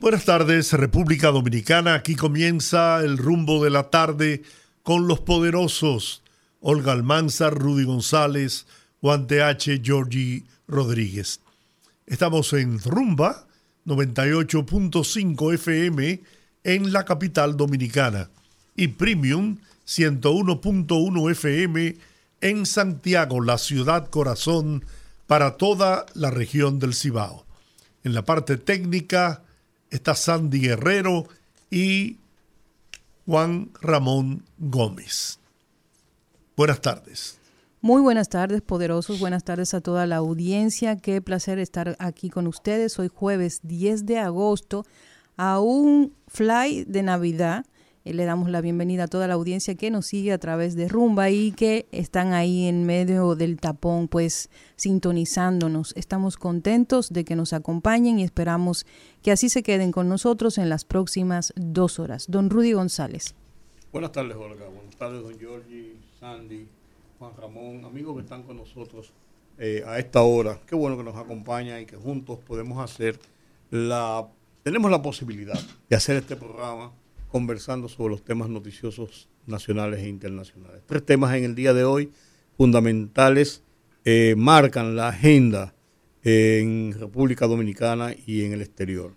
[0.00, 1.92] Buenas tardes, República Dominicana.
[1.92, 4.42] Aquí comienza el rumbo de la tarde
[4.82, 6.22] con los poderosos
[6.60, 8.66] Olga Almanzar, Rudy González,
[9.02, 11.40] Juan TH, Georgie Rodríguez.
[12.06, 13.46] Estamos en Rumba
[13.84, 16.22] 98.5 FM
[16.64, 18.30] en la capital dominicana
[18.74, 21.96] y Premium 101.1 FM
[22.40, 24.82] en Santiago, la ciudad corazón
[25.26, 27.44] para toda la región del Cibao.
[28.02, 29.42] En la parte técnica
[29.90, 31.26] está Sandy Guerrero
[31.70, 32.18] y
[33.26, 35.38] Juan Ramón Gómez.
[36.56, 37.38] Buenas tardes.
[37.82, 39.20] Muy buenas tardes, poderosos.
[39.20, 40.96] Buenas tardes a toda la audiencia.
[40.96, 42.98] Qué placer estar aquí con ustedes.
[42.98, 44.84] Hoy jueves 10 de agosto
[45.36, 47.64] a un fly de Navidad.
[48.04, 50.88] Eh, le damos la bienvenida a toda la audiencia que nos sigue a través de
[50.88, 55.92] Rumba y que están ahí en medio del tapón, pues sintonizándonos.
[55.96, 58.86] Estamos contentos de que nos acompañen y esperamos
[59.22, 62.24] que así se queden con nosotros en las próximas dos horas.
[62.28, 63.34] Don Rudy González.
[63.92, 64.66] Buenas tardes, Olga.
[64.68, 66.68] Buenas tardes, don Giorgi, Sandy.
[67.18, 69.12] Juan Ramón, amigos que están con nosotros
[69.58, 70.58] eh, a esta hora.
[70.66, 73.18] Qué bueno que nos acompaña y que juntos podemos hacer
[73.70, 74.26] la...
[74.62, 76.92] Tenemos la posibilidad de hacer este programa
[77.30, 80.82] conversando sobre los temas noticiosos nacionales e internacionales.
[80.86, 82.10] Tres temas en el día de hoy
[82.56, 83.62] fundamentales
[84.04, 85.74] eh, marcan la agenda
[86.22, 89.14] en República Dominicana y en el exterior.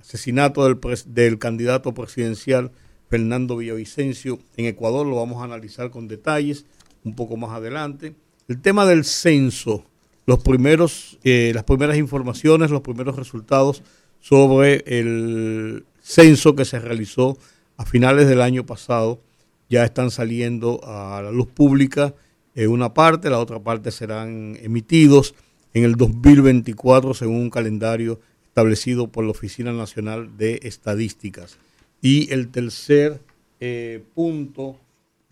[0.00, 2.72] Asesinato del, del candidato presidencial
[3.08, 6.66] Fernando Villavicencio en Ecuador, lo vamos a analizar con detalles
[7.04, 8.14] un poco más adelante.
[8.48, 9.84] El tema del censo,
[10.26, 13.82] los primeros, eh, las primeras informaciones, los primeros resultados
[14.20, 17.38] sobre el censo que se realizó
[17.76, 19.22] a finales del año pasado
[19.70, 22.14] ya están saliendo a la luz pública.
[22.54, 25.34] en una parte, la otra parte serán emitidos
[25.72, 31.56] en el 2024 según un calendario establecido por la Oficina Nacional de Estadísticas.
[32.00, 33.20] Y el tercer
[33.58, 34.78] eh, punto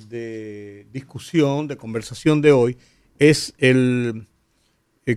[0.09, 2.79] de discusión, de conversación de hoy,
[3.19, 4.27] es el,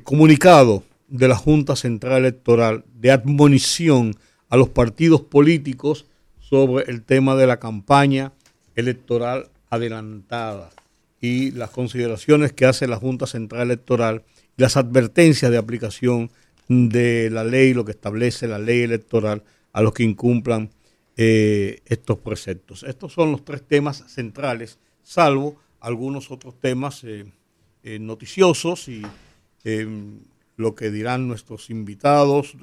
[0.03, 4.15] comunicado de la Junta Central Electoral de admonición
[4.55, 6.05] a los partidos políticos
[6.39, 8.31] sobre el tema de la campaña
[8.77, 10.71] electoral adelantada
[11.19, 14.23] y las consideraciones que hace la Junta Central Electoral
[14.57, 16.31] y las advertencias de aplicación
[16.69, 19.43] de la ley, lo que establece la ley electoral
[19.73, 20.69] a los que incumplan
[21.17, 22.83] eh, estos preceptos.
[22.83, 27.25] Estos son los tres temas centrales, salvo algunos otros temas eh,
[27.83, 29.01] eh, noticiosos y
[30.55, 32.55] lo que dirán nuestros invitados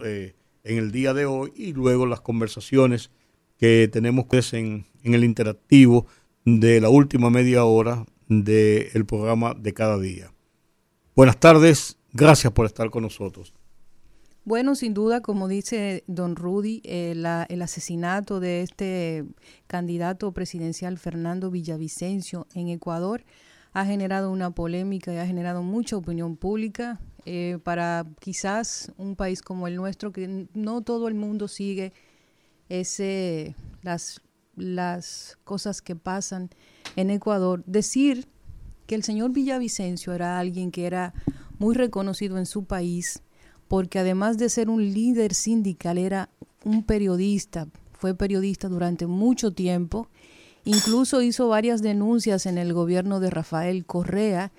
[0.64, 3.10] en el día de hoy y luego las conversaciones
[3.58, 6.06] que tenemos en, en el interactivo
[6.44, 10.32] de la última media hora del programa de cada día.
[11.14, 13.54] Buenas tardes, gracias por estar con nosotros.
[14.44, 17.12] Bueno, sin duda, como dice don Rudy, eh,
[17.48, 19.24] el asesinato de este
[19.68, 23.22] candidato presidencial Fernando Villavicencio en Ecuador
[23.72, 29.42] ha generado una polémica y ha generado mucha opinión pública eh, para quizás un país
[29.42, 31.92] como el nuestro, que no todo el mundo sigue
[32.68, 34.20] ese, las,
[34.56, 36.50] las cosas que pasan
[36.96, 37.62] en Ecuador.
[37.66, 38.26] Decir
[38.86, 41.14] que el señor Villavicencio era alguien que era
[41.58, 43.22] muy reconocido en su país,
[43.68, 46.28] porque además de ser un líder sindical, era
[46.64, 50.08] un periodista, fue periodista durante mucho tiempo,
[50.64, 54.50] incluso hizo varias denuncias en el gobierno de Rafael Correa,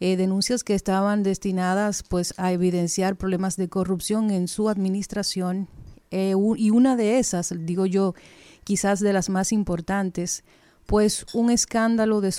[0.00, 5.68] eh, denuncias que estaban destinadas pues a evidenciar problemas de corrupción en su administración
[6.10, 8.14] eh, y una de esas, digo yo,
[8.64, 10.44] quizás de las más importantes,
[10.86, 12.30] pues un escándalo de,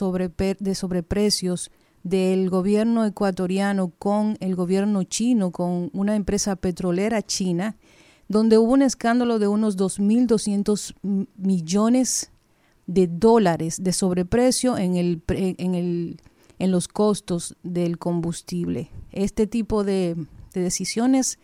[0.59, 1.71] de sobreprecios
[2.03, 7.75] del gobierno ecuatoriano con el gobierno chino, con una empresa petrolera china,
[8.29, 12.31] donde hubo un escándalo de unos 2.200 millones
[12.85, 16.21] de dólares de sobreprecio en, el, en, el,
[16.59, 18.89] en los costos del combustible.
[19.11, 20.15] Este tipo de,
[20.53, 21.39] de decisiones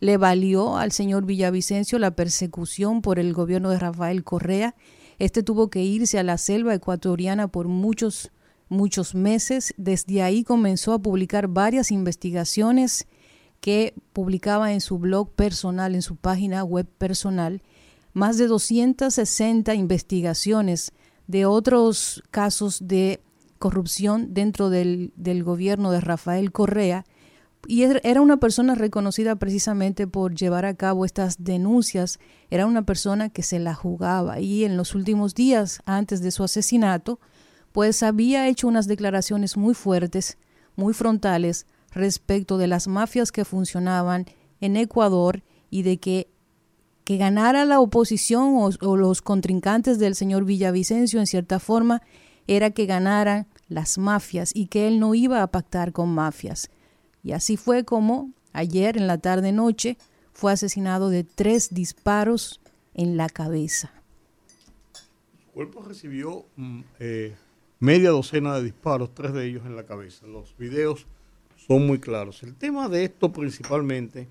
[0.00, 4.74] le valió al señor Villavicencio la persecución por el gobierno de Rafael Correa.
[5.18, 8.30] Este tuvo que irse a la selva ecuatoriana por muchos
[8.68, 9.74] muchos meses.
[9.76, 13.06] Desde ahí comenzó a publicar varias investigaciones
[13.60, 17.62] que publicaba en su blog personal, en su página web personal,
[18.12, 20.92] más de 260 investigaciones
[21.26, 23.20] de otros casos de
[23.58, 27.04] corrupción dentro del, del gobierno de Rafael Correa.
[27.66, 32.18] Y era una persona reconocida precisamente por llevar a cabo estas denuncias,
[32.50, 34.38] era una persona que se la jugaba.
[34.38, 37.20] Y en los últimos días antes de su asesinato,
[37.72, 40.36] pues había hecho unas declaraciones muy fuertes,
[40.76, 44.26] muy frontales respecto de las mafias que funcionaban
[44.60, 46.28] en Ecuador y de que
[47.04, 52.02] que ganara la oposición o, o, los contrincantes del señor Villavicencio en cierta forma
[52.46, 56.70] era que ganaran las mafias y que él no iba a pactar con mafias.
[57.22, 59.96] Y así fue como ayer en la tarde noche
[60.32, 62.60] fue asesinado de tres disparos
[62.94, 63.92] en la cabeza.
[64.92, 67.36] Su cuerpo recibió mm, eh,
[67.80, 70.26] media docena de disparos, tres de ellos en la cabeza.
[70.26, 71.06] Los videos
[71.56, 72.42] son muy claros.
[72.42, 74.28] El tema de esto principalmente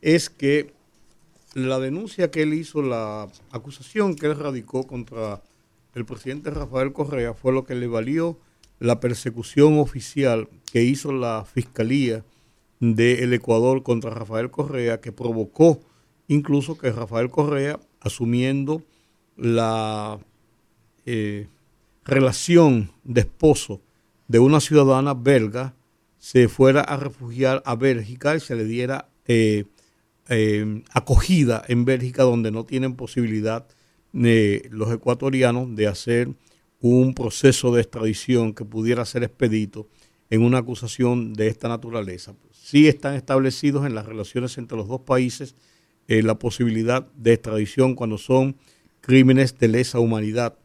[0.00, 0.74] es que
[1.54, 5.42] la denuncia que él hizo, la acusación que él radicó contra
[5.96, 8.38] el presidente Rafael Correa fue lo que le valió
[8.78, 12.22] la persecución oficial que hizo la Fiscalía
[12.80, 15.80] del Ecuador contra Rafael Correa, que provocó
[16.28, 18.82] incluso que Rafael Correa, asumiendo
[19.38, 20.18] la
[21.06, 21.48] eh,
[22.04, 23.80] relación de esposo
[24.28, 25.74] de una ciudadana belga,
[26.18, 29.64] se fuera a refugiar a Bélgica y se le diera eh,
[30.28, 33.66] eh, acogida en Bélgica, donde no tienen posibilidad
[34.16, 36.28] los ecuatorianos de hacer
[36.80, 39.88] un proceso de extradición que pudiera ser expedito
[40.30, 42.34] en una acusación de esta naturaleza.
[42.52, 45.54] Sí están establecidos en las relaciones entre los dos países
[46.08, 48.56] eh, la posibilidad de extradición cuando son
[49.00, 50.56] crímenes de lesa humanidad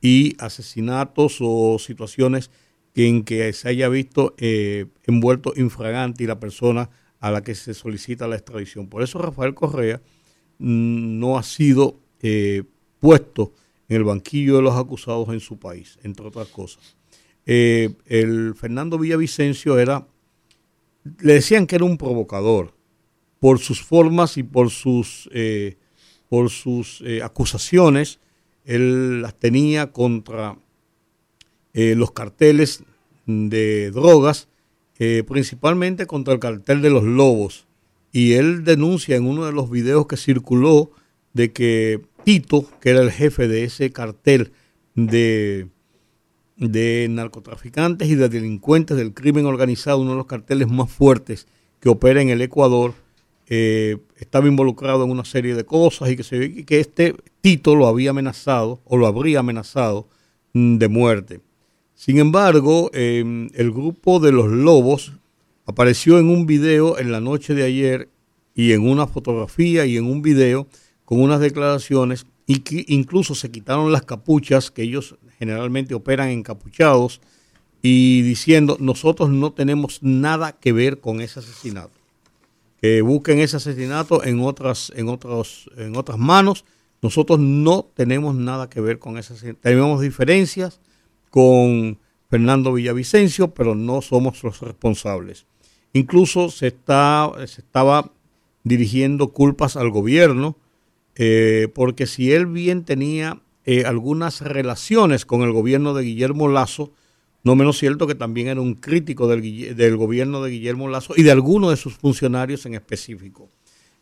[0.00, 2.50] y asesinatos o situaciones
[2.94, 6.90] en que se haya visto eh, envuelto infragante y la persona
[7.20, 8.88] a la que se solicita la extradición.
[8.88, 10.00] Por eso Rafael Correa
[10.58, 12.62] mm, no ha sido eh,
[13.00, 13.52] puesto
[13.88, 16.96] en el banquillo de los acusados en su país, entre otras cosas.
[17.46, 20.06] Eh, el Fernando Villavicencio era,
[21.20, 22.74] le decían que era un provocador
[23.40, 25.76] por sus formas y por sus, eh,
[26.28, 28.18] por sus eh, acusaciones.
[28.66, 30.58] Él las tenía contra
[31.72, 32.82] los carteles
[33.24, 34.48] de drogas,
[35.28, 37.68] principalmente contra el cartel de los lobos.
[38.10, 40.90] Y él denuncia en uno de los videos que circuló
[41.34, 44.52] de que Tito, que era el jefe de ese cartel
[44.94, 45.68] de,
[46.56, 51.46] de narcotraficantes y de delincuentes del crimen organizado, uno de los carteles más fuertes
[51.80, 52.94] que opera en el Ecuador,
[53.50, 57.86] eh, estaba involucrado en una serie de cosas y que, se, que este Tito lo
[57.86, 60.06] había amenazado o lo habría amenazado
[60.52, 61.40] mm, de muerte.
[61.94, 65.14] Sin embargo, em, el grupo de los lobos
[65.64, 68.08] apareció en un video en la noche de ayer
[68.54, 70.66] y en una fotografía y en un video
[71.08, 77.22] con unas declaraciones y que incluso se quitaron las capuchas, que ellos generalmente operan encapuchados,
[77.80, 81.98] y diciendo, nosotros no tenemos nada que ver con ese asesinato.
[82.82, 86.66] Que busquen ese asesinato en otras, en otros, en otras manos.
[87.00, 89.60] Nosotros no tenemos nada que ver con ese asesinato.
[89.62, 90.78] Tenemos diferencias
[91.30, 95.46] con Fernando Villavicencio, pero no somos los responsables.
[95.94, 98.12] Incluso se, está, se estaba
[98.62, 100.58] dirigiendo culpas al gobierno
[101.18, 106.92] eh, porque si él bien tenía eh, algunas relaciones con el gobierno de Guillermo Lazo,
[107.42, 111.24] no menos cierto que también era un crítico del, del gobierno de Guillermo Lazo y
[111.24, 113.48] de algunos de sus funcionarios en específico.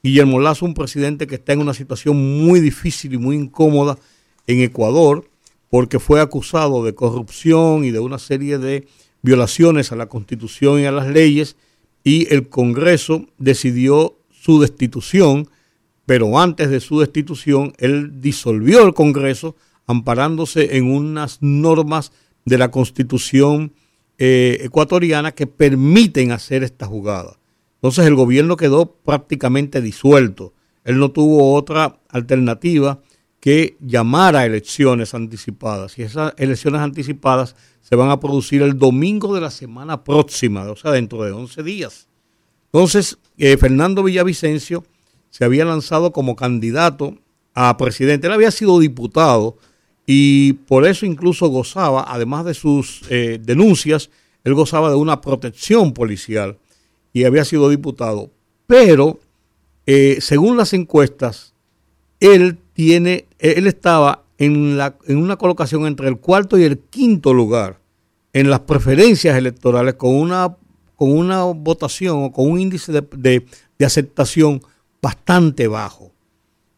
[0.03, 3.99] Guillermo Lazo, un presidente que está en una situación muy difícil y muy incómoda
[4.47, 5.29] en Ecuador,
[5.71, 8.87] porque fue acusado de corrupción y de una serie de
[9.23, 11.57] violaciones a la constitución y a las leyes,
[12.05, 15.49] y el Congreso decidió su destitución
[16.07, 22.13] pero antes de su destitución, él disolvió el Congreso amparándose en unas normas
[22.45, 23.73] de la Constitución
[24.19, 27.39] eh, ecuatoriana que permiten hacer esta jugada.
[27.75, 30.55] Entonces el gobierno quedó prácticamente disuelto.
[30.85, 33.01] Él no tuvo otra alternativa
[33.41, 35.99] que llamar a elecciones anticipadas.
[35.99, 40.77] Y esas elecciones anticipadas se van a producir el domingo de la semana próxima, o
[40.77, 42.09] sea, dentro de 11 días.
[42.73, 44.85] Entonces, eh, Fernando Villavicencio
[45.37, 47.15] se había lanzado como candidato
[47.53, 48.27] a presidente.
[48.27, 49.59] Él había sido diputado
[50.07, 54.09] y por eso incluso gozaba, además de sus eh, denuncias,
[54.45, 56.57] él gozaba de una protección policial
[57.13, 58.31] y había sido diputado.
[58.67, 59.19] Pero,
[59.85, 61.53] eh, según las encuestas,
[62.19, 67.35] él tiene, él estaba en, la, en una colocación entre el cuarto y el quinto
[67.35, 67.79] lugar
[68.33, 70.57] en las preferencias electorales con una,
[70.95, 73.45] con una votación o con un índice de,
[73.79, 74.63] de aceptación
[75.07, 76.13] bastante bajo.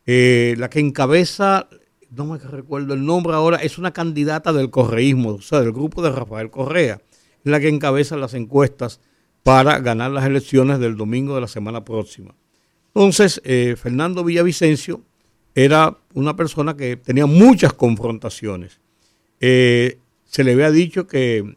[0.05, 1.69] eh, la que encabeza,
[2.11, 6.03] no me recuerdo el nombre ahora, es una candidata del correísmo, o sea, del grupo
[6.03, 7.01] de Rafael Correa,
[7.45, 9.01] la que encabeza las encuestas
[9.43, 12.35] para ganar las elecciones del domingo de la semana próxima.
[12.89, 15.03] Entonces, eh, Fernando Villavicencio
[15.55, 18.81] era una persona que tenía muchas confrontaciones.
[19.41, 21.57] Eh, se le había dicho que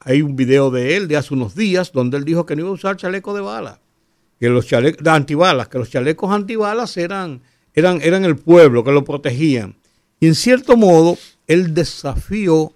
[0.00, 2.70] hay un video de él de hace unos días donde él dijo que no iba
[2.70, 3.80] a usar chaleco de bala,
[4.38, 7.42] que los chalecos antibalas, que los chalecos antibalas eran,
[7.74, 9.76] eran, eran el pueblo, que lo protegían.
[10.20, 12.72] Y en cierto modo, él desafió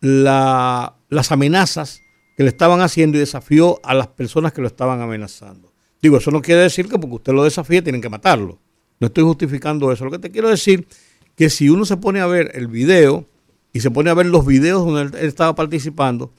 [0.00, 0.92] las
[1.30, 2.00] amenazas
[2.36, 5.72] que le estaban haciendo y desafió a las personas que lo estaban amenazando.
[6.00, 8.58] Digo, eso no quiere decir que porque usted lo desafíe tienen que matarlo.
[9.00, 10.04] No estoy justificando eso.
[10.04, 10.86] Lo que te quiero decir
[11.34, 13.26] que si uno se pone a ver el video
[13.72, 16.32] y se pone a ver los videos donde él estaba participando,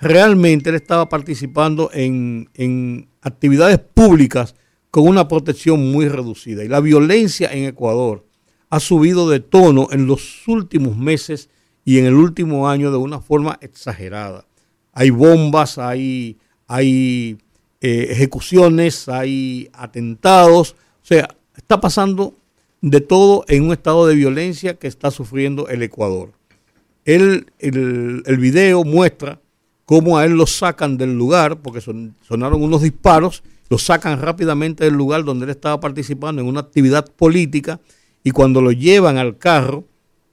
[0.00, 4.54] realmente él estaba participando en, en actividades públicas
[4.90, 6.62] con una protección muy reducida.
[6.62, 8.24] Y la violencia en Ecuador
[8.70, 11.50] ha subido de tono en los últimos meses
[11.84, 14.46] y en el último año de una forma exagerada.
[14.92, 16.38] Hay bombas, hay,
[16.68, 17.38] hay
[17.80, 22.36] eh, ejecuciones, hay atentados, o sea, está pasando
[22.80, 26.32] de todo en un estado de violencia que está sufriendo el Ecuador.
[27.04, 29.40] el, el video muestra
[29.84, 34.94] cómo a él lo sacan del lugar, porque sonaron unos disparos, lo sacan rápidamente del
[34.94, 37.80] lugar donde él estaba participando en una actividad política
[38.22, 39.84] y cuando lo llevan al carro,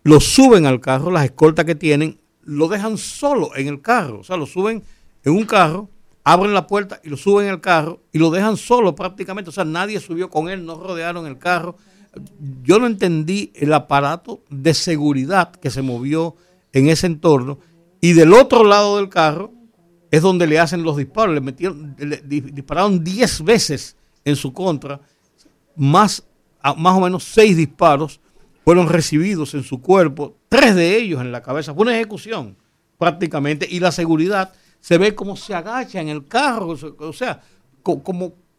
[0.03, 4.23] lo suben al carro, las escoltas que tienen, lo dejan solo en el carro, o
[4.23, 4.83] sea, lo suben
[5.23, 5.89] en un carro,
[6.23, 9.65] abren la puerta y lo suben al carro y lo dejan solo prácticamente, o sea,
[9.65, 11.75] nadie subió con él, no rodearon el carro.
[12.63, 16.35] Yo no entendí el aparato de seguridad que se movió
[16.73, 17.59] en ese entorno
[18.01, 19.53] y del otro lado del carro
[20.09, 21.33] es donde le hacen los disparos.
[21.35, 24.99] Le, metieron, le dispararon 10 veces en su contra,
[25.75, 26.23] más,
[26.77, 28.19] más o menos 6 disparos
[28.63, 31.73] fueron recibidos en su cuerpo, tres de ellos en la cabeza.
[31.73, 32.55] Fue una ejecución
[32.97, 37.41] prácticamente y la seguridad se ve como se agacha en el carro, o sea,
[37.81, 38.03] como,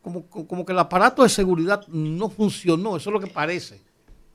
[0.01, 3.81] como, como, que el aparato de seguridad no funcionó, eso es lo que parece.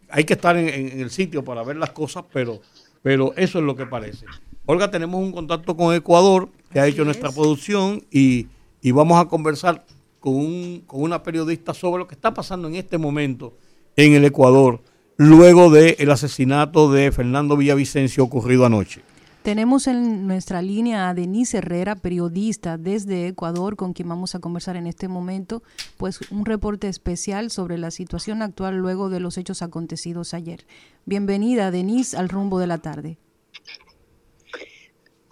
[0.10, 2.62] Hay que estar en, en el sitio para ver las cosas, pero,
[3.02, 4.26] pero eso es lo que parece.
[4.70, 8.48] Olga, tenemos un contacto con Ecuador que ha hecho nuestra producción y,
[8.92, 9.86] vamos a conversar
[10.20, 13.54] con, con una periodista sobre lo que está pasando en este momento
[13.96, 14.82] en el Ecuador
[15.16, 19.04] luego del asesinato de Fernando Villavicencio ocurrido anoche.
[19.42, 24.76] Tenemos en nuestra línea a Denise Herrera, periodista desde Ecuador, con quien vamos a conversar
[24.76, 25.64] en este momento,
[25.96, 30.66] pues un reporte especial sobre la situación actual luego de los hechos acontecidos ayer.
[31.06, 33.18] Bienvenida, Denise, al rumbo de la tarde.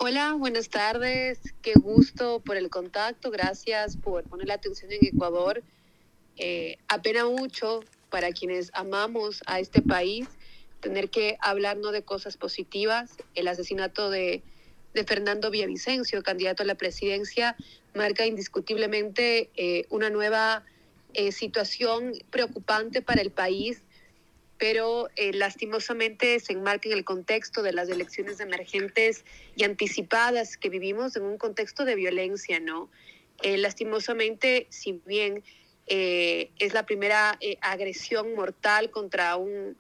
[0.07, 1.39] Hola, buenas tardes.
[1.63, 3.31] Qué gusto por el contacto.
[3.31, 5.63] Gracias por poner la atención en Ecuador.
[6.37, 10.27] Eh, apena mucho para quienes amamos a este país
[10.79, 13.17] tener que hablarnos de cosas positivas.
[13.33, 14.43] El asesinato de,
[15.07, 17.55] Fernando Villavicencio, candidato a la presidencia,
[17.95, 20.65] marca indiscutiblemente eh, una nueva
[21.15, 23.81] eh, situación preocupante para el país
[24.57, 30.69] pero eh, lastimosamente se enmarca en el contexto de las elecciones emergentes y anticipadas que
[30.69, 32.89] vivimos en un contexto de violencia, ¿no?
[33.41, 35.43] Eh, lastimosamente, si bien
[35.87, 39.77] eh, es la primera agresión mortal contra un,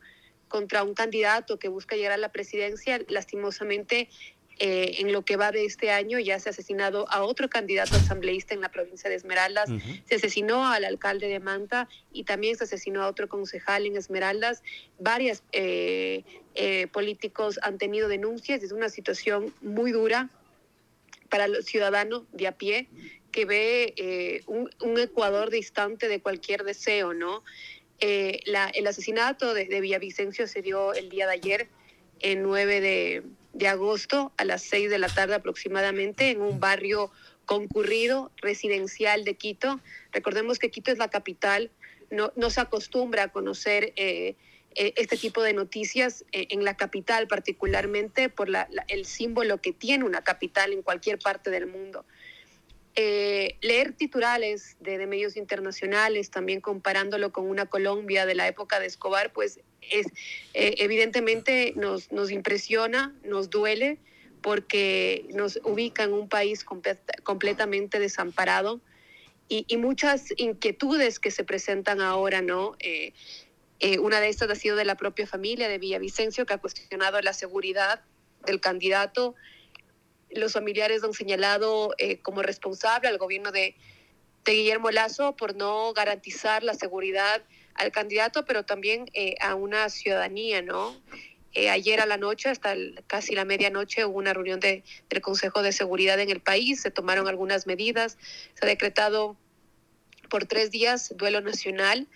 [0.49, 4.09] contra un candidato que busca llegar a la presidencia, lastimosamente
[4.57, 7.95] eh, en lo que va de este año ya se ha asesinado a otro candidato
[7.95, 9.69] asambleísta en la provincia de Esmeraldas,
[10.05, 14.63] se asesinó al alcalde de Manta y también se asesinó a otro concejal en Esmeraldas.
[14.97, 20.29] Varios eh, eh, políticos han tenido denuncias, es una situación muy dura
[21.29, 22.87] para el ciudadano de a pie
[23.33, 27.43] que ve un, Ecuador distante de cualquier deseo, ¿no?
[27.99, 31.67] el asesinato de, de Villavicencio se dio el día de ayer,
[32.21, 33.23] el 9 de
[33.55, 37.11] de agosto a las 6 de la tarde aproximadamente en un barrio
[37.45, 39.79] concurrido residencial de Quito.
[40.11, 41.71] Recordemos que Quito es la capital,
[42.11, 44.35] no, se acostumbra a conocer eh,
[44.75, 48.49] eh, este tipo de noticias eh, en la capital particularmente por
[48.89, 52.05] el símbolo que tiene una capital en cualquier parte del mundo.
[52.95, 59.31] leer titulares de, medios internacionales, también comparándolo con una Colombia de la época de Escobar,
[59.31, 59.59] pues
[59.91, 60.07] es,
[60.53, 63.99] eh, evidentemente nos, nos impresiona, nos duele,
[64.41, 66.63] porque nos ubica en un país
[67.23, 68.79] completamente desamparado
[69.49, 72.75] y, y, muchas inquietudes que se presentan ahora, ¿no?
[72.79, 73.13] Eh,
[73.79, 77.19] eh, una de estas ha sido de la propia familia de Villavicencio, que ha cuestionado
[77.21, 78.01] la seguridad
[78.45, 79.35] del candidato.
[80.29, 83.75] Los familiares han señalado como responsable al gobierno de,
[84.45, 87.41] de Guillermo Lazo por no garantizar la seguridad
[87.75, 89.05] al candidato, pero también
[89.41, 90.95] a una ciudadanía, ¿no?
[91.69, 92.75] ayer a la noche, hasta
[93.07, 96.91] casi la medianoche, hubo una reunión de, del Consejo de Seguridad en el país, se
[96.91, 98.17] tomaron algunas medidas,
[98.55, 99.37] se ha decretado
[100.29, 102.07] por tres días duelo nacional.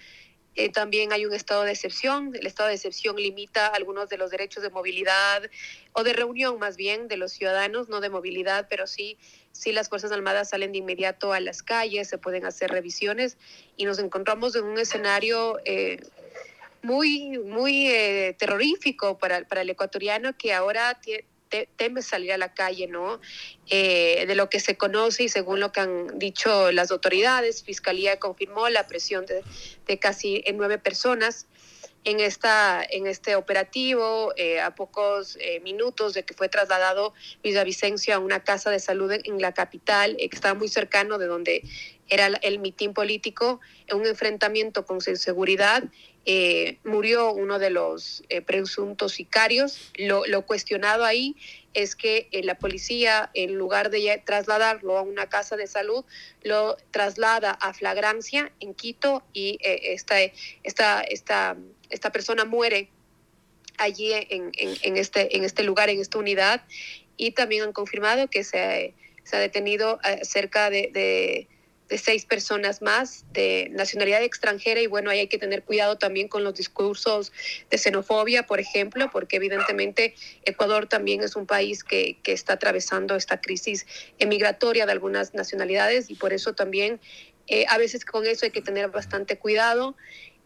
[0.56, 2.36] Eh, también hay un estado de excepción.
[2.36, 5.50] El estado de excepción limita algunos de los derechos de movilidad
[5.94, 9.18] o de reunión más bien de los ciudadanos, no de movilidad, pero sí,
[9.52, 13.38] sí las Fuerzas Armadas salen de inmediato a las calles, se pueden hacer revisiones
[13.78, 16.00] y nos encontramos en un escenario eh,
[16.82, 21.00] muy, muy eh, terrorífico para, para el ecuatoriano que ahora
[21.76, 23.20] teme salir a la calle, ¿no?
[23.70, 28.20] Eh, de lo que se conoce y según lo que han dicho las autoridades, Fiscalía
[28.20, 29.44] confirmó la presión de,
[29.88, 31.48] de casi nueve personas
[32.04, 37.14] en, esta, en este operativo, eh, a pocos eh, minutos de que fue trasladado
[37.44, 41.64] Villavicencio a una casa de salud en, la capital, que estaba muy cercano de donde
[42.08, 45.84] era el mitin político, en un enfrentamiento con seguridad
[46.26, 49.92] eh, murió uno de los eh, presuntos sicarios.
[49.98, 51.36] Lo, cuestionado ahí
[51.74, 56.06] es que eh, la policía, en lugar de trasladarlo a una casa de salud,
[56.44, 60.22] lo traslada a flagrancia en Quito y esta,
[60.64, 61.58] esta, esta,
[61.90, 62.90] esta persona muere
[63.78, 66.64] allí en, en, este, en este lugar, en esta unidad.
[67.18, 68.94] Y también han confirmado que se,
[69.24, 71.48] se ha detenido cerca de
[71.90, 76.28] de seis personas más de nacionalidad extranjera y bueno, ahí hay que tener cuidado también
[76.28, 77.34] con los discursos
[77.70, 80.14] de xenofobia, por ejemplo, porque evidentemente
[80.46, 83.88] Ecuador también es un país que, que está atravesando esta crisis
[84.20, 87.00] emigratoria de algunas nacionalidades y por eso también
[87.48, 89.96] eh, a veces con eso hay que tener bastante cuidado.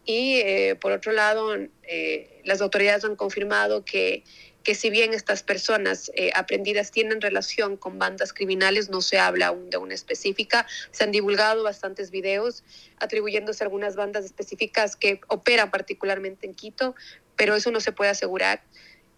[0.04, 4.24] Y eh, por otro lado, eh, las autoridades han confirmado que
[4.64, 9.48] que si bien estas personas eh, aprendidas tienen relación con bandas criminales, no se habla
[9.48, 10.66] aún de una específica.
[10.90, 12.64] Se han divulgado bastantes videos
[12.98, 16.94] atribuyéndose a algunas bandas específicas que operan particularmente en Quito,
[17.36, 18.62] pero eso no se puede asegurar.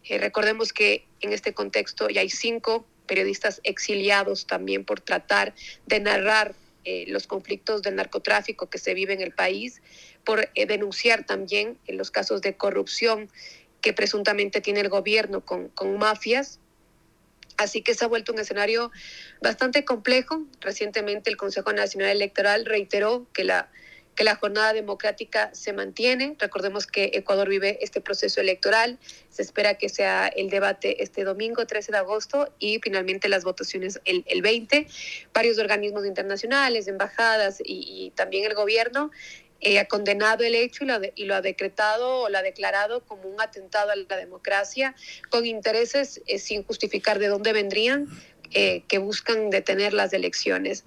[0.08, 5.54] Recordemos que en este contexto ya hay cinco periodistas exiliados también por tratar
[5.86, 6.56] de narrar
[7.08, 9.80] los conflictos del narcotráfico que se vive en el país,
[10.26, 13.30] por denunciar también los casos de corrupción
[13.80, 16.58] que presuntamente tiene el gobierno con, con mafias.
[17.56, 18.90] Así que se ha vuelto un escenario
[19.40, 20.42] bastante complejo.
[20.60, 23.70] Recientemente el Consejo Nacional Electoral reiteró que la,
[24.16, 26.34] que la jornada democrática se mantiene.
[26.40, 28.98] Recordemos que Ecuador vive este proceso electoral.
[29.30, 34.00] Se espera que sea el debate este domingo 13 de agosto y finalmente las votaciones
[34.04, 34.88] el, el 20.
[35.32, 39.12] Varios organismos internacionales, embajadas y, y también el gobierno
[39.60, 43.04] eh, ha condenado el hecho y lo, y lo, ha decretado o lo ha declarado
[43.04, 44.94] como un atentado a la democracia
[45.30, 48.06] con intereses eh, sin justificar de dónde vendrían
[48.52, 50.84] eh, que buscan detener las elecciones.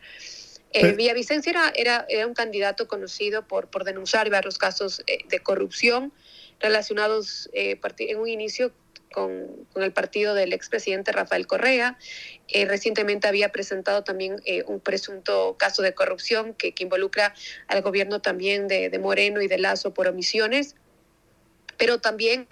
[0.71, 6.13] Villavicencio era, era, era, un candidato conocido por, por denunciar varios casos de corrupción
[6.59, 8.71] relacionados en un inicio
[9.11, 11.97] con, el partido del expresidente Rafael Correa.
[12.47, 17.33] Eh, recientemente había presentado también eh, un presunto caso de corrupción que, involucra
[17.67, 20.75] al gobierno también de, de Moreno y de Lazo por omisiones
[21.79, 22.47] pero también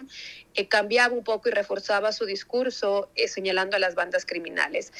[0.55, 4.91] eh, cambiaba un poco y reforzaba su discurso eh, señalando a las bandas criminales.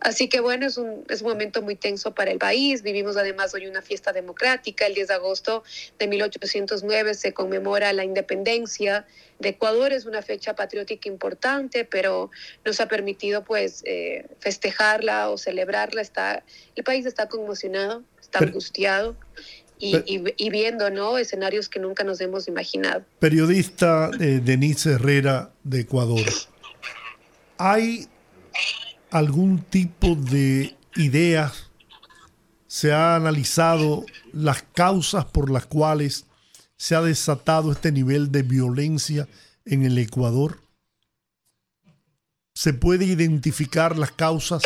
[0.00, 2.82] Así que bueno, es un, es un momento muy tenso para el país.
[2.82, 4.86] Vivimos además hoy una fiesta democrática.
[4.86, 5.62] El 10 de agosto
[5.98, 9.06] de 1809 se conmemora la independencia
[9.38, 9.92] de Ecuador.
[9.92, 12.30] Es una fecha patriótica importante, pero
[12.64, 16.00] nos ha permitido pues eh, festejarla o celebrarla.
[16.00, 16.42] Está,
[16.74, 19.16] el país está conmocionado, está angustiado
[19.78, 21.18] y, viendo ¿no?
[21.18, 23.04] escenarios que nunca nos hemos imaginado.
[23.18, 26.24] Periodista eh, Denise Herrera de Ecuador,
[27.58, 28.08] ¿hay
[29.10, 31.70] algún tipo de ideas?
[32.66, 36.26] ¿Se ha analizado las causas por las cuales
[36.76, 39.28] se ha desatado este nivel de violencia
[39.64, 40.60] en el Ecuador?
[42.54, 44.62] ¿Se puede identificar las causas?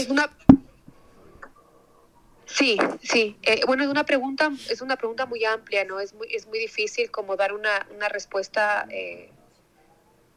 [2.53, 3.37] Sí, sí.
[3.43, 6.01] Eh, bueno, es una pregunta, es una pregunta muy amplia, ¿no?
[6.01, 9.31] Es muy, es muy difícil como dar una, una respuesta eh,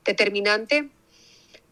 [0.05, 0.89] determinante.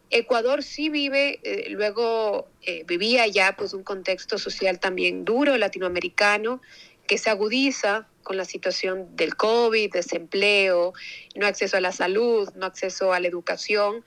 [0.09, 2.49] Ecuador sí vive, eh, luego
[2.85, 6.61] vivía ya pues un contexto social también duro, latinoamericano,
[7.07, 10.93] que se agudiza con la situación del COVID, desempleo,
[11.35, 14.03] no acceso a la salud, no acceso a la educación.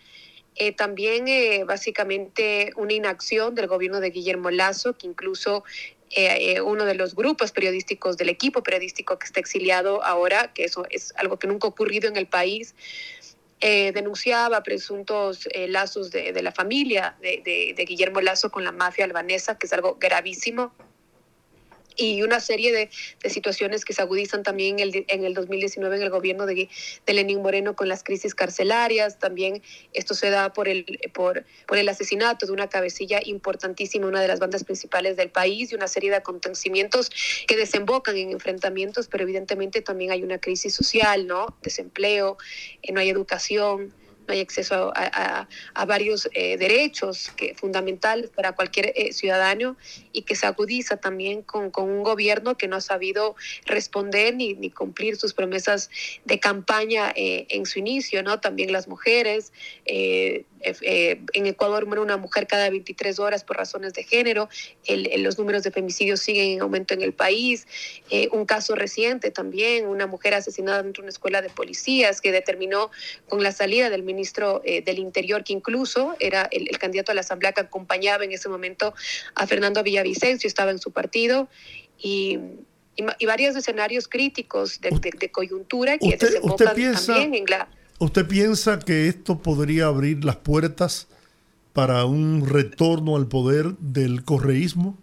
[0.77, 1.25] también
[1.67, 5.65] básicamente una inacción del gobierno de Guillermo Lazo, que incluso
[6.11, 10.65] eh, eh, uno de los grupos periodísticos del equipo periodístico que está exiliado ahora, que
[10.65, 12.75] eso es algo que nunca ha ocurrido en el país,
[13.61, 19.05] eh, denunciaba presuntos lazos de, de, la familia de, de, Guillermo Lazo con la mafia
[19.05, 20.73] albanesa, que es algo gravísimo.
[21.97, 22.91] Y una serie de,
[23.29, 26.69] situaciones que se agudizan también en el, en el 2019 en el gobierno de,
[27.07, 29.19] de, Lenín Moreno con las crisis carcelarias.
[29.19, 34.21] También esto se da por el, por, por el asesinato de una cabecilla importantísima, una
[34.21, 37.11] de las bandas principales del país y una serie de acontecimientos
[37.47, 41.57] que desembocan en enfrentamientos, pero evidentemente también hay una crisis social, ¿no?
[41.63, 42.37] Desempleo,
[42.83, 43.93] eh, no hay educación
[44.27, 45.47] no hay acceso a,
[45.87, 49.77] varios eh, derechos que, fundamentales para cualquier eh, ciudadano
[50.13, 55.17] y que se agudiza también con, un gobierno que no ha sabido responder ni, cumplir
[55.17, 55.91] sus promesas
[56.25, 58.41] de campaña eh, en su inicio, ¿no?
[58.41, 59.53] También las mujeres,
[60.83, 64.49] eh, en Ecuador muere una mujer cada 23 horas por razones de género,
[65.19, 67.67] los números de femicidios siguen en aumento en el país,
[68.11, 72.33] eh, un caso reciente también, una mujer asesinada dentro de una escuela de policías que
[72.33, 72.91] determinó
[73.29, 77.21] con la salida del ministro eh, del Interior, que incluso era el, candidato a la
[77.21, 78.95] Asamblea que acompañaba en ese momento
[79.35, 81.49] a Fernando Villavicencio, estaba en su partido,
[81.99, 82.39] y
[82.97, 89.09] y, varios escenarios críticos de, coyuntura que se desembocan también en la ¿Usted piensa que
[89.09, 91.07] esto podría abrir las puertas
[91.73, 94.99] para un retorno al poder del correísmo?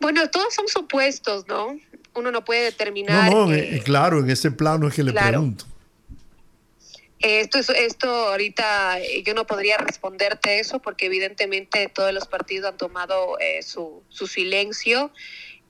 [0.00, 1.78] Bueno, todos son supuestos, ¿no?
[2.14, 3.30] Uno no puede determinar.
[3.30, 5.64] No, no, eh, claro, en ese plano es que le pregunto.
[7.18, 12.76] Esto, esto ahorita eh, yo no podría responderte eso porque evidentemente todos los partidos han
[12.76, 15.10] tomado eh, su, su silencio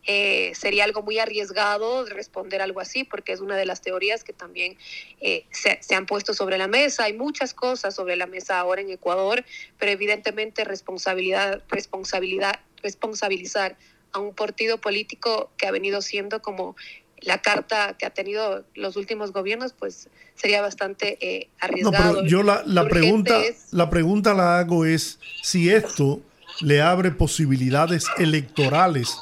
[0.06, 4.32] eh, sería algo muy arriesgado responder algo así, porque es una de las teorías que
[4.32, 4.76] también
[5.20, 7.04] eh, se, han puesto sobre la mesa.
[7.04, 9.44] Hay muchas cosas sobre la mesa ahora en Ecuador,
[9.78, 13.76] pero evidentemente responsabilidad, responsabilidad, responsabilizar
[14.12, 16.76] a un partido político que ha venido siendo como
[17.20, 22.04] la carta que ha tenido los últimos gobiernos, pues sería bastante eh, arriesgado.
[22.04, 23.40] No, pero yo la, la pregunta,
[23.72, 26.20] la pregunta la hago es si esto
[26.60, 29.16] le abre posibilidades electorales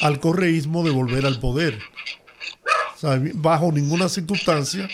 [0.00, 1.78] al correísmo de volver al poder.
[3.34, 4.88] bajo ninguna circunstancia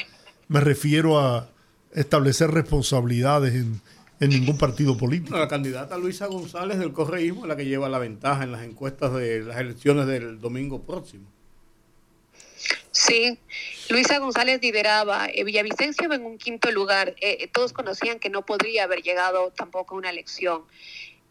[0.49, 1.49] me refiero a
[1.92, 3.81] establecer responsabilidades en,
[4.20, 5.37] ningún partido político.
[5.37, 9.12] la candidata Luisa González del correísmo es la que lleva la ventaja en las encuestas
[9.14, 11.27] de las elecciones del domingo próximo.
[12.90, 13.38] Sí,
[13.90, 17.11] Luisa González lideraba, eh, Villavicencio en un quinto lugar.
[17.20, 20.62] Eh, eh, todos conocían que no podría haber llegado tampoco a una elección.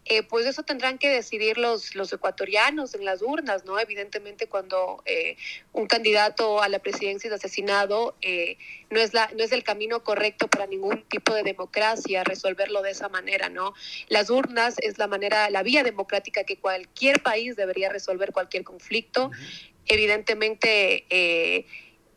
[0.08, 3.80] Eh, pues eso tendrán que decidir los, los ecuatorianos en las urnas, ¿no?
[3.80, 5.36] Evidentemente cuando eh,
[5.74, 8.58] un candidato a la presidencia es asesinado, eh,
[8.92, 12.92] no, es la, no es el camino correcto para ningún tipo de democracia resolverlo de
[12.92, 13.74] esa manera, ¿no?
[14.08, 19.32] Las urnas es la manera, la vía democrática que cualquier país debería resolver cualquier conflicto.
[19.88, 21.06] Evidentemente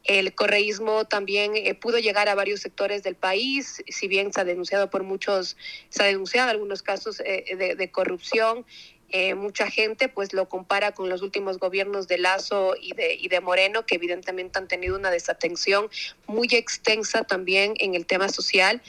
[0.09, 4.44] el correísmo también eh, pudo llegar a varios sectores del país, si bien se ha
[4.44, 5.59] denunciado por muchos,
[5.90, 8.64] se ha denunciado algunos casos eh, de, corrupción.
[9.11, 13.29] Eh, mucha gente pues lo compara con los últimos gobiernos de Lazo y de, y
[13.29, 15.90] de Moreno, que evidentemente han tenido una desatención
[16.27, 18.81] muy extensa también en el tema social,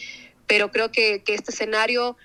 [0.48, 2.16] pero creo que, este escenario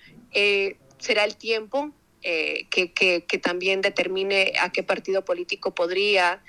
[0.98, 6.42] será el tiempo que, también determine a qué partido político podría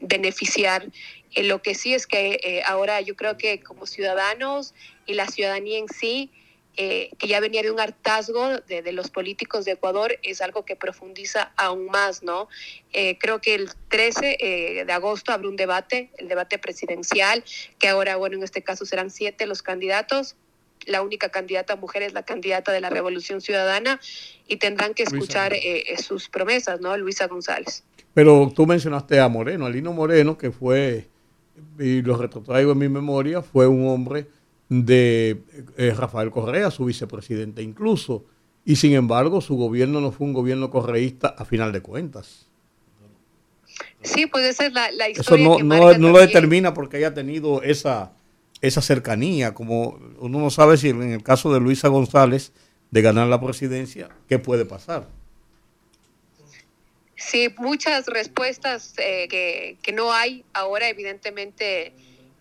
[0.00, 0.88] beneficiar
[1.34, 4.74] eh, lo que sí es que eh, ahora yo creo que como ciudadanos
[5.06, 6.30] y la ciudadanía en sí,
[6.76, 10.76] eh, que ya venía de un hartazgo de, los políticos de Ecuador, es algo que
[10.76, 12.48] profundiza aún más, ¿no?
[13.18, 17.42] creo que el 13 de agosto habrá un debate, el debate presidencial,
[17.80, 20.36] que ahora, bueno, en este caso serán siete los candidatos.
[20.86, 24.00] La única candidata mujer es la candidata de la Revolución Ciudadana
[24.46, 25.56] y tendrán que escuchar
[26.00, 26.96] sus promesas, ¿no?
[26.96, 27.82] Luisa González.
[28.18, 31.06] Pero tú mencionaste a Moreno, a Lino Moreno, que fue
[31.78, 34.26] y lo retrotraigo en mi memoria, fue un hombre
[34.68, 35.40] de
[35.76, 38.24] eh, Rafael Correa, su vicepresidente incluso,
[38.64, 42.48] y sin embargo su gobierno no fue un gobierno correísta a final de cuentas.
[44.02, 45.46] Sí, esa es la, historia.
[45.46, 48.14] Eso no, no, no lo determina porque haya tenido esa,
[48.60, 52.50] esa cercanía, como uno no sabe si en el caso de Luisa González
[52.90, 55.06] de ganar la presidencia, ¿qué puede pasar?
[57.18, 59.26] Sí, muchas respuestas eh,
[59.82, 61.92] que, no hay ahora, evidentemente,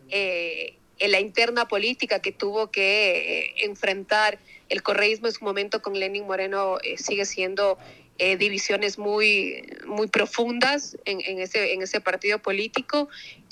[0.10, 4.38] eh, en la interna política que tuvo que eh, enfrentar
[4.70, 7.80] el correísmo en su momento con Lenin Moreno sigue siendo
[8.20, 13.10] divisiones muy, muy profundas en, en, ese, en ese partido político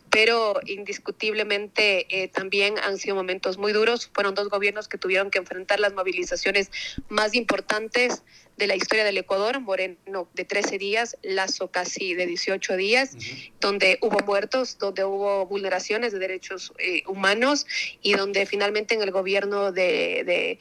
[0.09, 4.09] pero indiscutiblemente también han sido momentos muy duros.
[4.13, 6.71] Fueron dos gobiernos que tuvieron que enfrentar las movilizaciones
[7.09, 8.23] más importantes
[8.57, 13.17] de la historia del Ecuador, Moreno de 13 días, Lazo casi de 18 días,
[13.59, 17.65] donde hubo muertos, donde hubo vulneraciones de derechos eh, humanos
[18.01, 20.59] y donde finalmente en el gobierno de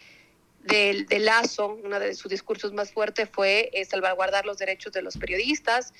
[0.64, 5.16] del, Lazo, uno de sus discursos más fuertes fue eh, salvaguardar los derechos de los
[5.16, 5.92] periodistas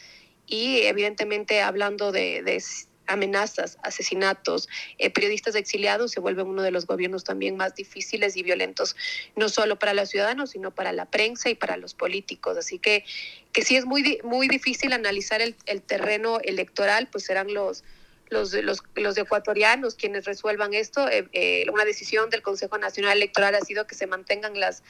[0.46, 2.62] y evidentemente hablando de,
[3.06, 8.42] amenazas, asesinatos, eh, periodistas exiliados se vuelven uno de los gobiernos también más difíciles y
[8.42, 8.96] violentos,
[9.36, 12.56] no solo para los ciudadanos, sino para la prensa y para los políticos.
[12.56, 13.04] Así que,
[13.52, 17.84] que sí es muy, muy difícil analizar el, terreno electoral, pues serán los
[18.30, 18.52] los,
[18.96, 21.08] los, ecuatorianos quienes resuelvan esto.
[21.08, 24.82] Eh, eh, una decisión del Consejo Nacional Electoral ha sido que se mantengan las,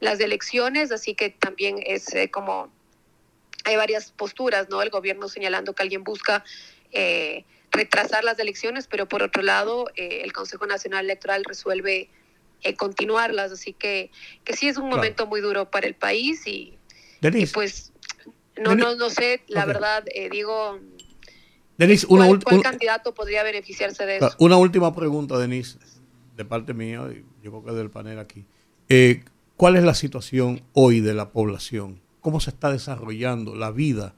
[0.00, 2.70] las elecciones, así que también es como
[3.64, 4.82] hay varias posturas, ¿no?
[4.82, 6.44] El gobierno señalando que alguien busca
[7.70, 12.10] retrasar las elecciones, pero por otro lado, el Consejo Nacional Electoral resuelve
[12.76, 14.10] continuarlas, así que,
[14.44, 16.76] que sí es un momento muy duro para el país y,
[17.54, 17.92] pues
[18.56, 20.78] no, no, no sé, la verdad, digo,
[21.80, 24.34] Denise, una ¿Cuál, candidato podría beneficiarse de eso?
[24.38, 25.78] Una última pregunta, Denise,
[26.36, 27.08] de parte mía,
[27.42, 28.44] yo creo que del panel aquí.
[28.90, 29.24] Eh,
[29.56, 32.02] ¿Cuál es la situación hoy de la población?
[32.20, 34.14] ¿Cómo se está desarrollando la vida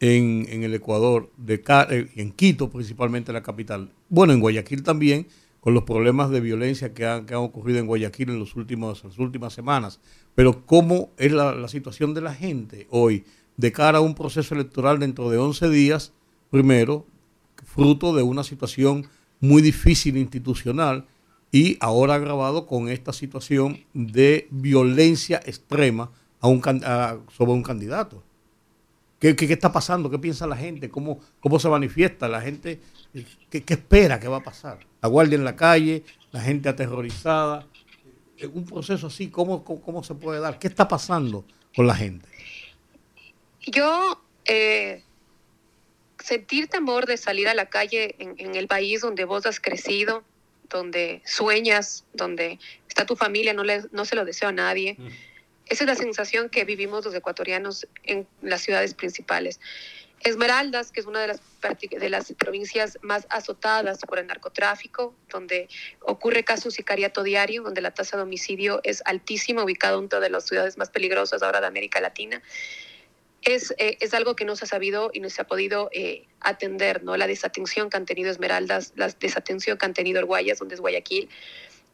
[0.00, 3.92] en, el Ecuador, de, eh, en Quito principalmente la capital?
[4.08, 5.26] Bueno, en Guayaquil también,
[5.60, 9.52] con los problemas de violencia que han, ocurrido en Guayaquil en los últimos, las últimas
[9.52, 10.00] semanas.
[10.34, 13.24] Pero ¿cómo es la, situación de la gente hoy
[13.56, 16.12] de cara a un proceso electoral dentro de 11 días?
[16.50, 17.06] primero,
[17.64, 19.06] fruto de una situación
[19.40, 21.06] muy difícil institucional
[21.50, 28.22] y ahora agravado con esta situación de violencia extrema a un, sobre un candidato.
[29.18, 30.10] ¿Qué, ¿Qué, está pasando?
[30.10, 30.88] ¿Qué piensa la gente?
[30.88, 32.28] ¿Cómo, cómo se manifiesta?
[32.28, 32.80] ¿La gente
[33.50, 34.78] qué, espera que va a pasar?
[35.02, 37.66] La guardia en la calle, la gente aterrorizada.
[38.52, 40.58] Un proceso así, ¿cómo, cómo, se puede dar?
[40.60, 42.28] ¿Qué está pasando con la gente?
[43.66, 45.02] Yo eh,
[46.22, 50.22] sentir temor de salir a la calle en, el país donde vos has crecido,
[50.70, 54.94] donde sueñas, donde está tu familia, no, le, no se lo deseo a nadie.
[54.96, 55.08] Mm.
[55.68, 59.60] Esa es la sensación que vivimos los ecuatorianos en las ciudades principales.
[60.20, 61.28] Esmeraldas, que es una de
[62.08, 65.68] las, provincias más azotadas por el narcotráfico, donde
[66.00, 70.30] ocurre caso sicariato diario, donde la tasa de homicidio es altísima, ubicado en una de
[70.30, 72.42] las ciudades más peligrosas ahora de América Latina
[73.42, 76.24] es, eh, es algo que no se ha sabido y no se ha podido eh,
[76.40, 77.16] atender, ¿no?
[77.16, 81.28] La desatención que han tenido Esmeraldas, la desatención que han tenido Guayas, donde es Guayaquil,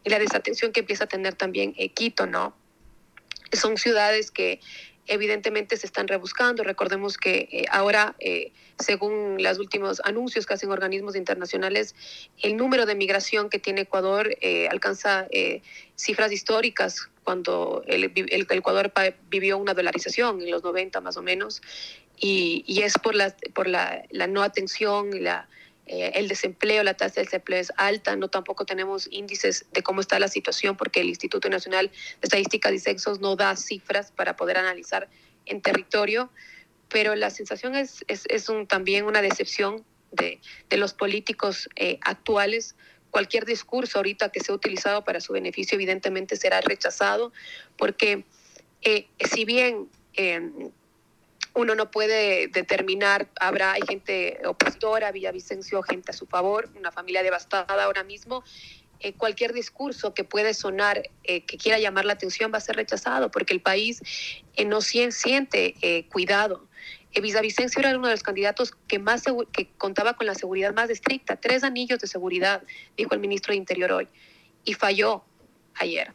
[0.04, 2.54] y la desatención que empieza a tener también eh, Quito, ¿no?
[3.57, 4.61] Son ciudades que
[5.07, 6.62] evidentemente se están rebuscando.
[6.64, 8.17] Recordemos que ahora,
[8.79, 11.95] según los últimos anuncios que hacen organismos internacionales,
[12.43, 14.35] el número de migración que tiene Ecuador
[14.71, 15.29] alcanza
[15.95, 18.93] cifras históricas cuando el, Ecuador
[19.29, 21.62] vivió una dolarización en los 90 más o menos,
[22.17, 25.49] y, y es por, la, por la, la no atención, la,
[25.87, 30.01] eh, el desempleo, la tasa de desempleo es alta, no tampoco tenemos índices de cómo
[30.01, 34.37] está la situación porque el Instituto Nacional de Estadísticas y Sexos no da cifras para
[34.37, 35.09] poder analizar
[35.44, 36.31] en territorio,
[36.88, 42.77] pero la sensación es, es, es también una decepción de, de los políticos eh, actuales.
[43.11, 47.33] Cualquier discurso ahorita que sea utilizado para su beneficio evidentemente será rechazado,
[47.77, 48.25] porque
[48.83, 49.88] eh, si bien
[51.55, 57.23] uno no puede determinar, habrá, hay gente opositora, Villavicencio, gente a su favor, una familia
[57.23, 58.45] devastada ahora mismo,
[59.01, 63.31] eh, cualquier discurso que puede sonar, que quiera llamar la atención, va a ser rechazado,
[63.31, 64.01] porque el país
[64.67, 65.75] no siente
[66.11, 66.69] cuidado
[67.21, 71.37] Villavicencio era uno de los candidatos que más que contaba con la seguridad más estricta,
[71.37, 72.62] tres anillos de seguridad,
[72.97, 74.09] dijo el ministro de Interior hoy,
[74.64, 75.25] y falló
[75.75, 76.12] ayer.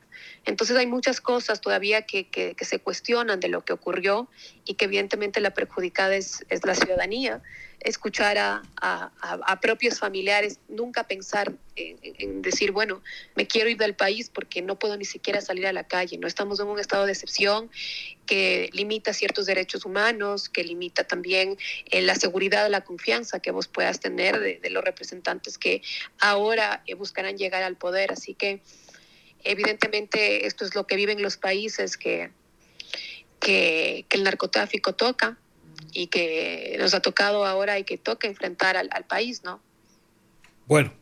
[0.50, 4.28] Entonces hay muchas cosas todavía que, se cuestionan de lo que ocurrió
[4.66, 7.44] y que evidentemente la perjudicada es, la ciudadanía.
[7.82, 13.02] Escuchar a, propios familiares, nunca pensar en, en, decir, bueno,
[13.36, 16.18] me quiero ir del país porque no puedo ni siquiera salir a la calle.
[16.18, 17.70] No estamos en un estado de excepción
[18.26, 21.58] que limita ciertos derechos humanos, que limita también
[21.92, 25.84] eh, la seguridad, la confianza que vos puedas tener de, de los representantes que
[26.20, 28.12] ahora eh, buscarán llegar al poder.
[28.12, 28.62] Así que
[29.44, 32.32] Evidentemente esto es lo que viven los países que,
[33.40, 35.38] que, el narcotráfico toca
[35.94, 39.62] y que nos ha tocado ahora y que toca enfrentar al, país, ¿no?
[40.68, 40.94] Bueno,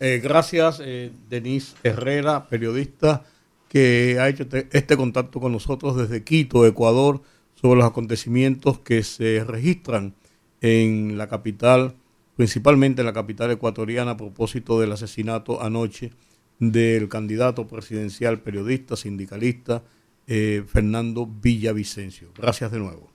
[0.00, 3.24] eh, gracias eh, Denise Herrera, periodista,
[3.68, 7.22] que ha hecho este, este contacto con nosotros desde Quito, Ecuador,
[7.54, 10.14] sobre los acontecimientos que se registran
[10.60, 11.94] en la capital,
[12.36, 16.12] principalmente en la capital ecuatoriana, a propósito del asesinato anoche
[16.58, 19.82] del candidato presidencial, periodista, sindicalista,
[20.26, 22.30] eh, Fernando Villavicencio.
[22.36, 23.10] Gracias de nuevo.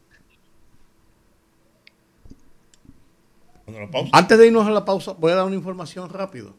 [4.14, 6.56] Antes de irnos a la pausa, voy a dar una información rápido.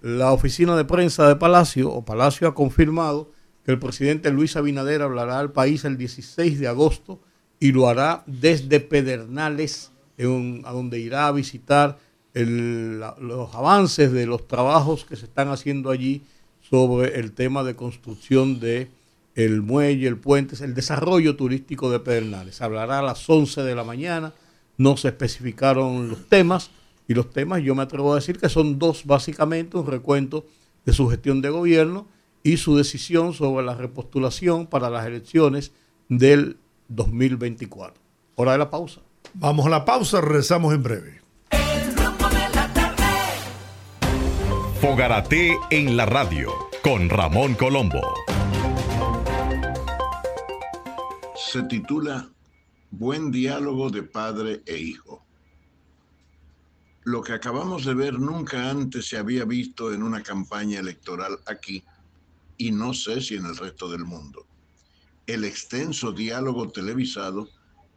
[0.00, 3.30] La oficina de prensa de Palacio, o Palacio ha confirmado
[3.64, 7.20] que el presidente Luis Abinader hablará al país el 16 de agosto
[7.60, 11.98] y lo hará desde Pedernales, a donde irá a visitar
[12.34, 16.22] los avances de los trabajos que se están haciendo allí
[16.60, 18.88] sobre el tema de construcción de
[19.34, 22.60] el muelle, el puente, el desarrollo turístico de Pedernales.
[22.60, 24.32] Hablará a las 11 de la mañana,
[24.76, 26.70] no se especificaron los temas,
[27.08, 30.46] y los temas yo me atrevo a decir que son dos básicamente, un recuento
[30.84, 32.06] de su gestión de gobierno
[32.42, 35.72] y su decisión sobre la repostulación para las elecciones
[36.08, 36.56] del
[36.88, 38.00] 2024.
[38.34, 39.00] Hora de la pausa.
[39.34, 41.21] Vamos a la pausa, regresamos en breve.
[44.82, 46.50] Fogarate en la radio
[46.82, 48.00] con Ramón Colombo.
[51.36, 52.28] Se titula
[52.90, 55.24] Buen diálogo de padre e hijo.
[57.04, 61.84] Lo que acabamos de ver nunca antes se había visto en una campaña electoral aquí
[62.58, 64.48] y no sé si en el resto del mundo.
[65.28, 67.48] El extenso diálogo televisado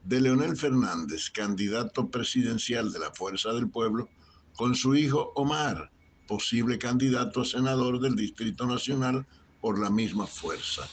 [0.04, 4.08] de Leonel Fernández, candidato presidencial de la Fuerza del Pueblo,
[4.56, 5.90] con su hijo Omar,
[6.28, 9.26] posible candidato a senador del Distrito Nacional
[9.62, 10.88] por la misma fuerza.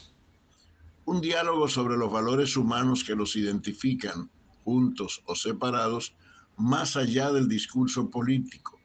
[1.05, 4.29] Un diálogo sobre los valores humanos que los identifican,
[4.63, 6.15] juntos o separados,
[6.57, 8.79] más allá del discurso político,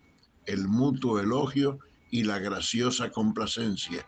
[0.47, 1.79] el mutuo elogio
[2.11, 4.07] y la graciosa complacencia,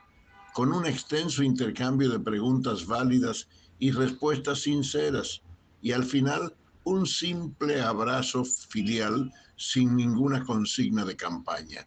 [0.54, 3.48] con un extenso intercambio de preguntas válidas
[3.78, 5.42] y respuestas sinceras,
[5.80, 11.86] y al final un simple abrazo filial sin ninguna consigna de campaña.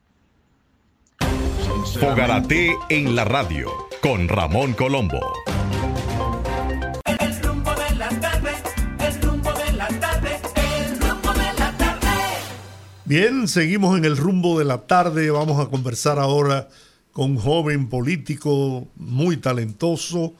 [1.99, 3.71] Fogarate en la radio
[4.01, 5.19] con Ramón Colombo.
[13.05, 15.29] Bien, seguimos en el rumbo de la tarde.
[15.29, 16.69] Vamos a conversar ahora
[17.11, 20.33] con un joven político muy talentoso,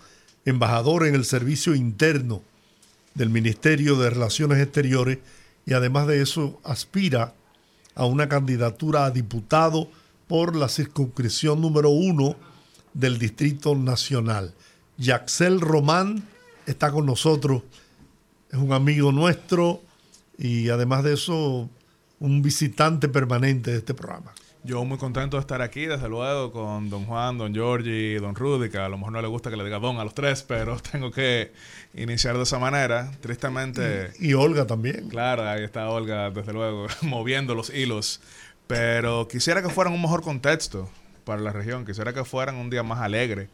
[0.45, 2.41] embajador en el servicio interno
[3.13, 5.19] del Ministerio de Relaciones Exteriores
[5.65, 7.33] y además de eso aspira
[7.95, 9.89] a una candidatura a diputado
[10.27, 12.36] por la circunscripción número uno
[12.93, 14.53] del Distrito Nacional.
[14.97, 16.23] Yaxel Román
[16.65, 17.63] está con nosotros,
[18.51, 19.81] es un amigo nuestro
[20.38, 21.69] y además de eso
[22.19, 24.33] un visitante permanente de este programa.
[24.65, 28.33] Yo muy contento de estar aquí, desde luego, con don Juan, don Giorgi y don
[28.33, 30.41] Rudy, que a lo mejor no le gusta que le diga don a los tres,
[30.41, 31.51] pero tengo que
[31.95, 33.12] iniciar de esa manera.
[33.19, 34.13] Tristemente...
[34.19, 35.09] Y, y Olga también.
[35.09, 38.21] Claro, ahí está Olga, desde luego, moviendo los hilos.
[38.67, 40.89] Pero quisiera que fueran un mejor contexto
[41.26, 43.49] para la región, quisiera que fueran un día más alegre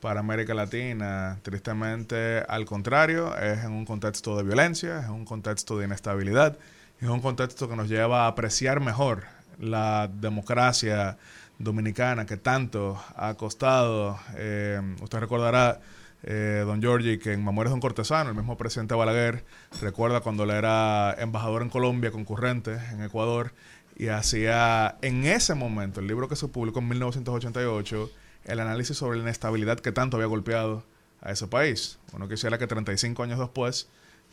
[0.00, 1.38] para América Latina.
[1.42, 6.58] Tristemente, al contrario, es en un contexto de violencia, es un contexto de inestabilidad
[7.02, 9.24] es un contexto que nos lleva a apreciar mejor
[9.58, 11.18] la democracia
[11.58, 14.20] dominicana que tanto ha costado.
[14.36, 15.80] Eh, usted recordará,
[16.22, 19.44] eh, don Giorgi, que en Memorias de un Cortesano, el mismo presidente Balaguer,
[19.80, 23.52] recuerda cuando él era embajador en Colombia, concurrente en Ecuador,
[23.96, 28.10] y hacía en ese momento, el libro que se publicó en 1988,
[28.44, 30.84] el análisis sobre la inestabilidad que tanto había golpeado
[31.20, 31.98] a ese país.
[32.12, 33.88] Uno quisiera que 35 años después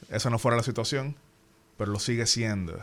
[0.09, 1.15] esa no fuera la situación
[1.79, 2.77] pero lo sigue siendo.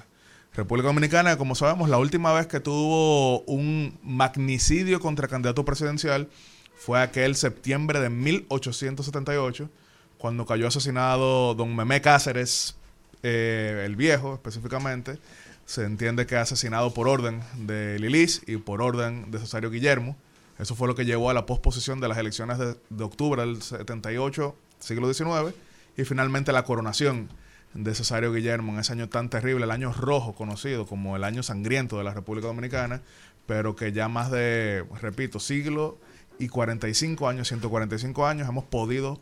[0.55, 6.31] República Dominicana, como sabemos, la última vez que tuvo un magnicidio contra candidato presidencial
[6.75, 9.69] fue aquel septiembre de 1878,
[10.17, 12.75] cuando cayó asesinado don Memé Cáceres,
[13.23, 15.19] eh, el viejo específicamente.
[15.65, 20.17] Se entiende que asesinado por orden de Lilis y por orden de Cesario Guillermo.
[20.59, 23.61] Eso fue lo que llevó a la posposición de las elecciones de, de octubre del
[23.61, 25.55] 78, siglo XIX,
[25.97, 27.29] y finalmente la coronación
[27.75, 31.43] de Cesario Guillermo en ese año tan terrible, el año rojo conocido como el año
[31.43, 33.03] sangriento de la República Dominicana,
[33.47, 35.99] pero que ya más de, repito, siglo
[36.39, 39.21] y 45 años, 145 años, hemos podido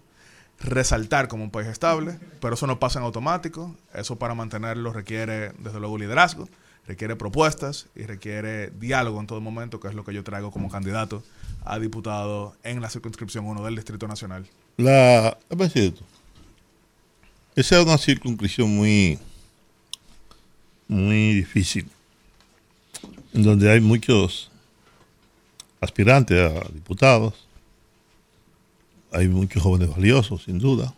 [0.60, 5.52] resaltar como un país estable, pero eso no pasa en automático, eso para mantenerlo requiere
[5.58, 6.48] desde luego liderazgo,
[6.86, 10.70] requiere propuestas y requiere diálogo en todo momento, que es lo que yo traigo como
[10.70, 11.22] candidato
[11.64, 14.46] a diputado en la circunscripción 1 del Distrito Nacional.
[14.76, 15.36] La,
[17.56, 19.18] esa es una circunscripción muy,
[20.88, 21.88] muy difícil,
[23.32, 24.50] en donde hay muchos
[25.80, 27.43] aspirantes a diputados,
[29.14, 30.94] hay muchos jóvenes valiosos, sin duda.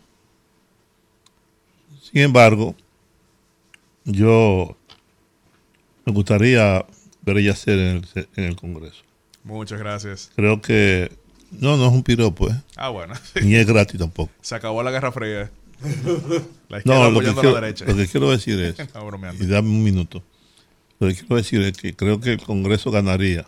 [2.01, 2.75] Sin embargo,
[4.05, 4.75] yo
[6.05, 6.85] me gustaría
[7.21, 9.03] ver ella ser en el, en el Congreso.
[9.43, 10.31] Muchas gracias.
[10.35, 11.11] Creo que
[11.51, 12.61] no, no es un piropo, ¿eh?
[12.75, 13.13] Ah, bueno.
[13.41, 14.31] Ni es gratis tampoco.
[14.41, 15.51] Se acabó la Guerra Fría.
[16.69, 17.85] La no, lo que, quiero, la derecha.
[17.85, 18.75] lo que quiero decir es,
[19.39, 20.23] y dame un minuto,
[20.99, 23.47] lo que quiero decir es que creo que el Congreso ganaría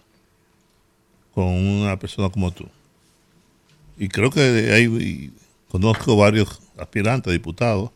[1.33, 2.69] con una persona como tú.
[3.99, 5.31] Y creo que hay,
[5.67, 7.91] conozco varios aspirantes diputados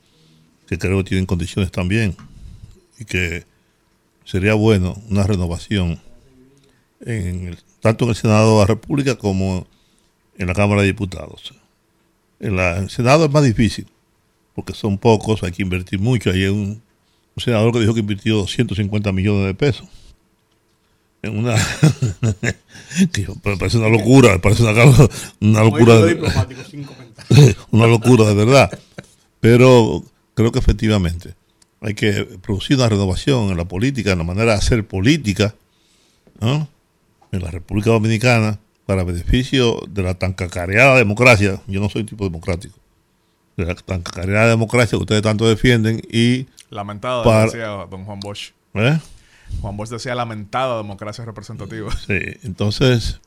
[0.68, 2.16] que creo que tienen condiciones también
[3.00, 3.46] y que
[4.26, 6.00] sería bueno una renovación
[7.06, 9.68] en tanto en el Senado de la República como
[10.38, 11.54] en la Cámara de Diputados.
[12.40, 13.88] En, la, el Senado es más difícil,
[14.56, 16.32] porque son pocos, hay que invertir mucho.
[16.32, 16.82] Hay un,
[17.38, 19.88] senador que dijo que invirtió 250 millones de pesos.
[21.24, 21.56] En una.
[23.12, 25.08] que parece una locura, parece una,
[25.40, 25.96] una locura.
[26.02, 26.20] De,
[27.72, 28.80] una locura de verdad.
[29.40, 30.04] Pero
[30.36, 31.34] creo que efectivamente
[31.82, 35.56] hay que producir una renovación en la política, en la manera de hacer política,
[36.40, 36.68] ¿no?
[37.32, 41.62] en la República Dominicana, para beneficio de la tan cacareada democracia.
[41.68, 42.78] Yo no soy tipo democrático.
[43.58, 46.48] De la tan cacareada democracia que ustedes tanto defienden y.
[46.70, 48.52] Lamentado, decía don Juan Bosch.
[48.74, 49.00] ¿Eh?
[49.62, 51.92] Juan Bosch decía lamentada democracia representativa.
[51.96, 53.20] Sí, entonces,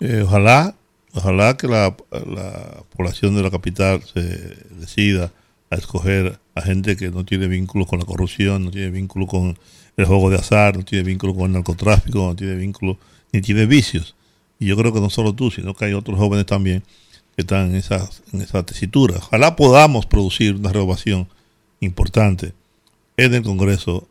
[0.00, 0.74] eh, ojalá,
[1.14, 4.20] ojalá que la, la población de la capital se
[4.78, 5.32] decida
[5.70, 9.58] a escoger a gente que no tiene vínculos con la corrupción, no tiene vínculo con
[9.96, 12.98] el juego de azar, no tiene vínculo con el narcotráfico, no tiene vínculo,
[13.32, 14.14] ni tiene vicios.
[14.58, 16.82] Y yo creo que no solo tú, sino que hay otros jóvenes también
[17.34, 19.16] que están en esa, en esa tesitura.
[19.16, 21.28] Ojalá podamos producir una renovación
[21.80, 22.52] importante
[23.16, 24.06] en el Congreso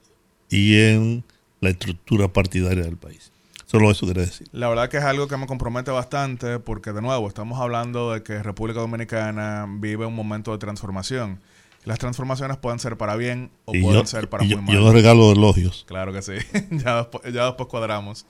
[0.50, 1.24] y en
[1.62, 3.32] la estructura partidaria del país.
[3.66, 4.50] Solo eso quería decir.
[4.52, 8.22] La verdad que es algo que me compromete bastante porque, de nuevo, estamos hablando de
[8.22, 11.40] que República Dominicana vive un momento de transformación
[11.84, 14.76] las transformaciones pueden ser para bien o pueden ser para muy mal.
[14.76, 15.86] Yo regalo elogios.
[15.88, 16.34] Claro que sí.
[16.72, 18.26] ya, después, ya después cuadramos.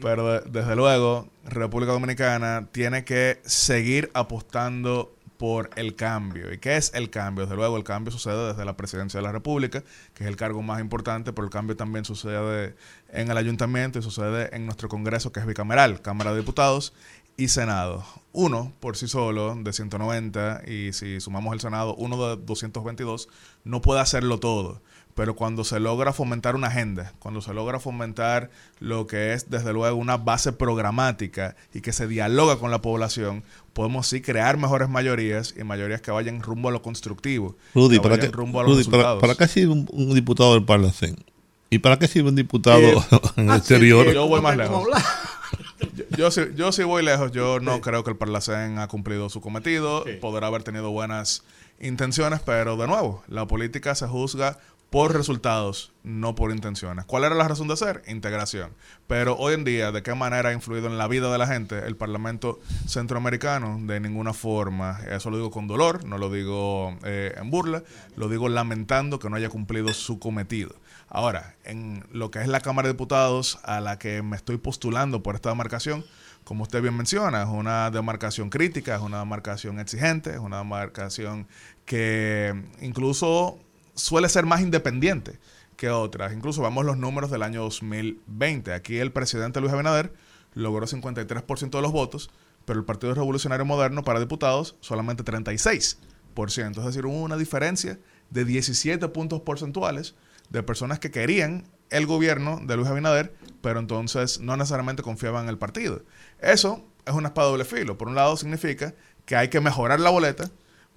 [0.00, 6.52] Pero desde luego, República Dominicana tiene que seguir apostando por el cambio.
[6.52, 7.46] ¿Y qué es el cambio?
[7.46, 9.82] Desde luego, el cambio sucede desde la presidencia de la República,
[10.14, 12.76] que es el cargo más importante, pero el cambio también sucede
[13.08, 16.94] en el ayuntamiento y sucede en nuestro Congreso, que es bicameral, Cámara de Diputados,
[17.36, 18.04] y Senado.
[18.32, 23.28] Uno por sí solo de 190 y si sumamos el Senado, uno de 222,
[23.64, 24.80] no puede hacerlo todo.
[25.14, 28.48] Pero cuando se logra fomentar una agenda, cuando se logra fomentar
[28.80, 33.42] lo que es desde luego una base programática y que se dialoga con la población,
[33.74, 37.56] podemos sí crear mejores mayorías y mayorías que vayan rumbo a lo constructivo.
[37.74, 38.30] Rudy, ¿para qué,
[39.20, 41.22] para, qué sirve un, diputado del Parlamento?
[41.68, 42.80] ¿Y para qué sirve un diputado
[43.36, 44.10] en el ah, exterior?
[44.14, 44.88] yo voy más lejos.
[45.92, 47.32] Yo, yo, yo, sí voy lejos.
[47.32, 50.04] Yo no creo que el Parlacén ha cumplido su cometido.
[50.20, 51.44] Podrá haber tenido buenas
[51.80, 54.58] intenciones, pero de nuevo, la política se juzga
[54.92, 57.06] por resultados, no por intenciones.
[57.06, 58.02] ¿Cuál era la razón de ser?
[58.08, 58.72] Integración.
[59.06, 61.78] Pero hoy en día, ¿de qué manera ha influido en la vida de la gente
[61.86, 63.78] el Parlamento Centroamericano?
[63.80, 65.00] De ninguna forma.
[65.10, 67.82] Eso lo digo con dolor, no lo digo eh, en burla,
[68.16, 70.74] lo digo lamentando que no haya cumplido su cometido.
[71.14, 75.22] Ahora, en lo que es la Cámara de Diputados, a la que me estoy postulando
[75.22, 76.06] por esta demarcación,
[76.42, 81.48] como usted bien menciona, es una demarcación crítica, es una demarcación exigente, es una demarcación
[81.84, 83.58] que incluso
[83.94, 85.38] suele ser más independiente
[85.76, 86.32] que otras.
[86.32, 88.72] Incluso vamos los números del año 2020.
[88.72, 90.14] Aquí el presidente Luis Abinader
[90.54, 92.30] logró 53% de los votos,
[92.64, 95.98] pero el Partido Revolucionario Moderno para diputados solamente 36%.
[96.78, 97.98] Es decir, hubo una diferencia
[98.30, 100.14] de 17 puntos porcentuales
[100.52, 105.48] de personas que querían el gobierno de Luis Abinader, pero entonces no necesariamente confiaban en
[105.48, 106.02] el partido.
[106.40, 107.96] Eso es una espada doble filo.
[107.96, 108.94] Por un lado significa
[109.24, 110.50] que hay que mejorar la boleta,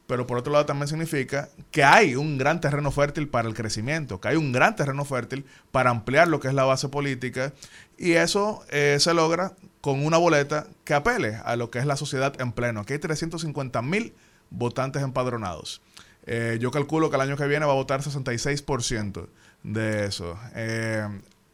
[0.08, 4.20] pero por otro lado también significa que hay un gran terreno fértil para el crecimiento,
[4.20, 7.54] que hay un gran terreno fértil para ampliar lo que es la base política
[7.98, 11.96] y eso eh, se logra con una boleta que apele a lo que es la
[11.96, 12.82] sociedad en pleno.
[12.82, 14.14] Aquí hay 350 mil
[14.50, 15.82] votantes empadronados.
[16.28, 19.28] Eh, yo calculo que el año que viene va a votar 66%
[19.66, 20.38] de eso.
[20.56, 21.08] Eh,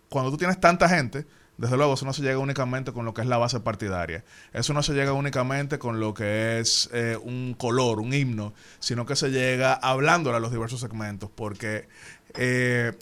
[0.09, 1.26] cuando tú tienes tanta gente,
[1.57, 4.24] desde luego eso no se llega únicamente con lo que es la base partidaria.
[4.51, 9.05] Eso no se llega únicamente con lo que es eh, un color, un himno, sino
[9.05, 11.88] que se llega hablándole a los diversos segmentos, porque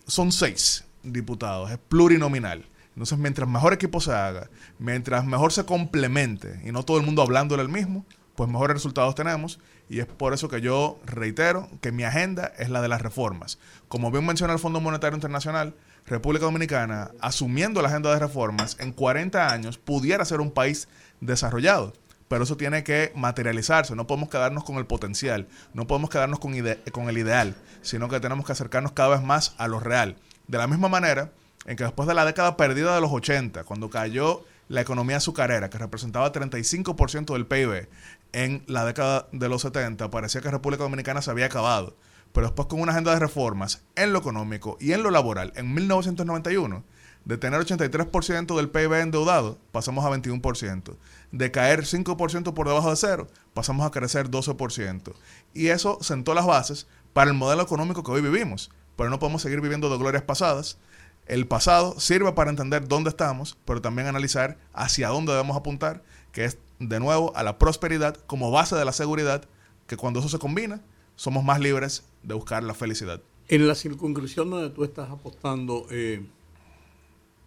[0.08, 2.66] son seis diputados, es plurinominal.
[2.90, 7.22] Entonces, mientras mejor equipo se haga, mientras mejor se complemente y no todo el mundo
[7.22, 8.06] hablándole al mismo,
[8.36, 9.60] pues mejores resultados tenemos
[9.90, 13.58] y es por eso que yo reitero que mi agenda es la de las reformas.
[13.88, 15.74] Como bien menciona el Fondo Monetario Internacional,
[16.06, 20.88] República Dominicana, asumiendo la agenda de reformas, en 40 años pudiera ser un país
[21.22, 21.94] desarrollado.
[22.28, 23.96] Pero eso tiene que materializarse.
[23.96, 26.54] No podemos quedarnos con el potencial, no podemos quedarnos con,
[26.92, 30.16] con el ideal, sino que tenemos que acercarnos cada vez más a lo real.
[30.48, 31.32] De la misma manera
[31.66, 35.70] en que después de la década perdida de los 80, cuando cayó la economía azucarera,
[35.70, 37.90] que representaba 35% del PIB,
[38.34, 41.96] en la década de los 70 parecía que República Dominicana se había acabado.
[42.32, 45.74] Pero después con una agenda de reformas en lo económico y en lo laboral, en
[45.74, 46.84] 1991,
[47.26, 50.96] De tener 83% del PIB endeudado, pasamos a 21%.
[51.32, 55.14] De caer 5% por debajo de cero, pasamos a crecer 12%.
[55.54, 58.72] Y eso sentó las bases para el modelo económico que hoy vivimos.
[58.96, 60.78] Pero no podemos seguir viviendo de glorias pasadas.
[61.26, 66.02] El pasado sirve para entender dónde estamos, pero también analizar hacia dónde debemos apuntar,
[66.32, 69.46] que es de nuevo a la prosperidad como base de la seguridad,
[69.88, 70.82] que cuando eso se combina,
[71.16, 73.22] somos más libres de buscar la felicidad.
[73.48, 76.26] En la circunscripción donde tú estás apostando, eh,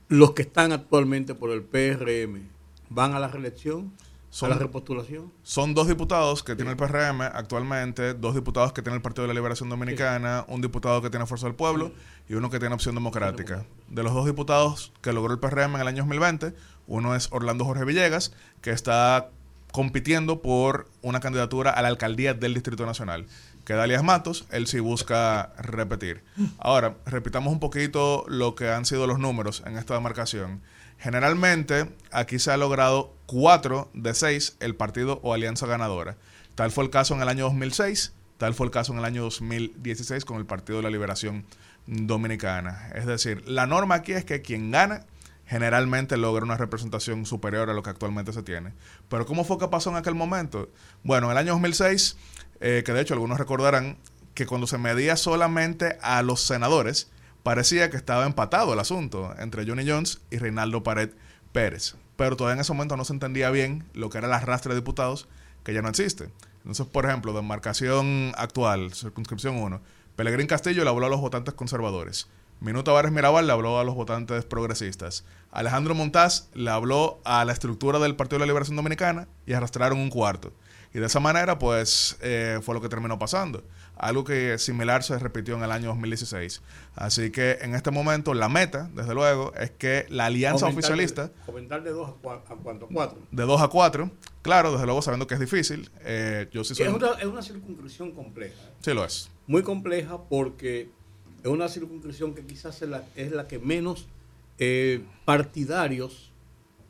[0.09, 2.49] los que están actualmente por el PRM,
[2.91, 3.93] ¿van a la reelección?
[4.33, 5.31] Son, ¿A la repostulación?
[5.43, 9.29] Son dos diputados que tiene el PRM actualmente, dos diputados que tiene el Partido de
[9.29, 11.93] la Liberación Dominicana, un diputado que tiene Fuerza del Pueblo
[12.31, 13.67] y uno que tiene Opción Democrática.
[13.91, 16.55] De los dos diputados que logró el PRM en el año 2020,
[16.87, 19.29] uno es Orlando Jorge Villegas, que está
[19.71, 23.27] compitiendo por una candidatura a la alcaldía del Distrito Nacional.
[23.67, 26.25] Que Dalias Matos, él sí busca repetir.
[26.57, 30.63] Ahora, repitamos un poquito lo que han sido los números en esta demarcación.
[31.03, 36.17] Generalmente, aquí se ha logrado cuatro de seis el partido o alianza ganadora.
[36.55, 39.23] Tal fue el caso en el año 2006, tal fue el caso en el año
[39.23, 41.45] 2016 con el Partido de la Liberación
[41.89, 42.89] Dominicana.
[42.95, 45.05] Es decir, la norma aquí es que quien gana
[45.45, 48.73] generalmente logra una representación superior a lo que actualmente se tiene.
[49.09, 50.71] Pero ¿cómo fue que pasó en aquel momento?
[51.03, 52.17] Bueno, en el año 2006,
[52.61, 53.97] eh, que de hecho algunos recordarán
[54.35, 57.11] que cuando se medía solamente a los senadores,
[57.43, 61.11] parecía que estaba empatado el asunto entre Johnny Jones y Reinaldo Pared
[61.53, 61.97] Pérez.
[62.17, 64.81] Pero todavía en ese momento no se entendía bien lo que era el arrastre de
[64.81, 65.29] diputados,
[65.65, 66.29] que ya no existe.
[66.59, 69.81] Entonces, por ejemplo, demarcación actual, circunscripción 1,
[70.17, 72.29] Pelegrín Castillo le habló a los votantes conservadores.
[72.61, 75.25] Minuto Vares Mirabal le habló a los votantes progresistas.
[75.51, 79.99] Alejandro Montaz le habló a la estructura del Partido de la Liberación Dominicana y arrastraron
[79.99, 80.53] un cuarto.
[80.95, 83.65] Y de esa manera, pues, eh, fue lo que terminó pasando.
[83.97, 86.63] Algo que similar se repitió en el año 2016.
[86.97, 91.31] Así que en este momento la meta, desde luego, es que la alianza oficialista...
[91.47, 93.19] Comentar de dos a, cuatro, cuatro.
[93.31, 94.11] De dos a cuatro.
[94.43, 95.91] Claro, desde luego sabiendo que es difícil.
[96.01, 96.87] Eh, yo sí soy...
[96.87, 98.61] es, una, es una circunscripción compleja.
[98.81, 99.31] Sí lo es.
[99.47, 100.91] Muy compleja porque
[101.43, 104.07] es una circunscripción que quizás es la, es la que menos
[104.59, 106.31] eh, partidarios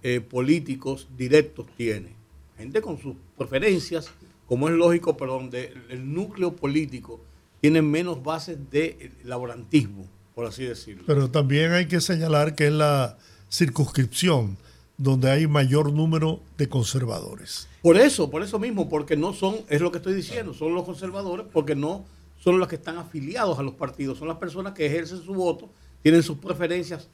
[0.03, 2.15] eh, políticos directos tiene.
[2.59, 4.11] Gente con sus preferencias,
[4.53, 7.23] como es lógico, pero donde el núcleo político
[7.63, 11.05] tiene menos bases de laborantismo, por así decirlo.
[11.07, 13.17] Pero también hay que señalar que es la
[13.51, 14.59] circunscripción
[14.99, 17.67] donde hay mayor número de conservadores.
[17.81, 20.85] Por eso, por eso mismo, porque no son, es lo que estoy diciendo, son los
[20.85, 22.05] conservadores, porque no
[22.37, 25.71] son los que están afiliados a los partidos, son las personas que ejercen su voto,
[26.03, 27.09] tienen sus preferencias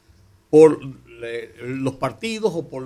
[0.51, 0.81] por
[1.61, 2.83] los partidos o por,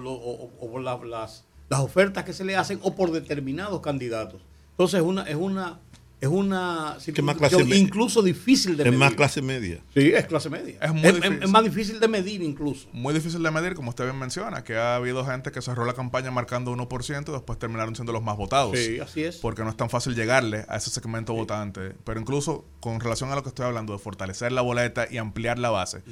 [1.06, 4.42] las, las ofertas que se le hacen o por determinados candidatos.
[4.72, 5.78] Entonces es una, es una
[6.22, 8.94] es una situación incluso difícil de medir.
[8.94, 9.80] Es más clase media.
[9.92, 10.78] Sí, es clase media.
[10.80, 12.86] Es, más difícil de medir incluso.
[12.92, 15.94] Muy difícil de medir, como usted bien menciona, que ha habido gente que cerró la
[15.94, 18.78] campaña marcando 1% y después terminaron siendo los más votados.
[18.78, 19.38] Sí, así es.
[19.38, 21.96] Porque no es tan fácil llegarle a ese segmento votante.
[22.04, 25.58] Pero incluso con relación a lo que estoy hablando de fortalecer la boleta y ampliar
[25.58, 26.04] la base,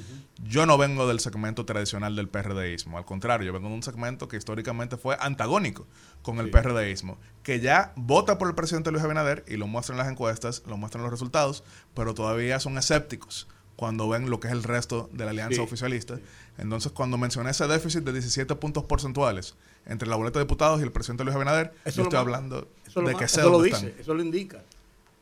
[0.43, 2.97] yo no vengo del segmento tradicional del PRDismo.
[2.97, 5.87] Al contrario, yo vengo de un segmento que históricamente fue antagónico
[6.21, 9.99] con el PRDismo, que ya vota por el presidente Luis Abinader y lo muestra en
[9.99, 11.63] las encuestas, lo muestran los resultados,
[11.93, 13.47] pero todavía son escépticos
[13.81, 16.19] cuando ven lo que es el resto de la alianza oficialista.
[16.59, 19.55] Entonces, cuando mencioné ese déficit de 17 puntos porcentuales
[19.87, 23.23] entre la boleta de diputados y el presidente Luis Abinader, yo estoy hablando de que
[23.23, 24.63] eso lo dice, eso lo indica.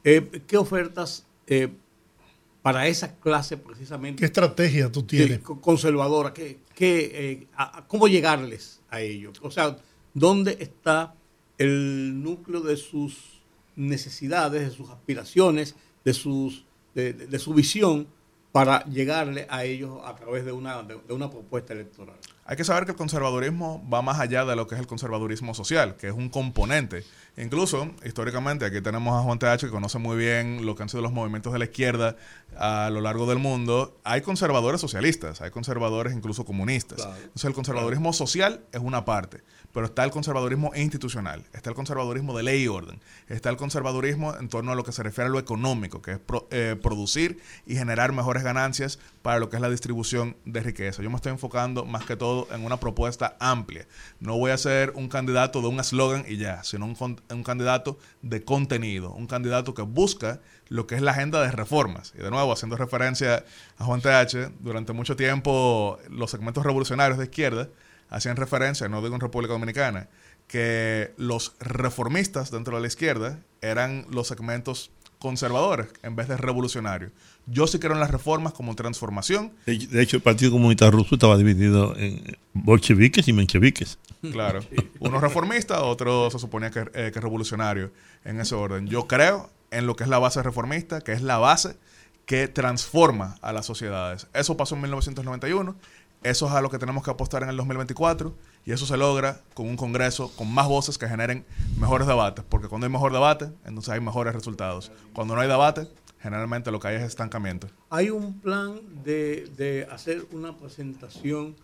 [0.03, 1.69] Eh, ¿Qué ofertas eh,
[2.61, 4.19] para esa clase precisamente?
[4.19, 5.39] ¿Qué estrategia tú tienes?
[5.39, 7.47] conservadora, ¿qué, qué, eh,
[7.87, 9.39] ¿cómo llegarles a ellos?
[9.41, 9.77] O sea,
[10.14, 11.16] ¿dónde está
[11.57, 13.39] el núcleo de sus
[13.76, 18.07] necesidades, de sus aspiraciones, de, sus, de, su visión
[18.51, 22.18] para llegarle a ellos a través de una, de, una propuesta electoral.
[22.49, 25.53] Hay que saber que el conservadurismo va más allá de lo que es el conservadurismo
[25.53, 27.03] social, que es un componente.
[27.37, 31.03] Incluso, históricamente, aquí tenemos a Juan TH que conoce muy bien lo que han sido
[31.03, 32.15] los movimientos de la izquierda
[32.57, 33.99] a lo largo del mundo.
[34.03, 37.07] Hay conservadores socialistas, hay conservadores incluso comunistas.
[37.17, 39.43] Entonces, el conservadurismo social es una parte
[39.73, 44.35] pero está el conservadurismo institucional, está el conservadurismo de ley y orden, está el conservadurismo
[44.35, 46.19] en torno a lo que se refiere a lo económico, que es
[46.51, 51.03] eh, producir y generar mejores ganancias para lo que es la distribución de riqueza.
[51.03, 53.87] Yo me estoy enfocando más que todo en una propuesta amplia.
[54.19, 57.97] No voy a ser un candidato de un eslogan y ya, sino un, un candidato
[58.21, 62.13] de contenido, un candidato que busca lo que es la agenda de reformas.
[62.15, 63.43] Y de nuevo, haciendo referencia
[63.77, 67.69] a Juan TH, durante mucho tiempo los segmentos revolucionarios de izquierda
[68.09, 70.07] hacían referencia, no digo en República Dominicana,
[70.47, 77.11] que los reformistas dentro de la izquierda eran los segmentos conservadores en vez de revolucionarios.
[77.51, 79.53] Yo sí creo en las reformas como transformación.
[79.65, 83.97] De hecho, el Partido Comunista Ruso estaba dividido en bolcheviques y mencheviques.
[84.31, 84.59] Claro.
[84.99, 87.91] Uno reformista, otro se suponía que, eh, que revolucionario
[88.25, 88.87] en ese orden.
[88.87, 91.77] Yo creo en lo que es la base reformista, que es la base
[92.25, 94.27] que transforma a las sociedades.
[94.33, 95.75] Eso pasó en 1991,
[96.21, 98.35] eso es a lo que tenemos que apostar en el 2024
[98.65, 101.45] y eso se logra con un Congreso con más voces que generen
[101.79, 104.91] mejores debates, porque cuando hay mejor debate, entonces hay mejores resultados.
[105.13, 105.87] Cuando no hay debate,
[106.22, 107.67] generalmente lo que hay es estancamiento.
[107.89, 111.55] Hay un plan de, de hacer una presentación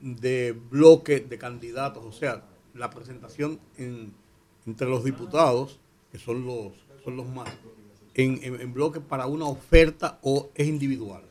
[0.00, 2.42] de bloque de candidatos, o sea,
[2.74, 4.12] la presentación en,
[4.66, 5.78] entre los diputados,
[6.12, 6.72] que son los,
[7.04, 7.48] son los más,
[8.14, 11.22] en, en, bloque para una oferta o es individual.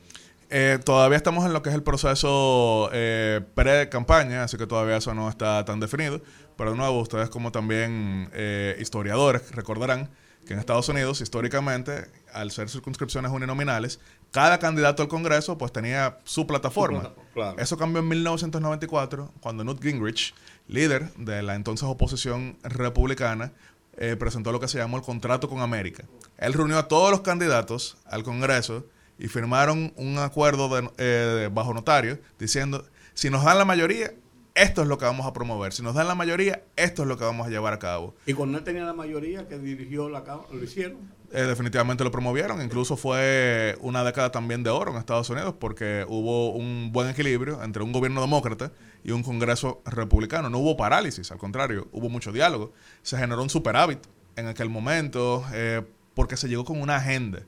[0.50, 5.12] Eh, todavía estamos en lo que es el proceso eh, pre-campaña, así que todavía eso
[5.12, 6.20] no está tan definido.
[6.56, 10.08] Pero de nuevo, ustedes como también eh, historiadores recordarán
[10.46, 14.00] que en Estados Unidos, históricamente, al ser circunscripciones uninominales,
[14.30, 17.12] cada candidato al Congreso pues tenía su plataforma.
[17.56, 20.34] Eso cambió en 1994, cuando Newt Gingrich,
[20.66, 23.52] líder de la entonces oposición republicana,
[23.96, 26.04] eh, presentó lo que se llamó el contrato con América.
[26.36, 28.84] Él reunió a todos los candidatos al Congreso
[29.18, 34.12] y firmaron un acuerdo de, eh, bajo notario diciendo, si nos dan la mayoría,
[34.54, 35.72] esto es lo que vamos a promover.
[35.72, 38.14] Si nos dan la mayoría, esto es lo que vamos a llevar a cabo.
[38.26, 40.22] ¿Y cuando él tenía la mayoría que dirigió la
[40.52, 40.98] lo hicieron?
[41.30, 42.62] Eh, definitivamente lo promovieron.
[42.62, 47.62] Incluso fue una década también de oro en Estados Unidos porque hubo un buen equilibrio
[47.62, 48.72] entre un gobierno demócrata
[49.04, 50.48] y un Congreso republicano.
[50.48, 52.72] No hubo parálisis, al contrario, hubo mucho diálogo.
[53.02, 54.00] Se generó un superávit
[54.36, 55.82] en aquel momento eh,
[56.14, 57.40] porque se llegó con una agenda.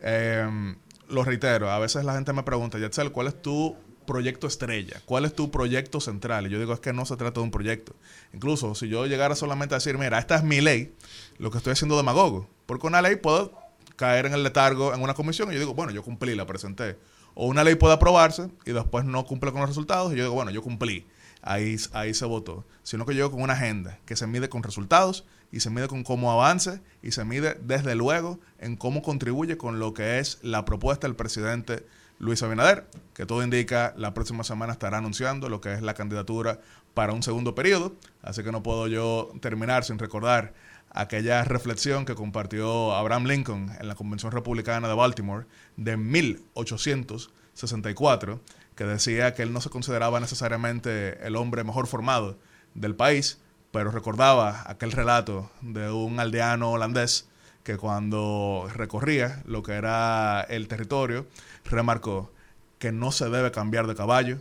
[0.00, 0.74] Eh,
[1.08, 3.74] lo reitero, a veces la gente me pregunta, Yatzel, ¿cuál es tu
[4.06, 5.00] proyecto estrella?
[5.06, 6.46] ¿Cuál es tu proyecto central?
[6.46, 7.94] Y yo digo, es que no se trata de un proyecto.
[8.34, 10.94] Incluso si yo llegara solamente a decir, mira, esta es mi ley,
[11.38, 12.48] lo que estoy haciendo demagogo.
[12.66, 13.52] Porque una ley puedo
[13.96, 16.98] caer en el letargo en una comisión y yo digo, bueno, yo cumplí, la presenté.
[17.34, 20.34] O una ley puede aprobarse y después no cumple con los resultados y yo digo,
[20.34, 21.06] bueno, yo cumplí.
[21.42, 22.64] Ahí, ahí se votó.
[22.82, 26.04] Sino que yo con una agenda que se mide con resultados y se mide con
[26.04, 30.64] cómo avance y se mide desde luego en cómo contribuye con lo que es la
[30.64, 31.86] propuesta del presidente
[32.18, 36.60] Luis Abinader, que todo indica la próxima semana estará anunciando lo que es la candidatura
[36.94, 40.54] para un segundo periodo, así que no puedo yo terminar sin recordar
[40.94, 45.44] aquella reflexión que compartió Abraham Lincoln en la Convención Republicana de Baltimore
[45.76, 48.40] de 1864,
[48.76, 52.38] que decía que él no se consideraba necesariamente el hombre mejor formado
[52.74, 53.40] del país,
[53.72, 57.28] pero recordaba aquel relato de un aldeano holandés
[57.64, 61.26] que cuando recorría lo que era el territorio,
[61.64, 62.30] remarcó
[62.78, 64.38] que no se debe cambiar de caballo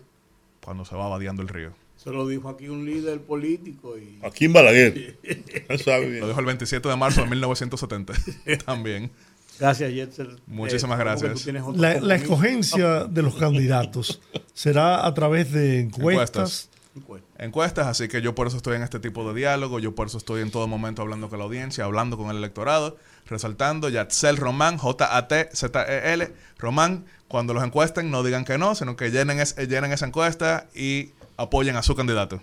[0.64, 1.74] cuando se va vadeando el río.
[2.04, 3.98] Se lo dijo aquí un líder político.
[3.98, 4.20] Y...
[4.24, 5.18] Aquí en Balaguer.
[5.24, 8.14] lo dijo el 27 de marzo de 1970
[8.66, 9.12] también.
[9.60, 10.28] Gracias, Jetser.
[10.48, 11.46] Muchísimas eh, gracias.
[11.76, 14.20] La, la, escogencia de los candidatos
[14.54, 16.70] será a través de encuestas
[17.38, 17.88] encuestas.
[17.88, 20.42] así que yo por eso estoy en este tipo de diálogo, yo por eso estoy
[20.42, 26.34] en todo momento hablando con la audiencia, hablando con el electorado, resaltando Yatzel Román, J-A-T-Z-E-L,
[26.58, 31.12] Román, cuando los encuesten no digan que no, sino que llenen, llenen esa encuesta y
[31.38, 32.42] apoyen a su candidato.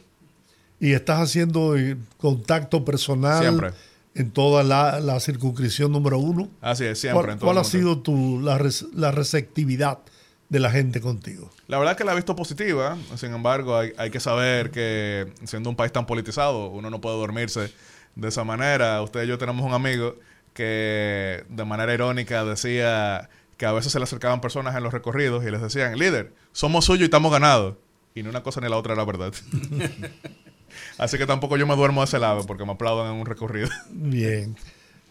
[0.78, 3.74] Y estás haciendo eh, contacto personal
[4.14, 6.48] en toda la, circunscripción número uno.
[6.60, 7.36] Así es, siempre.
[7.36, 8.60] ¿Cuál, ha sido tu, la,
[8.94, 9.98] la receptividad
[10.48, 11.50] de la gente contigo?
[11.68, 15.32] La verdad es que la he visto positiva, sin embargo hay, hay, que saber que
[15.44, 17.72] siendo un país tan politizado, uno no puede dormirse
[18.16, 19.00] de esa manera.
[19.02, 20.16] Usted y yo tenemos un amigo
[20.54, 25.44] que de manera irónica decía que a veces se le acercaban personas en los recorridos
[25.44, 27.76] y les decían, líder, somos suyos y estamos ganados.
[28.14, 29.32] Y ni una cosa ni la otra era verdad.
[30.98, 33.68] Así que tampoco yo me duermo de ese lado porque me aplaudan en un recorrido.
[33.90, 34.56] Bien.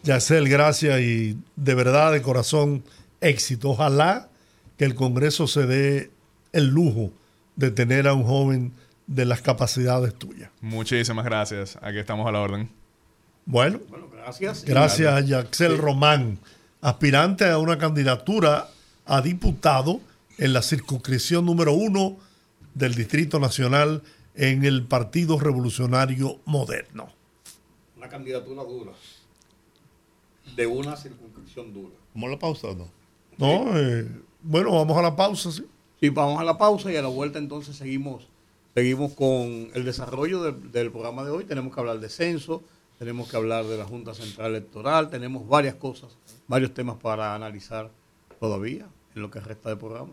[0.02, 2.82] Yacel, gracias y de verdad, de corazón,
[3.20, 3.70] éxito.
[3.70, 4.28] Ojalá
[4.78, 6.10] que el Congreso se dé
[6.52, 7.12] el lujo
[7.56, 8.72] de tener a un joven
[9.06, 10.50] de las capacidades tuyas.
[10.60, 11.78] Muchísimas gracias.
[11.82, 12.70] Aquí estamos a la orden.
[13.44, 13.80] Bueno,
[14.12, 14.64] gracias.
[14.64, 16.38] Gracias a Yaxel Román,
[16.80, 18.68] aspirante a una candidatura
[19.06, 20.00] a diputado
[20.38, 22.16] en la circunscripción número uno
[22.74, 24.02] del Distrito Nacional
[24.34, 27.08] en el Partido Revolucionario Moderno.
[27.96, 28.92] Una candidatura dura.
[30.56, 31.94] De una circunscripción dura.
[32.12, 32.90] ¿Cómo la pausa o no?
[33.38, 34.08] No, eh,
[34.42, 35.66] bueno, vamos a la pausa, sí.
[36.00, 38.26] Sí, vamos a la pausa y a la vuelta entonces seguimos,
[38.74, 41.44] seguimos con el desarrollo del programa de hoy.
[41.44, 42.62] Tenemos que hablar de censo,
[42.98, 46.16] tenemos que hablar de la Junta Central Electoral, tenemos varias cosas,
[46.48, 47.90] varios temas para analizar
[48.38, 50.12] todavía en lo que resta del programa.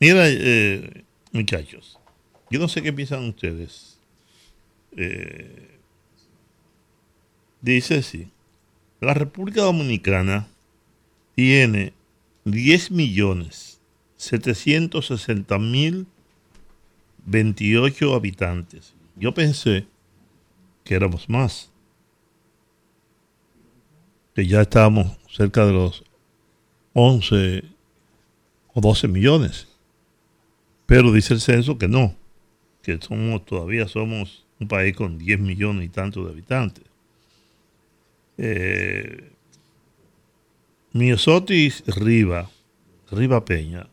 [0.00, 1.98] Mira, eh, muchachos,
[2.50, 3.98] yo no sé qué piensan ustedes.
[4.96, 5.78] Eh,
[7.60, 8.30] dice así,
[8.98, 10.48] la República Dominicana
[11.34, 11.92] tiene
[12.46, 13.78] 10 millones
[14.16, 16.06] 760 mil
[17.26, 18.94] 28 habitantes.
[19.16, 19.86] Yo pensé
[20.82, 21.70] que éramos más,
[24.34, 26.04] que ya estábamos cerca de los
[26.94, 27.64] 11
[28.72, 29.69] o 12 millones.
[30.90, 32.16] Pero dice el censo que no,
[32.82, 36.82] que somos todavía somos un país con 10 millones y tantos de habitantes.
[38.36, 39.30] Eh,
[40.92, 42.50] Miosotis Riva,
[43.12, 43.86] Riva Peña,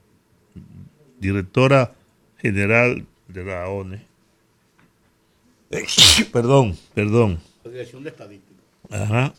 [1.19, 1.93] directora
[2.37, 4.01] general de la ONE.
[6.33, 7.39] perdón, perdón.
[7.63, 8.63] Dirección de Estadística.
[8.89, 9.35] Ajá.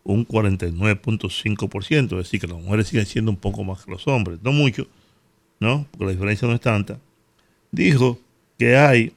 [0.04, 4.38] un 49.5%, es decir, que las mujeres siguen siendo un poco más que los hombres,
[4.42, 4.86] no mucho,
[5.60, 5.86] ¿no?
[5.90, 6.98] Porque la diferencia no es tanta.
[7.70, 8.18] Dijo
[8.58, 9.12] que hay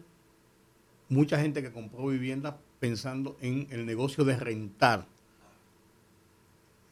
[1.10, 5.06] Mucha gente que compró vivienda pensando en el negocio de rentar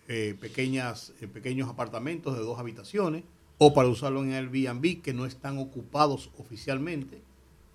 [0.08, 3.24] eh, pequeñas, eh, pequeños apartamentos de dos habitaciones
[3.58, 7.22] o para usarlo en Airbnb que no están ocupados oficialmente.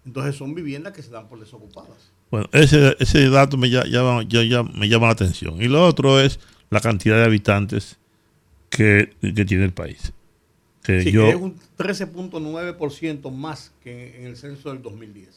[0.07, 2.13] Entonces son viviendas que se dan por desocupadas.
[2.31, 4.03] Bueno, ese, ese dato me ya- ya
[4.63, 5.61] me llama la atención.
[5.61, 6.41] Y lo otro es
[6.71, 7.99] la cantidad de habitantes
[8.71, 10.13] que, que tiene el país.
[10.83, 15.29] Que Sí, yo, que es un 13.9% más que en el censo del 2010.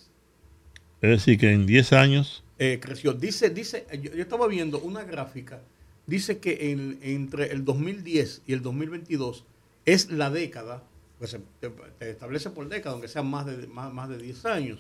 [1.02, 3.14] es decir, que en 10 años, Eh, creció.
[3.14, 5.62] Dice, dice, yo, yo estaba viendo una gráfica,
[6.08, 9.46] dice que en- entre el 2010 y el 2022
[9.86, 10.84] es la década,
[11.20, 14.46] pues se te, te establece por década, aunque sean más de, más, más de 10
[14.46, 14.80] años.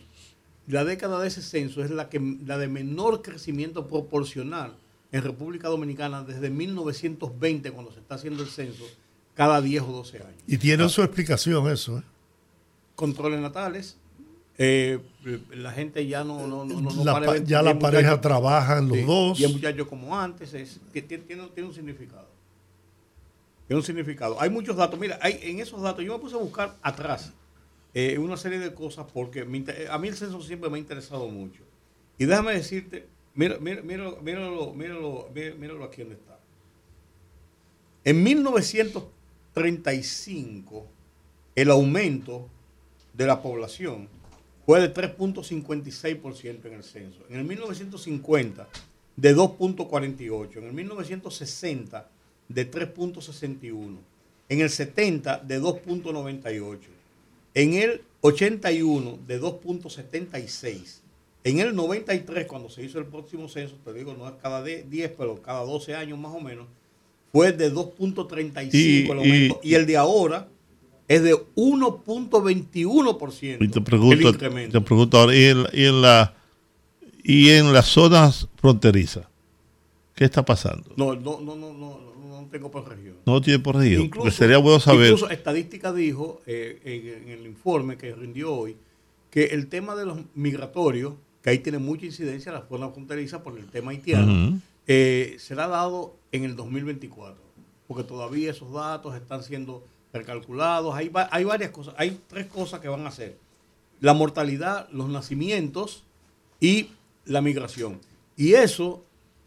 [0.67, 4.75] La década de ese censo es la, que, la de menor crecimiento proporcional
[5.11, 8.83] en República Dominicana desde 1920, cuando se está haciendo el censo,
[9.33, 10.41] cada 10 o 12 años.
[10.47, 11.99] Y tiene su explicación eso.
[11.99, 12.03] ¿eh?
[12.95, 13.97] controles natales.
[14.57, 14.99] Eh,
[15.51, 19.03] la gente ya no, no, no, no- La ya la pareja muchacho- trabajan los sí,
[19.03, 19.39] dos.
[19.39, 22.27] Y el muchacho como antes, es, que tiene, tiene- un significado.
[23.67, 24.39] Tiene un significado.
[24.41, 24.97] Hay muchos datos.
[24.99, 27.33] Mira, hay, en esos datos yo me puse a buscar atrás
[27.93, 30.79] eh, una serie de cosas porque me inter- a mí el censo siempre me ha
[30.79, 31.63] interesado mucho.
[32.17, 36.39] Y déjame decirte, mira, mira, míralo, míralo, míralo, míralo aquí donde está.
[38.05, 40.87] En 1935,
[41.55, 42.47] el aumento
[43.13, 44.07] de la población
[44.67, 47.19] fue de 3.56% en el censo.
[47.29, 48.67] En el 1950,
[49.15, 50.57] de 2.48.
[50.57, 52.09] En el 1960,
[52.49, 53.95] de 3.61.
[54.49, 56.79] En el 70, de 2.98.
[57.53, 60.99] En el 81, de 2.76.
[61.45, 64.85] En el 93, cuando se hizo el próximo censo, te digo, no es cada 10,
[65.17, 66.67] pero cada 12 años más o menos,
[67.31, 69.59] fue de 2.35 Y- el aumento.
[69.63, 70.49] Y, y- el de ahora
[71.07, 73.57] es de 1.21%.
[73.63, 74.79] Y te pregunto, incremento.
[74.79, 76.33] te pregunto ahora, ¿y en, y en la
[77.23, 79.25] y en las zonas fronterizas?
[80.15, 80.91] ¿Qué está pasando?
[80.95, 83.15] No, no, no, no, no, no, no tengo por región.
[83.25, 84.03] No tiene por registro.
[84.05, 85.11] Incluso- Porque sería bueno saber.
[85.11, 88.75] Incluso Estadística dijo eh, en, en el informe que rindió hoy
[89.29, 93.57] que el tema de los migratorios, que ahí tiene mucha incidencia la zona fronteriza por
[93.59, 97.35] el tema haitiano, eh, será dado en el 2024,
[97.87, 99.83] porque todavía esos datos están siendo
[100.17, 100.93] recalculados.
[100.95, 103.37] Hay, hay varias cosas, hay tres cosas que van a hacer.
[103.99, 106.03] La mortalidad, los nacimientos
[106.59, 106.89] y
[107.25, 107.99] la migración.
[108.35, 109.03] Y eso,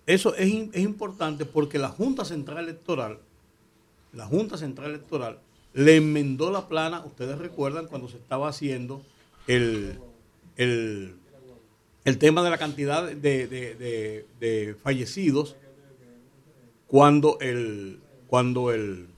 [0.07, 3.19] eso es, es importante porque la Junta Central Electoral,
[4.13, 5.39] la Junta Central Electoral
[5.73, 9.03] le enmendó la plana, ustedes recuerdan cuando se estaba haciendo
[9.47, 9.99] el,
[10.57, 11.15] el,
[12.05, 15.55] el tema de la cantidad de, de- de- de fallecidos
[16.89, 19.09] cuando el cuando el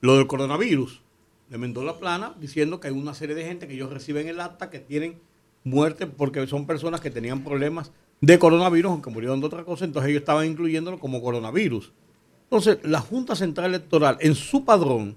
[0.00, 1.02] lo del coronavirus
[1.50, 4.40] le enmendó la plana diciendo que hay una serie de gente que ellos reciben el
[4.40, 5.18] acta que tienen
[5.64, 10.10] muerte porque son personas que tenían problemas de coronavirus aunque murieron de otra cosa entonces
[10.10, 11.92] ellos estaban incluyéndolo como coronavirus
[12.44, 15.16] entonces la Junta Central Electoral en su padrón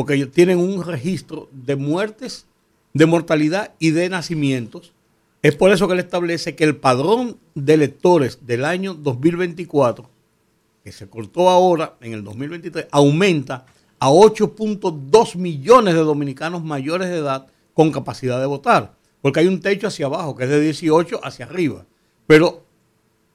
[0.00, 2.46] porque ellos tienen un registro de muertes,
[2.94, 4.94] de mortalidad y de nacimientos.
[5.42, 10.08] Es por eso que él establece que el padrón de electores del año 2024,
[10.84, 13.66] que se cortó ahora en el 2023, aumenta
[14.00, 18.94] a 8.2 millones de dominicanos mayores de edad con capacidad de votar.
[19.20, 21.84] Porque hay un techo hacia abajo, que es de 18 hacia arriba.
[22.26, 22.64] Pero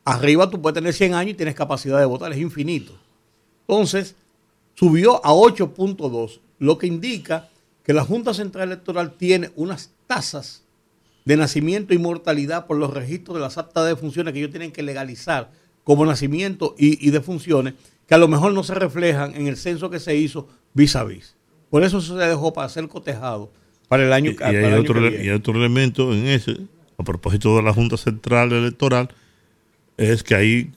[0.04, 2.94] arriba tú puedes tener 100 años y tienes capacidad de votar, es infinito.
[3.68, 4.16] Entonces,
[4.74, 7.50] subió a 8.2, lo que indica
[7.84, 10.64] que la Junta Central Electoral tiene unas tasas
[11.26, 14.72] de nacimiento y mortalidad por los registros de las actas de funciones que ellos tienen
[14.72, 15.52] que legalizar
[15.84, 17.76] como nacimiento y, y de funciones,
[18.08, 21.04] que a lo mejor no se reflejan en el censo que se hizo vis a
[21.04, 21.36] vis.
[21.70, 23.52] Por eso se dejó para ser cotejado
[23.88, 25.24] para el año, Y, y para el hay, año otro, que viene.
[25.26, 26.58] y hay otro elemento en ese,
[26.98, 29.10] a propósito de la Junta Central Electoral,
[29.98, 30.72] es que hay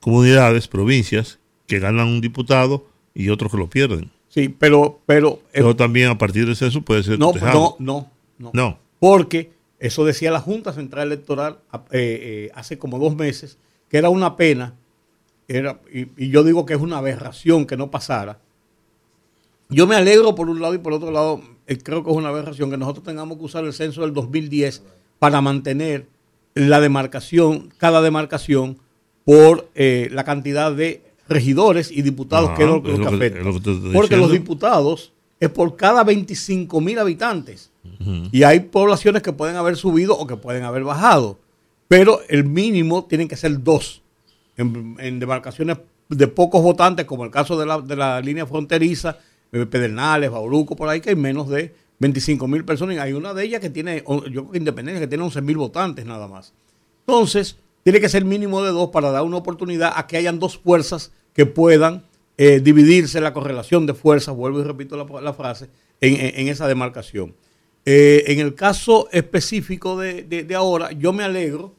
[0.00, 4.10] comunidades, provincias, que ganan un diputado y otros que lo pierden.
[4.28, 7.76] Sí, pero, pero eh, Pero también a partir de eso puede ser no, cotejado.
[7.78, 8.50] no, no, no.
[8.52, 8.78] No.
[9.00, 14.08] Porque eso decía la Junta Central Electoral eh, eh, hace como dos meses, que era
[14.08, 14.74] una pena,
[15.56, 18.38] era, y, y yo digo que es una aberración que no pasara.
[19.68, 22.28] Yo me alegro por un lado y por otro lado, eh, creo que es una
[22.28, 24.82] aberración que nosotros tengamos que usar el censo del 2010
[25.18, 26.06] para mantener
[26.54, 28.78] la demarcación, cada demarcación,
[29.24, 33.14] por eh, la cantidad de regidores y diputados Ajá, que es lo, es lo que
[33.14, 33.38] afecta.
[33.38, 37.70] es lo que Porque los diputados es por cada 25 mil habitantes.
[38.32, 41.38] Y hay poblaciones que pueden haber subido o que pueden haber bajado.
[41.88, 43.99] Pero el mínimo tienen que ser dos.
[44.56, 45.78] En, demarcaciones
[46.08, 49.18] de pocos votantes, como el caso de la, de la línea fronteriza,
[49.52, 52.96] eh, Pedernales, Bauruco, por ahí, que hay menos de 25 mil personas.
[52.96, 55.56] Y hay una de ellas que tiene, yo creo que Independencia, que tiene 11 mil
[55.56, 56.52] votantes nada más.
[57.06, 60.58] Entonces, tiene que ser mínimo de dos para dar una oportunidad a que hayan dos
[60.58, 62.04] fuerzas que puedan
[62.36, 65.68] eh, dividirse la correlación de fuerzas, vuelvo y repito la, frase,
[66.00, 67.34] en, en- esa demarcación.
[67.86, 71.74] Eh, en el caso específico de- de ahora, yo me alegro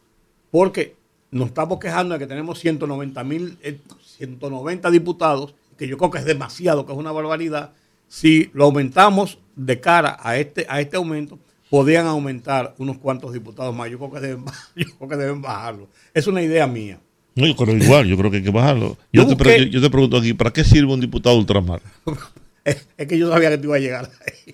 [0.52, 0.96] porque
[1.32, 3.80] nos estamos quejando de que tenemos 190 mil, eh,
[4.18, 7.72] 190 diputados, que yo creo que es demasiado, que es una barbaridad.
[8.08, 13.74] Si lo aumentamos de cara a este, a este aumento, podrían aumentar unos cuantos diputados
[13.74, 13.90] más.
[13.90, 15.88] Yo creo que deben, yo creo que deben bajarlo.
[16.14, 17.00] Es una idea mía.
[17.34, 18.98] No, yo creo igual, yo creo que hay que bajarlo.
[19.14, 21.82] Yo, te, busqué- yo- yo te pregunto aquí, ¿para qué sirve un diputado ultramar?
[22.64, 24.54] Es, es que yo sabía que tú ibas a llegar ahí.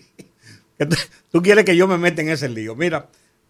[1.32, 2.74] Tú quieres que yo me meta en ese lío.
[2.74, 3.10] Mira,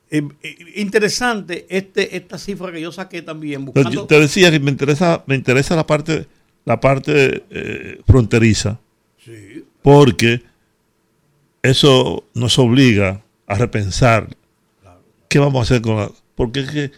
[0.09, 3.89] eh, eh, interesante este, esta cifra que yo saqué también buscando.
[3.91, 6.27] yo te decía que me interesa, me interesa la parte,
[6.65, 8.79] la parte eh, fronteriza,
[9.23, 9.65] Sí.
[9.81, 10.41] porque
[11.61, 14.29] eso nos obliga a repensar
[15.27, 16.11] qué vamos a hacer con la...
[16.35, 16.91] Porque es que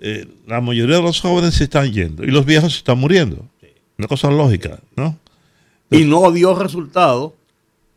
[0.00, 3.48] eh, la mayoría de los jóvenes se están yendo y los viejos se están muriendo.
[3.98, 5.18] Una cosa lógica, ¿no?
[5.90, 7.34] y no dio resultado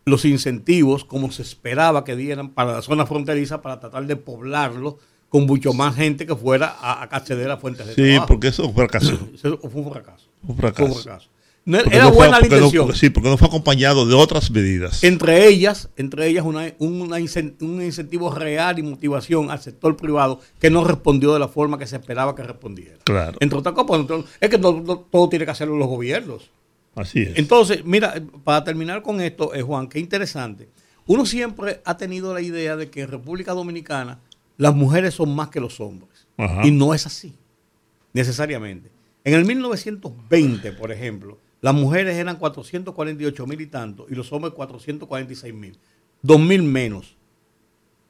[0.06, 4.98] los incentivos como se esperaba que dieran para la zona fronteriza para tratar de poblarlo
[5.30, 8.28] con mucho más gente que fuera a, a acceder a fuentes de Sí, trabajo.
[8.28, 9.20] porque eso fue un fracaso.
[9.36, 10.26] Eso fue un fracaso.
[10.48, 10.88] Un fracaso.
[10.88, 11.30] Fue un fracaso.
[11.66, 12.96] No, Porque era no fue- buena la no- intención.
[12.96, 15.04] sí, porque no fue acompañado de otras medidas.
[15.04, 20.84] Entre ellas, entre ellas una, un incentivo real y motivación al sector privado que no
[20.84, 22.98] respondió de la forma que se esperaba que respondiera.
[23.04, 26.50] Claro, Entre otras cosas, pues, es que no- todo tiene que hacerlo los gobiernos.
[27.00, 27.38] Así es.
[27.38, 30.70] Entonces, mira, para terminar con esto, eh, Juan, qué interesante.
[31.06, 34.20] Uno siempre ha tenido la idea de que en República Dominicana
[34.58, 36.28] las mujeres son más que los hombres.
[36.38, 36.66] Ajá.
[36.66, 37.36] Y no es así,
[38.14, 38.92] necesariamente.
[39.24, 44.54] En el 1920, por ejemplo, las mujeres eran 448 mil y tanto y los hombres
[44.54, 45.78] 446 mil.
[46.22, 47.16] Dos mil menos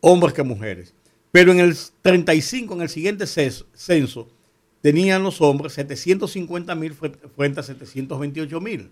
[0.01, 0.93] hombres que mujeres.
[1.31, 4.29] Pero en el 35, en el siguiente censo,
[4.81, 8.89] tenían los hombres 750 mil frente a 728 mil.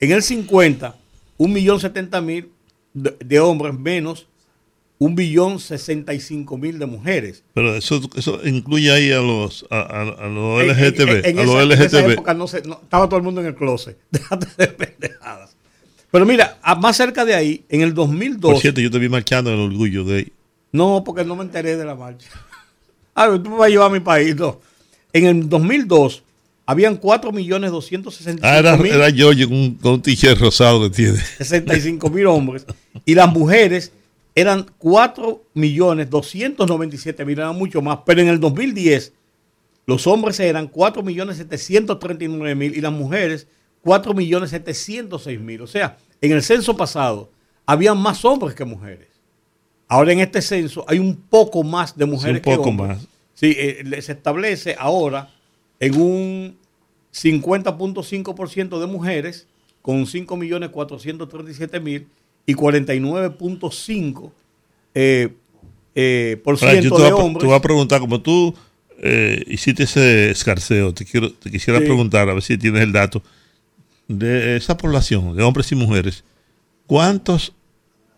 [0.00, 0.94] En el 50,
[1.38, 2.46] 1.070.000
[2.94, 4.26] de, de hombres menos
[5.00, 7.42] 1.065.000 de mujeres.
[7.54, 11.26] Pero eso, eso incluye ahí a los, a, a- a los En- en- LGTB.
[11.26, 12.10] en a los esa, en esa LGTB.
[12.12, 13.96] época no se- no- estaba todo el mundo en el closet.
[14.10, 15.56] Déjate de pendejadas.
[16.10, 18.52] Pero mira, más cerca de ahí, en el 2002.
[18.52, 20.32] Por cierto, yo te vi marchando en el orgullo gay.
[20.72, 22.28] No, porque no me enteré de la marcha.
[23.14, 24.34] A ver, tú me vas a llevar a mi país.
[24.36, 24.60] No.
[25.12, 26.22] En el 2002
[26.66, 31.18] habían 4.265.000 Ah, era, era George con un, con un t-shirt rosado que tiene.
[31.38, 32.66] 65 mil hombres
[33.04, 33.92] y las mujeres
[34.34, 39.12] eran 4 millones 297 mil, eran mucho más, pero en el 2010
[39.86, 43.46] los hombres eran 4 millones 739 mil y las mujeres
[43.80, 45.62] 4 millones 706 mil.
[45.62, 47.30] O sea, en el censo pasado
[47.64, 49.08] había más hombres que mujeres.
[49.88, 52.88] Ahora en este censo hay un poco más de mujeres un que poco hombres.
[52.98, 53.06] más.
[53.38, 55.30] Sí, eh, se establece ahora
[55.78, 56.56] en un
[57.12, 59.46] 50.5% de mujeres
[59.82, 62.06] con 5.437.000
[62.46, 64.30] y 49.5%
[64.94, 65.28] eh,
[65.94, 67.40] eh, por ciento de a, pre- hombres.
[67.42, 68.54] te voy a preguntar, como tú
[69.00, 71.86] eh, hiciste ese escarceo, te, quiero, te quisiera Sí.
[71.86, 73.22] preguntar, a ver si tienes el dato,
[74.08, 76.24] de esa población, de hombres y mujeres,
[76.86, 77.52] ¿cuántos,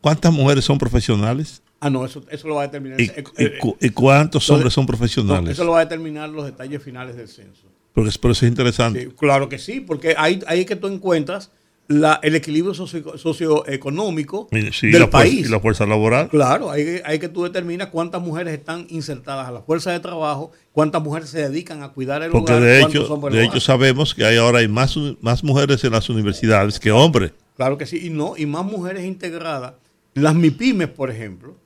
[0.01, 1.63] ¿cuántas mujeres son profesionales?
[1.81, 3.01] Ah, no, eso, eso lo va a determinar.
[3.01, 5.53] ¿Y, eh, y cu- y cuántos hombres son no, profesionales?
[5.53, 7.69] eso lo va a determinar los detalles finales del censo.
[7.95, 9.05] Porque por eso es interesante.
[9.05, 11.51] Sí, claro que sí, porque ahí, ahí es que tú encuentras
[11.89, 15.47] la, el equilibrio socio- socioeconómico sí, del la fuerza- país.
[15.47, 16.29] y la fuerza laboral.
[16.29, 20.53] Claro, ahí, ahí que tú determinas cuántas mujeres están insertadas a la fuerza de trabajo,
[20.73, 24.25] cuántas mujeres se dedican a cuidar el Porque hogar, de hecho, de hecho sabemos que
[24.25, 27.33] hay ahora hay más, más mujeres en las universidades que hombres.
[27.57, 29.75] Claro que sí, y no, y más mujeres integradas.
[30.15, 31.57] Las MIPIMES, por ejemplo,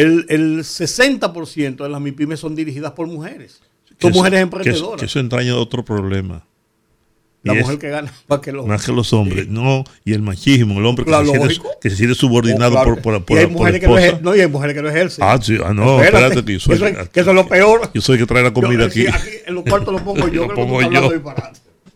[0.00, 3.60] el, el 60% de las MIPIMES son dirigidas por mujeres.
[4.00, 5.00] Son mujeres eso- emprendedoras.
[5.00, 6.44] Que eso entraña otro problema.
[7.42, 10.12] la Y mujer es- que gana más que los Más que los hombres, no, y
[10.12, 13.02] el machismo, el hombre que, Claro, se, siente, que se siente subordinado Oh, claro por,
[13.02, 14.20] por, por, y hay por mujeres que no esposa.
[14.22, 15.24] no, y hay mujeres que no ejercen.
[15.26, 17.90] Ah, sí, ah, no, espérate, que yo soy, eso, es, que eso es lo peor.
[17.94, 19.06] yo soy el que trae la comida Yo, aquí.
[19.06, 20.46] aquí en los cuartos lo pongo yo.
[20.46, 21.10] Lo pongo yo.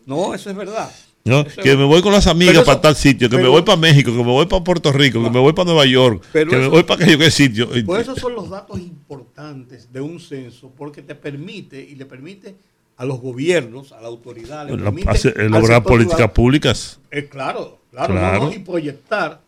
[0.05, 0.89] No, eso es verdad.
[1.23, 4.11] Que me voy con las amigas eso- para tal sitio, que me voy para México,
[4.11, 6.83] que me voy para Puerto Rico, que me voy para Nueva York, que me voy
[6.83, 7.69] para aquello que sitio.
[7.85, 12.55] Pues esos son los datos importantes de un censo porque te permite y le permite
[12.97, 16.99] a los gobiernos, a la autoridad, le permite hace- elaborar políticas públicas.
[17.09, 18.39] Eh, claro, claro, Claro.
[18.39, 19.41] no, no, y proyectar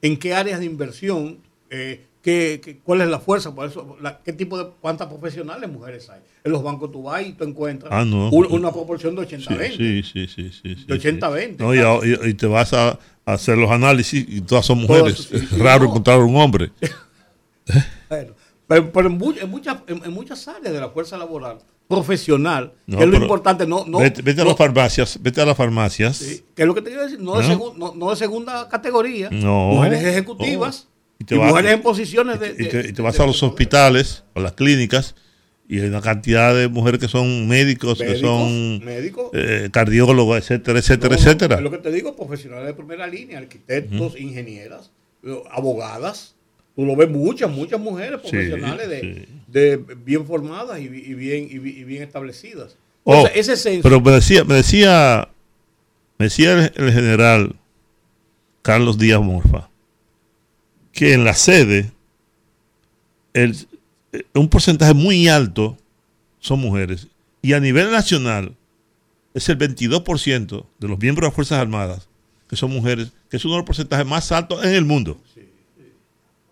[0.00, 1.38] en qué áreas de inversión,
[1.70, 5.70] eh, qué, qué- cuál es la fuerza, por eso, la- qué tipo de, cuántas profesionales
[5.70, 6.20] mujeres hay.
[6.44, 8.28] En los bancos tú vas y tú encuentras Ah, no.
[8.30, 9.76] un- una proporción de Sí, 80-20.
[9.76, 12.98] sí, sí, sí, sí, sí, De 80-20, No, y, a- y- y te vas a,
[13.24, 15.28] hacer los análisis y todas son mujeres.
[15.32, 15.90] es raro no.
[15.90, 16.70] encontrar un hombre.
[18.08, 18.32] Bueno,
[18.66, 21.58] pero, pero en, en muchas, en, en muchas áreas de la fuerza laboral
[21.88, 25.46] profesional, No, que es lo importante, no, no, vete, vete a las farmacias, vete a
[25.46, 26.16] las farmacias.
[26.18, 28.68] Sí, que es lo que te quiero decir, no, de, segun- no, no de segunda
[28.68, 29.68] categoría, No.
[29.70, 30.97] mujeres ejecutivas Oh.
[31.18, 32.48] Y, Y te vas- mujeres en posiciones de...
[32.58, 35.14] y te, y vas de- a los hospitales, a las clínicas,
[35.68, 39.30] y hay una cantidad de mujeres que son médicos, que son médicos.
[39.34, 41.56] eh, cardiólogos, etcétera, etcétera, No, etcétera.
[41.56, 44.90] Es lo que te digo, profesionales de primera línea, arquitectos, ingenieras,
[45.50, 46.34] abogadas.
[46.74, 49.34] Tú lo ves muchas, muchas mujeres Sí, profesionales de, sí.
[49.48, 52.76] de bien formadas y, bi- y bien, y, bi- y bien establecidas.
[53.04, 55.28] Oh, Entonces, ese censo, pero me decía, me decía,
[56.18, 57.56] me decía el, el general
[58.62, 59.68] Carlos Díaz Morfa
[60.98, 61.92] que en la sede
[63.34, 63.56] el-
[64.12, 65.76] eh, un porcentaje muy alto
[66.40, 67.08] son mujeres
[67.42, 68.56] y a nivel nacional
[69.34, 72.08] es el 22% de los miembros de las Fuerzas Armadas
[72.48, 75.20] que son mujeres, que es uno de los porcentajes más altos en el mundo.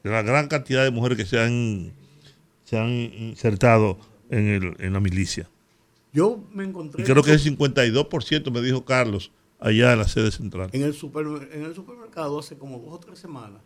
[0.05, 1.93] De la gran cantidad de mujeres que se han,
[2.65, 3.99] se han insertado
[4.31, 5.49] en, el- en la milicia.
[6.13, 10.07] yo me encontré Y creo que es el 52%, me dijo Carlos, allá en la
[10.07, 10.69] sede central.
[10.73, 13.63] en el, supermer- en el supermercado hace como dos o tres semanas.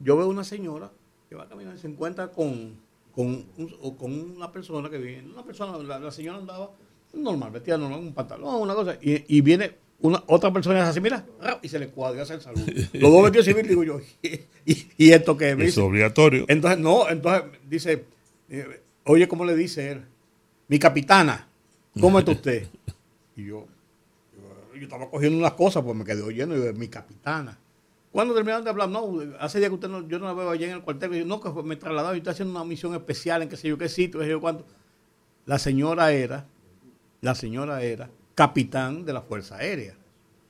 [0.00, 0.90] Yo veo una señora
[1.28, 2.74] que va caminando y se encuentra con,
[3.14, 5.28] con, un- o con una persona que viene.
[5.32, 6.70] Una persona, la, la señora andaba
[7.12, 8.96] normal, vestida normal, un pantalón, una cosa.
[9.00, 12.22] Y, y viene una, otra persona y hace así, mira, ra, y se le cuadra,
[12.22, 12.64] hace el saludo.
[12.94, 14.00] Los dos vestidos civiles, digo yo,
[14.64, 15.50] ¿y, y esto qué?
[15.50, 16.44] Es dice, obligatorio.
[16.48, 18.04] entonces, no, entonces dice,
[18.48, 20.04] eh, oye, ¿cómo le dice él?
[20.68, 21.48] Mi capitana,
[22.00, 22.66] ¿cómo está usted?
[23.36, 23.66] Y yo,
[24.34, 27.58] yo, yo estaba cogiendo unas cosas, pues me quedé oyendo, y yo, mi capitana.
[28.12, 29.08] Cuando terminaron de hablar, no,
[29.38, 31.40] hace días que usted no, yo no la veo allá en el cuartel, yo, no,
[31.40, 34.18] que me trasladaron, yo estoy haciendo una misión especial en qué sé yo qué sitio,
[34.18, 34.66] qué sé yo cuánto.
[35.46, 36.46] La señora era,
[37.20, 39.94] la señora era capitán de la Fuerza Aérea.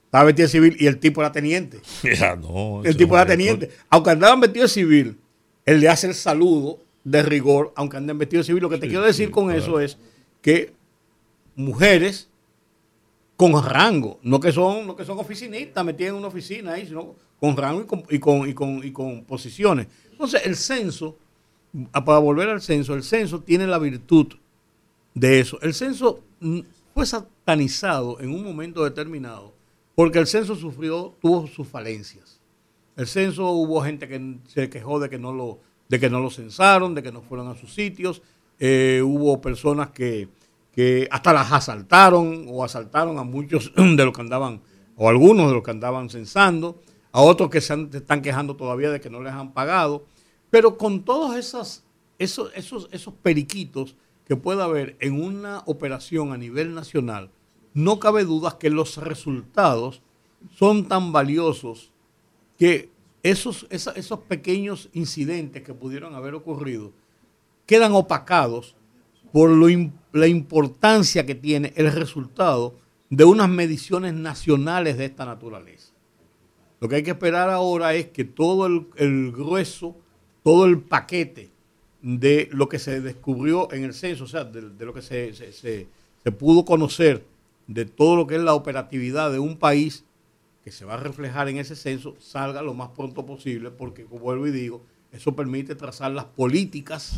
[0.05, 1.79] Estaba vestida de civil y el tipo era teniente.
[2.03, 3.69] Ya, no, El tipo era teniente.
[3.89, 5.17] Aunque andaban vestido de civil,
[5.65, 8.61] él le hace el saludo de rigor, aunque anden vestido de civil.
[8.63, 9.59] Lo que te Sí, quiero decir sí, con claro.
[9.59, 9.97] eso es
[10.41, 10.73] que
[11.55, 12.27] mujeres
[13.41, 17.15] con rango, no que son, no que son oficinistas metidas en una oficina ahí, sino
[17.39, 19.87] con rango y con, y con, y con, posiciones.
[20.11, 21.17] Entonces, el censo,
[21.91, 24.27] para volver al censo, el censo tiene la virtud
[25.15, 25.59] de eso.
[25.63, 26.59] El censo mm,
[26.93, 29.55] fue satanizado en un momento determinado
[29.95, 32.39] porque el censo sufrió, tuvo sus falencias.
[32.95, 35.57] El censo hubo gente que se quejó de que no lo,
[35.89, 38.21] de que no lo censaron, de que no fueron a sus sitios.
[38.59, 40.29] Eh, hubo personas que,
[40.71, 44.61] que hasta las asaltaron o asaltaron a muchos de los que andaban,
[44.95, 49.01] o algunos de los que andaban censando, a otros que se, están quejando todavía de
[49.01, 50.05] que no les han pagado.
[50.49, 51.83] Pero con todos esos,
[52.19, 52.51] esos,
[52.91, 53.95] esos periquitos
[54.25, 57.29] que pueda haber en una operación a nivel nacional,
[57.73, 60.01] no cabe duda que los resultados
[60.57, 61.91] son tan valiosos
[62.57, 62.89] que
[63.23, 66.91] esos, esos pequeños incidentes que pudieron haber ocurrido
[67.65, 68.75] quedan opacados
[69.31, 72.75] por lo im- la importancia que tiene el resultado
[73.09, 75.93] de unas mediciones nacionales de esta naturaleza.
[76.79, 79.95] Lo que hay que esperar ahora es que todo el, grueso,
[80.43, 81.51] todo el paquete
[82.01, 85.51] de lo que se descubrió en el censo, o sea, de, lo que se, se-
[85.53, 85.87] se-
[86.23, 87.25] se pudo conocer
[87.67, 90.05] de todo lo que es la operatividad de un país
[90.63, 94.21] que se va a reflejar en ese censo, salga lo más pronto posible, porque, como
[94.21, 97.17] vuelvo y digo, eso permite trazar las políticas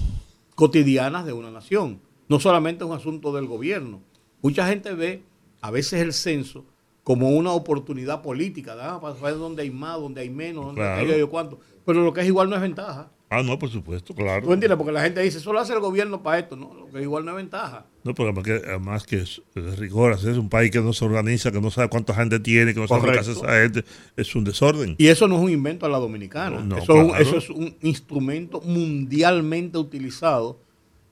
[0.55, 1.99] cotidianas de una nación.
[2.29, 4.01] No solamente es un asunto del gobierno.
[4.41, 5.23] Mucha gente ve
[5.61, 6.65] a veces el censo
[7.03, 9.01] como una oportunidad política, ¿verdad?
[9.01, 11.11] para saber dónde hay más, dónde hay menos, dónde Claro.
[11.11, 11.59] hay yo cuánto.
[11.85, 13.11] Pero lo que es igual no es ventaja.
[13.29, 14.45] Ah, no, por supuesto, claro.
[14.45, 14.77] ¿Tú entiendes?
[14.77, 16.55] Porque la gente dice, solo hace el gobierno para esto.
[16.55, 17.87] No, lo que es igual no es ventaja.
[18.03, 21.03] No, pero además que, además que es, es rigor, es un país que no se
[21.03, 23.51] organiza, que no sabe cuánta gente tiene, que no sabe qué hace Correcto.
[23.51, 24.95] esa gente, es un desorden.
[24.99, 26.59] Y eso no es un invento a la dominicana.
[26.59, 27.23] No, no, eso, es un, claro.
[27.23, 30.59] eso es un instrumento mundialmente utilizado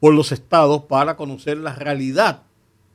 [0.02, 2.44] por los estados para conocer la realidad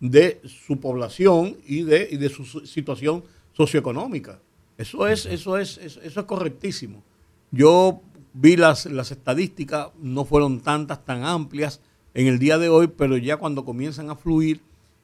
[0.00, 4.38] de su población y de, y de su situación socioeconómica.
[4.76, 7.02] Eso es, eso es, eso, es correctísimo.
[7.50, 8.02] Yo
[8.34, 11.80] vi las, las estadísticas, no fueron tantas, tan amplias
[12.12, 14.60] en el día de hoy, pero ya cuando comienzan a fluir,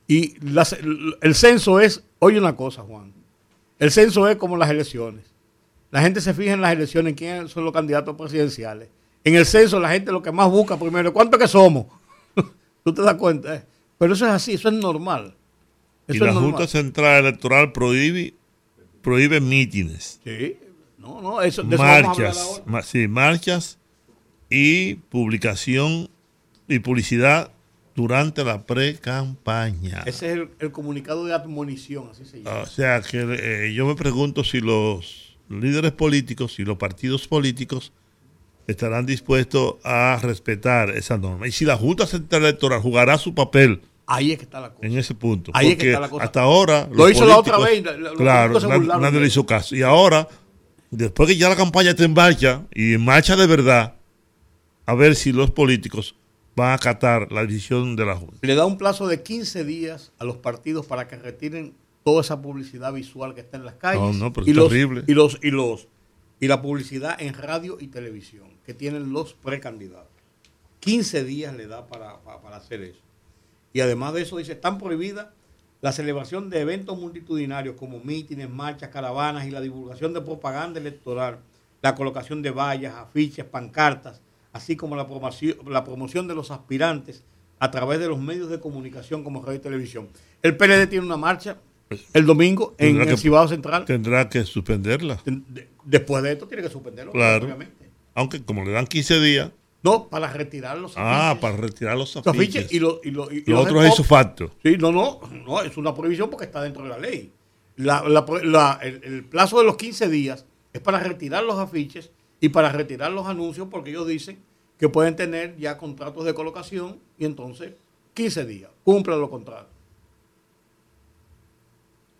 [0.06, 0.76] y las-
[1.22, 3.14] el censo es, oye una cosa, Juan,
[3.78, 5.24] el censo es como las elecciones.
[5.90, 8.88] La gente se fija en las elecciones, quiénes son los candidatos presidenciales.
[9.24, 11.86] En el censo la gente lo que más busca primero es cuánto que somos.
[12.84, 13.54] Tú te das cuenta.
[13.54, 13.64] eh?
[13.98, 15.34] Pero eso es así, eso es normal.
[16.08, 16.42] Y la normal.
[16.52, 18.34] Junta Central Electoral prohíbe,
[19.02, 20.56] prohíbe mítines, Sí,
[20.98, 22.82] no, no, eso, de eso vamos a marchas, ahora.
[22.82, 23.78] sí, marchas
[24.50, 26.08] y publicación
[26.68, 27.50] y publicidad
[27.94, 30.02] durante la pre-campaña.
[30.06, 32.60] Ese es el, el comunicado de admonición, así se llama.
[32.62, 33.18] O sea que
[33.68, 37.92] eh, yo me pregunto si los líderes políticos y los partidos políticos
[38.66, 41.46] estarán dispuestos a respetar esa norma.
[41.46, 44.86] Y si la Junta Central Electoral jugará su papel Ahí es que está la cosa.
[44.86, 45.52] en ese punto.
[45.54, 46.24] Ahí es que está la cosa.
[46.24, 46.88] hasta ahora.
[46.92, 49.74] Lo hizo la otra vez, los claro, se nadie de le hizo caso.
[49.74, 50.28] Y ahora,
[50.90, 53.94] después que ya la campaña está en marcha y en marcha de verdad,
[54.86, 56.16] a ver si los políticos
[56.56, 58.36] van a acatar la decisión de la Junta.
[58.42, 62.42] Le da un plazo de 15 días a los partidos para que retiren toda esa
[62.42, 64.02] publicidad visual que está en las calles.
[64.02, 65.04] No, no, pero y es los, terrible.
[65.06, 65.88] Y los, y los
[66.40, 70.08] y la publicidad en radio y televisión que tienen los precandidatos.
[70.80, 73.00] 15 días le da para, para- para hacer eso.
[73.72, 75.28] Y además de eso dice, están prohibidas
[75.80, 81.38] la celebración de eventos multitudinarios como mítines, marchas, caravanas y la divulgación de propaganda electoral,
[81.80, 84.20] la colocación de vallas, afiches, pancartas,
[84.52, 87.24] así como la promoción, la promoción de los aspirantes
[87.58, 90.08] a través de los medios de comunicación como radio y televisión.
[90.42, 91.56] El PLD tiene una marcha
[92.12, 93.84] el domingo en el Cibao Central.
[93.84, 95.20] Tendrá que suspenderla.
[95.24, 97.44] De- Después de esto tiene que suspenderlo, Claro.
[97.46, 97.81] obviamente.
[98.14, 99.50] Aunque como le dan 15 días,
[99.82, 101.40] No, para retirar los ah, afiches.
[101.42, 102.72] para retirar los Los afiches afiches.
[102.72, 104.52] y los y los- y- y Lo otro es su facto.
[104.62, 107.32] Sí, no, no, no, es una prohibición porque está dentro de la ley.
[107.76, 112.10] La- la- la- el, el plazo de los 15 días es para retirar los afiches
[112.40, 114.38] y para retirar los anuncios porque ellos dicen
[114.78, 117.72] que pueden tener ya contratos de colocación y entonces
[118.14, 119.68] 15 días, cumplan los contratos.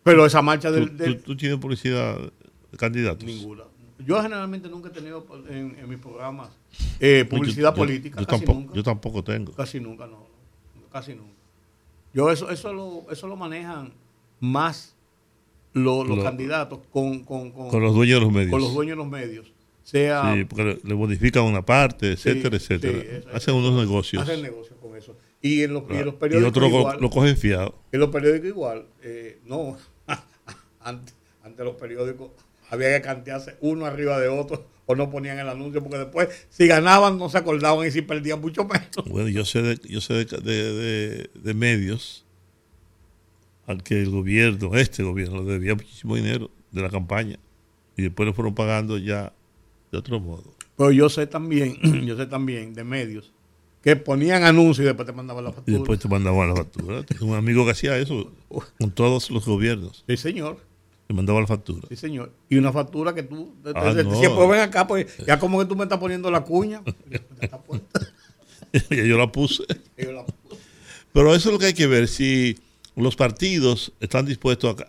[0.03, 1.23] Pero esa marcha ¿Tú, del...
[1.23, 3.25] tú tienes publicidad de candidatos?
[3.25, 3.65] Ninguna.
[4.07, 6.51] Yo generalmente nunca he tenido en, en mis programas
[7.01, 8.21] eh, publicidad Yo- política.
[8.21, 8.75] Yo, casi tampoco, nunca.
[8.75, 9.53] yo tampoco tengo.
[9.53, 10.27] Casi nunca, no.
[10.91, 11.33] Casi nunca.
[12.15, 13.93] Yo eso, eso, lo, eso lo manejan
[14.41, 14.95] más
[15.73, 18.51] los, los Lo- candidatos con, con, con, Con los dueños de los medios.
[18.51, 19.53] con los dueños de los medios
[19.85, 23.01] sea Sí, porque le- bonifican una parte, etcétera, Sí, etcétera.
[23.01, 24.23] sí, eso- Hacen unos negocios.
[24.23, 25.17] hacen negocios con eso.
[25.41, 26.99] Y en los, y en los y periódicos otros lo, igual.
[27.01, 27.75] lo cogen fiado.
[27.91, 28.87] En los periódicos igual.
[29.03, 29.77] eh, no,
[30.81, 32.31] antes, antes los periódicos
[32.73, 36.67] había que cantearse uno arriba de otro o no ponían el anuncio porque después si
[36.67, 38.91] ganaban no se acordaban y si perdían mucho menos.
[39.09, 42.25] Bueno, yo sé de, yo sé de, de- de- medios
[43.67, 47.39] al que el gobierno, este gobierno, le debía muchísimo dinero de la campaña
[47.97, 49.33] y después lo fueron pagando ya
[49.93, 50.55] de otro modo.
[50.77, 51.77] Pero yo sé también,
[52.07, 53.33] yo sé también de medios
[53.83, 55.79] que ponían anuncios y después te mandaban la Y factura.
[55.79, 57.03] después te mandaban la factura.
[57.05, 58.33] Tengo un amigo que hacía eso
[58.79, 60.05] con todos los gobiernos.
[60.09, 60.59] Sí, señor.
[61.09, 61.87] Le mandaba la factura.
[61.89, 62.33] Sí, señor.
[62.49, 64.19] Y una factura que tú, te- te- Ah, te- no.
[64.19, 66.83] siempre ven acá, pues ya como que tú me estás poniendo la cuña.
[68.91, 69.65] y yo la puse.
[69.99, 70.25] Yo la-
[71.13, 72.59] Pero eso es lo que hay que ver, si
[72.97, 74.87] los partidos están dispuestos a...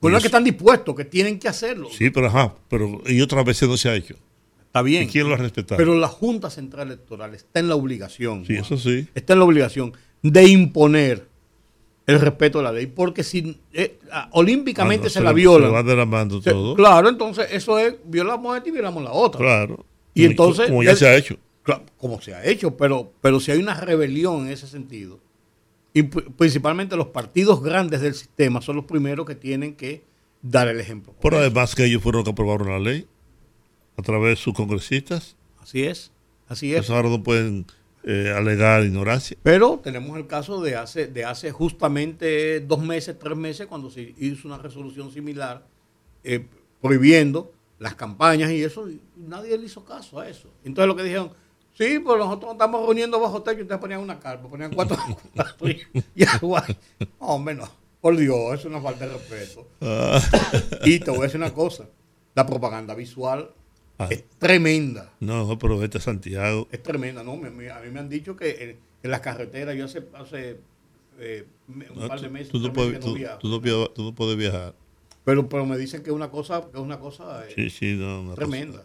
[0.00, 1.88] Pues no es que están dispuestos, que tienen que hacerlo.
[1.90, 4.14] Sí, pero ajá, pero y otras veces no se ha hecho.
[4.62, 5.04] Está bien.
[5.04, 5.76] ¿Y quién lo ha respetado?
[5.76, 8.44] Pero la Junta Central Electoral está en la obligación.
[8.46, 9.08] Sí, Juan, eso sí.
[9.14, 11.27] Está en la obligación de imponer
[12.08, 12.86] el respeto a la ley.
[12.86, 13.98] Porque si eh,
[14.32, 15.66] olímpicamente Ah, se, la viola.
[15.66, 16.74] Se va se- todo.
[16.74, 19.38] Claro, entonces eso es violamos esta y violamos la otra.
[19.38, 19.84] Claro.
[20.14, 20.68] Y entonces.
[20.68, 21.36] Como ya se ha hecho.
[21.62, 25.20] Claro, como se ha hecho, pero, pero si hay una rebelión en ese sentido,
[25.92, 30.02] y principalmente los partidos grandes del sistema son los primeros que tienen que
[30.40, 31.12] dar el ejemplo.
[31.20, 33.06] Por además que ellos fueron los que aprobaron la ley
[33.98, 35.36] a través de sus congresistas.
[35.60, 36.10] Así es,
[36.48, 36.78] así es.
[36.86, 37.66] Pues ahora no pueden
[38.10, 39.36] eh, alegar ignorancia.
[39.42, 44.14] Pero tenemos el caso de hace, de hace justamente dos meses, tres meses, cuando se
[44.16, 45.66] hizo una resolución similar
[46.24, 46.46] eh,
[46.80, 50.48] prohibiendo las campañas y eso, y nadie le hizo caso a eso.
[50.64, 51.32] Entonces lo que dijeron,
[51.76, 54.96] sí, pues nosotros nos estamos reuniendo bajo techo, ustedes ponían una carpa, ponían cuatro
[55.34, 55.82] cuatro y
[56.14, 56.24] y.
[57.20, 57.68] No, hombre, no.
[58.00, 59.68] Por Dios, es una falta de respeto.
[59.82, 60.18] Ah.
[60.86, 61.84] Y te voy a decir una cosa,
[62.34, 63.50] la propaganda visual
[63.98, 64.06] Ah.
[64.10, 65.12] es tremenda.
[65.20, 66.68] No, pero vete a Santiago.
[66.70, 67.36] Es tremenda, ¿no?
[67.36, 70.60] Me- me- a mí me han dicho que en, en las carreteras, yo hace, hace
[71.18, 73.38] eh, un No, par de meses, tú puedes, no tú- viajo.
[73.38, 74.74] tú no via- tú no puedes viajar.
[75.24, 77.94] pero, pero me dicen que es una cosa, que es una cosa eh, Sí, sí,
[77.96, 78.20] no.
[78.20, 78.84] una cosa tremenda.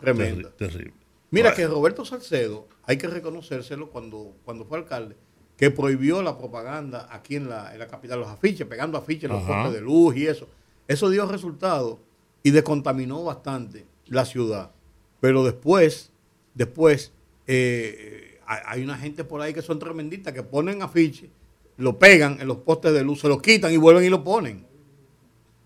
[0.00, 0.50] Tremenda.
[0.50, 0.94] terri- terrible.
[1.30, 5.16] Mira que Roberto Salcedo, hay que reconocérselo cuando, cuando fue alcalde,
[5.56, 9.30] que prohibió la propaganda aquí en la, en la capital, los afiches, pegando afiches en
[9.36, 10.48] los postes de luz y eso.
[10.88, 12.00] Eso dio resultado
[12.42, 14.72] y descontaminó bastante la ciudad.
[15.20, 16.10] Pero después,
[16.54, 17.12] después,
[17.46, 21.30] eh, hay una gente por ahí que son tremendistas, que ponen afiches,
[21.76, 24.66] lo pegan en los postes de luz, se lo quitan y vuelven y lo ponen.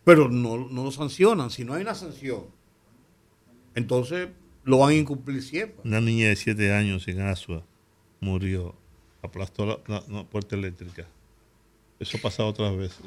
[0.05, 1.51] Pero no, no lo sancionan.
[1.51, 2.47] Si no hay una sanción,
[3.75, 4.29] entonces
[4.65, 5.81] lo van a incumplir siempre.
[5.85, 7.65] Una niña de 7 años en Asua
[8.21, 8.75] murió.
[9.23, 11.07] Aplastó la, la- la puerta eléctrica.
[11.99, 13.01] Eso ha pasado otras veces.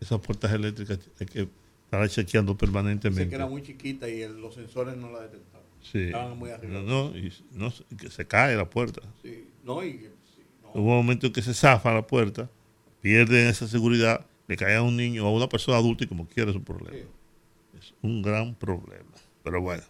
[0.00, 1.48] Esas puertas eléctricas hay que
[1.92, 3.28] estar chequeando permanentemente.
[3.28, 5.66] que era muy chiquita y el- los sensores no la detectaban.
[5.82, 5.98] Sí.
[6.04, 6.80] Estaban muy arriba.
[6.80, 9.02] No, no, y no, que se cae la puerta.
[9.22, 10.70] Sí, no, y que- sí, no.
[10.80, 12.48] Hubo un momento en que se zafa la puerta,
[13.02, 16.26] pierden esa seguridad, le cae a un niño o a una persona adulta y como
[16.26, 16.96] quiera es un problema.
[16.96, 17.04] Sí.
[17.78, 19.10] Es un gran problema.
[19.42, 19.82] Pero bueno.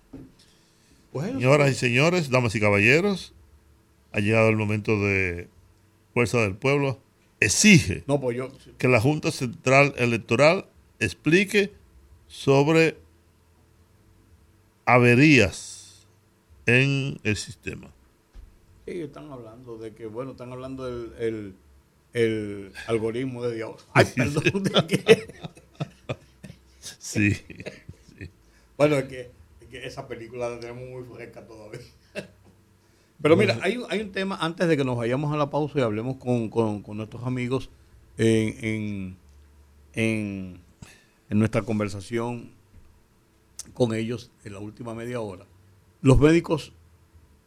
[1.13, 3.35] Señoras y señores, damas y caballeros,
[4.13, 5.49] ha llegado el momento de
[6.15, 7.01] Fuerza del Pueblo.
[7.41, 10.67] Exige no, pues yo, que la Junta Central Electoral
[11.01, 11.73] explique
[12.33, 12.97] sobre
[14.87, 16.07] averías
[16.67, 17.91] en el sistema.
[18.87, 21.55] sí, están hablando de que, bueno, están hablando del el,
[22.15, 23.87] el algoritmo de Dios.
[23.93, 25.27] Ay, perdón, ¿de qué?
[26.81, 27.37] Sí.
[28.77, 29.31] Bueno, es que,
[29.61, 31.81] es que esa película la tenemos muy fresca todavía.
[33.21, 35.79] Pero mira, hay, un- hay un tema, antes de que nos vayamos a la pausa
[35.79, 37.71] y hablemos con, con- con nuestros amigos
[38.19, 39.17] en, en,
[39.93, 40.61] en-
[41.33, 42.51] en nuestra conversación
[43.73, 45.47] con ellos en la última media hora.
[46.03, 46.75] Los médicos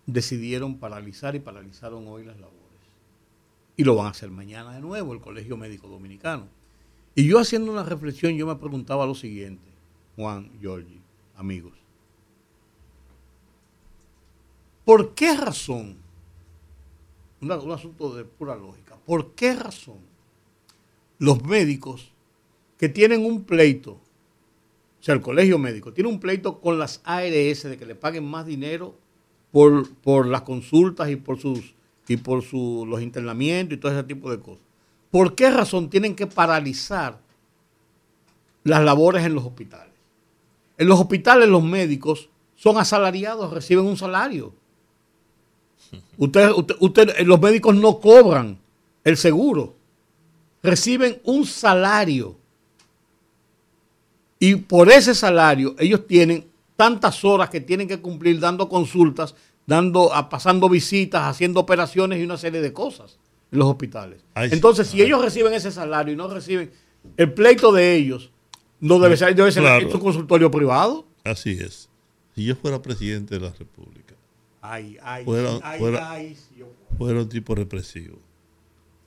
[0.08, 2.80] decidieron paralizar y paralizaron hoy las labores.
[3.78, 6.48] Y lo van a hacer mañana de nuevo, el Colegio Médico Dominicano.
[7.14, 9.70] Y yo haciendo una reflexión, yo me preguntaba lo siguiente,
[10.16, 11.00] Juan, Giorgi,
[11.36, 11.74] amigos.
[14.84, 15.96] ¿Por qué razón?
[17.40, 18.98] Un asunto de pura lógica.
[19.06, 20.00] ¿Por qué razón
[21.20, 22.15] los médicos
[22.90, 27.78] tienen un pleito, o sea, el colegio médico, tiene un pleito con las ARS de
[27.78, 28.96] que le paguen más dinero
[29.52, 31.74] por, por las consultas y por sus
[32.08, 34.62] y por su, los internamientos y todo ese tipo de cosas?
[35.10, 37.20] ¿Por qué razón tienen que paralizar
[38.64, 39.94] las labores en los hospitales?
[40.78, 44.54] En los hospitales los médicos son asalariados, reciben un salario.
[46.18, 48.60] Usted, usted- usted- los médicos no cobran
[49.04, 49.76] el seguro,
[50.64, 52.38] reciben un salario.
[54.40, 56.46] Y por ese salario ellos tienen
[56.76, 59.36] tantas horas que tienen que cumplir dando consultas,
[59.66, 63.18] dando, pasando visitas, haciendo operaciones y una serie de cosas
[63.52, 64.22] en los hospitales.
[64.36, 66.72] Entonces, si ellos reciben ese salario y no reciben
[67.18, 68.32] el pleito de ellos,
[68.80, 71.06] no debe ser, debe ser un consultorio privado.
[71.24, 71.90] Así es.
[72.36, 74.16] Si yo fuera presidente de la República,
[74.62, 76.20] ay, ay, fuera, ay, fuera,
[76.98, 78.20] fuera un tipo represivo,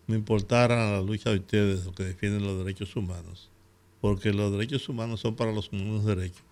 [0.06, 3.50] me importara la lucha de ustedes, los que defienden los derechos humanos,
[4.00, 6.44] porque los derechos humanos son para los humanos derechos,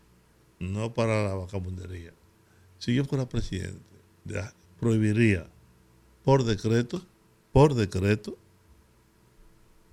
[0.59, 2.13] no para la vacabundería.
[2.79, 3.81] Si yo fuera presidente,
[4.81, 5.47] prohibiría
[6.25, 7.03] por decreto,
[7.53, 8.37] por decreto,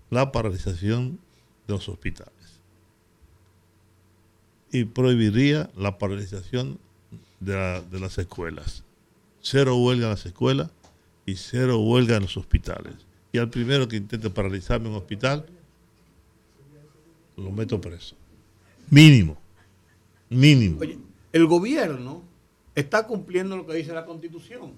[0.09, 1.19] la paralización
[1.67, 2.33] de los hospitales.
[4.71, 6.79] Y prohibiría la paralización
[7.39, 8.83] de, de las escuelas.
[9.41, 10.71] Cero huelga en las escuelas
[11.27, 12.95] y cero huelga en los hospitales.
[13.31, 15.45] Y al primero que intente paralizarme en un hospital,
[17.37, 18.15] lo meto preso.
[18.89, 19.37] Mínimo.
[20.29, 20.79] Mínimo.
[20.79, 20.97] Oye,
[21.31, 22.23] el gobierno
[22.75, 24.73] está cumpliendo lo que dice la Constitución.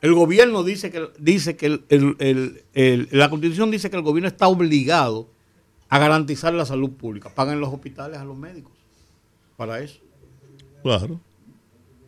[0.00, 1.68] El gobierno dice que, dice que
[3.10, 5.28] la Constitución dice que el gobierno está obligado
[5.88, 7.32] a garantizar la salud pública.
[7.34, 8.72] Pagan los hospitales a los médicos
[9.56, 10.00] para eso.
[10.82, 11.20] Claro.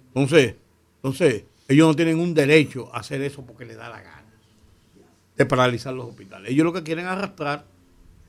[0.09, 0.56] Entonces,
[0.97, 4.24] entonces, ellos no tienen un derecho a hacer eso porque les da la gana
[5.36, 6.51] de paralizar los hospitales.
[6.51, 7.66] Ellos lo que quieren arrastrar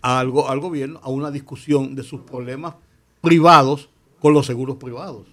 [0.05, 2.75] algo, al gobierno a una discusión de sus problemas
[3.21, 5.27] privados con los seguros privados.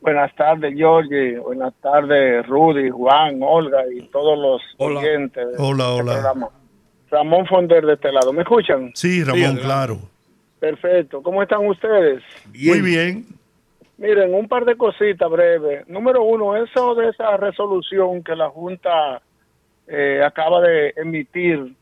[0.00, 1.38] Buenas tardes, George.
[1.38, 5.46] Buenas tardes, Rudy, Juan, Olga y todos los oyentes.
[5.58, 6.50] hola, este hola.
[7.08, 8.32] Ramón Fonder de este lado.
[8.32, 8.90] ¿Me escuchan?
[8.94, 9.98] Sí, Ramón, claro.
[10.58, 11.22] Perfecto.
[11.22, 12.22] ¿Cómo están ustedes?
[12.52, 13.26] Muy bien.
[13.98, 15.86] Miren, un par de cositas breves.
[15.86, 19.22] Número uno, eso de esa resolución que la Junta
[19.86, 21.74] eh, acaba de emitir,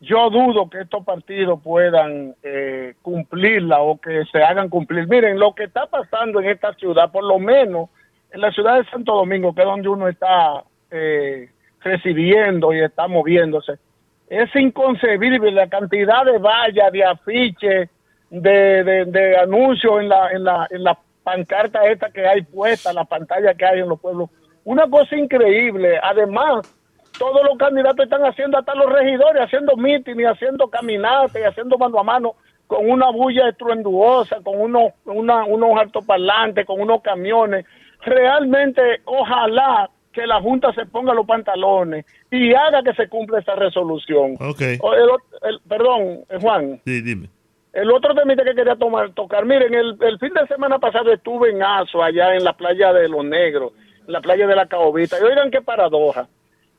[0.00, 5.06] yo dudo que estos partidos puedan eh, cumplirla o que se hagan cumplir.
[5.06, 7.90] Miren, lo que está pasando en esta ciudad, por lo menos
[8.32, 11.50] en la ciudad de Santo Domingo, que es donde uno está eh,
[11.80, 13.74] recibiendo y está moviéndose,
[14.28, 17.90] es inconcebible la cantidad de vallas, de afiches,
[18.30, 23.04] de, de, anuncios en la, en, la, en la pancarta esta que hay puesta, la
[23.04, 24.30] pantalla que hay en los pueblos.
[24.64, 25.98] Una cosa increíble.
[26.02, 26.60] Además,
[27.20, 31.98] todos los candidatos están haciendo, hasta los regidores, haciendo y haciendo caminatas y haciendo mano
[31.98, 32.34] a mano
[32.66, 37.66] con una bulla estruenduosa, con unos, una, unos altoparlantes, con unos camiones.
[38.00, 43.54] Realmente, ojalá que la Junta se ponga los pantalones y haga que se cumpla esa
[43.54, 44.36] resolución.
[44.40, 44.78] Okay.
[45.68, 46.80] perdón, eh, Juan.
[46.86, 47.28] Sí, dime.
[47.74, 51.50] El otro tema que quería tomar, tocar, miren, el, el fin de semana pasado estuve
[51.50, 53.72] en Azo, allá en la playa de Los Negros,
[54.06, 56.26] en la playa de la Caobita, y oigan qué paradoja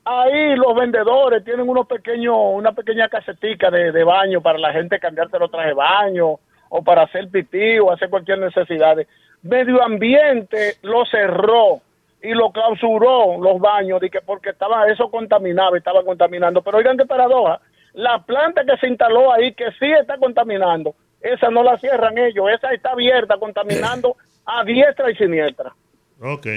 [0.04, 5.00] Ahí los vendedores tienen unos pequeños, una pequeña casetica de, de baño para la gente
[5.00, 8.98] cambiarse los trajes de baño o para hacer pipí o hacer cualquier necesidad.
[9.44, 11.82] Medio ambiente lo cerró
[12.22, 16.62] y lo clausuró los baños de que porque estaba eso contaminado, estaba contaminando.
[16.62, 17.60] Pero oigan qué paradoja,
[17.94, 22.46] la planta que se instaló ahí que sí está contaminando, esa no la cierran ellos,
[22.50, 24.16] esa está abierta contaminando
[24.46, 25.74] a diestra y siniestra.
[26.22, 26.48] Ok.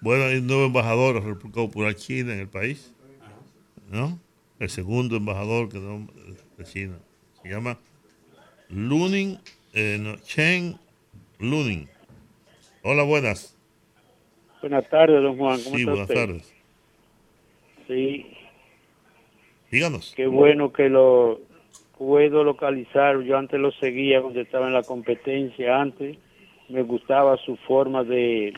[0.00, 2.94] Bueno, hay un nuevo embajador de la República Popular China en el país.
[3.90, 4.18] ¿No?
[4.58, 6.96] El segundo embajador que de China.
[7.42, 7.78] Se llama
[8.68, 9.38] Lunin,
[9.72, 10.76] eh, no, Chen
[11.38, 11.88] Lunin.
[12.82, 13.56] Hola, buenas.
[14.60, 15.60] Buenas tardes, don Juan.
[15.62, 16.14] ¿Cómo Sí, está buenas usted?
[16.14, 16.54] tardes.
[17.86, 18.26] Sí,
[19.70, 20.14] Díganos.
[20.16, 21.40] qué bueno que lo
[21.98, 23.20] puedo localizar.
[23.22, 25.80] Yo antes lo seguía cuando estaba en la competencia.
[25.80, 26.16] Antes
[26.68, 28.54] me gustaba su forma de,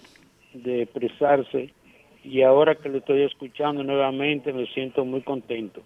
[0.62, 1.72] de expresarse.
[2.24, 5.82] Y ahora que lo estoy escuchando nuevamente, me siento muy contento.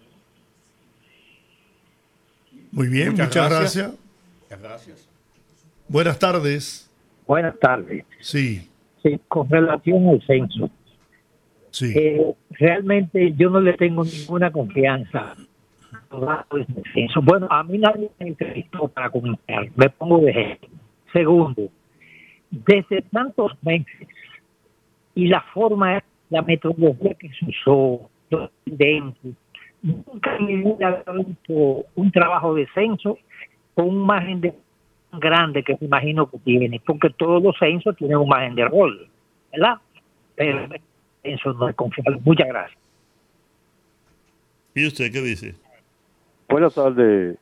[2.72, 3.74] Muy bien, muchas, Muchas gracias.
[3.74, 3.98] gracias.
[4.42, 5.08] Muchas gracias.
[5.88, 6.90] Buenas tardes.
[7.26, 8.04] Buenas tardes.
[8.20, 8.66] Sí,
[9.02, 10.68] Sí, con relación al censo,
[11.70, 11.90] sí.
[11.96, 15.34] eh, realmente yo no le tengo ninguna confianza.
[17.22, 19.68] Bueno, a mí nadie me entrevistó para comentar.
[19.74, 20.68] Me pongo de ejemplo.
[21.14, 21.68] Segundo,
[22.50, 24.06] desde tantos meses
[25.14, 29.34] y la forma, la metodología que se usó, los incidentes,
[29.82, 33.18] nunca en mi vida he visto un trabajo de censo
[33.74, 34.54] con un margen de
[35.12, 38.92] grande que me imagino que tiene, porque todos los censos tienen un margen de error,
[39.52, 39.78] ¿verdad?
[40.36, 40.68] Pero
[41.22, 42.20] eso no es confiable.
[42.24, 42.78] Muchas gracias.
[44.74, 45.54] ¿Y usted qué dice?
[46.48, 47.36] Buenas tardes,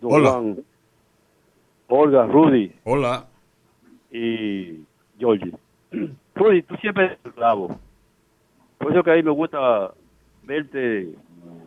[0.00, 0.30] don Hola.
[0.30, 0.58] Juan,
[1.88, 3.26] Olga, Rudy Hola.
[4.12, 4.80] y
[5.18, 5.52] Georgie.
[6.34, 7.78] Rudy, tú siempre eres el clavo.
[8.78, 9.92] Por eso que a mí me gusta
[10.44, 11.14] verte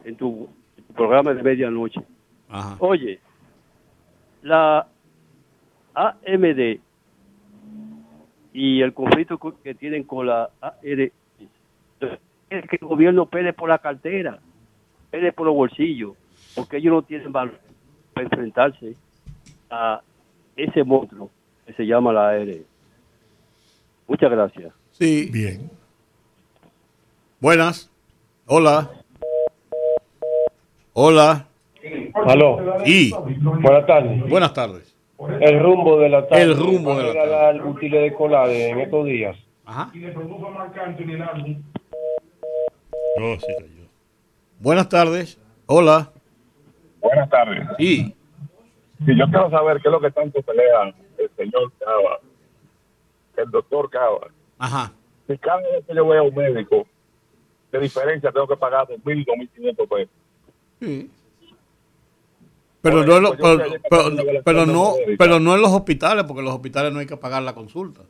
[0.05, 2.01] en tu, en tu programa de medianoche.
[2.49, 2.77] Ajá.
[2.79, 3.19] Oye,
[4.41, 4.87] la
[5.93, 6.79] AMD
[8.53, 11.11] y el conflicto co- que tienen con la AR es
[12.69, 14.39] que el gobierno pele por la cartera,
[15.09, 16.13] pele por los bolsillos,
[16.55, 17.59] porque ellos no tienen valor
[18.13, 18.95] para enfrentarse
[19.69, 20.01] a
[20.57, 21.29] ese monstruo
[21.65, 22.47] que se llama la AR.
[24.11, 24.73] Muchas gracias.
[24.91, 25.29] Sí.
[25.31, 25.71] Bien.
[27.39, 27.89] Buenas.
[28.45, 28.91] Hola.
[30.91, 31.45] Hola.
[32.27, 32.57] Aló.
[32.85, 33.13] Y.
[33.13, 34.29] Buenas tardes.
[34.29, 34.93] Buenas tardes.
[35.39, 36.43] El rumbo de la tarde.
[36.43, 39.37] El rumbo de la a regalar útiles de colade en estos días.
[39.63, 39.89] Ajá.
[39.93, 40.01] Sí
[43.15, 43.87] cayó.
[44.59, 45.39] Buenas tardes.
[45.67, 46.11] Hola.
[46.99, 47.65] Buenas tardes.
[47.79, 48.13] Y.
[48.99, 52.19] Yo quiero saber qué es lo que tanto pelea el señor Cava,
[53.37, 54.27] el doctor Cava.
[54.57, 54.91] Ajá.
[55.27, 56.85] Si cada vez que yo voy a un médico,
[57.71, 60.09] de diferencia tengo que pagar 2.000, 2.500 pesos.
[60.81, 61.09] Sí.
[62.81, 63.57] Pero no, en lo- pero,
[63.89, 67.15] pero- pero no, pero no en los hospitales, porque en los hospitales no hay que
[67.17, 68.01] pagar la consulta.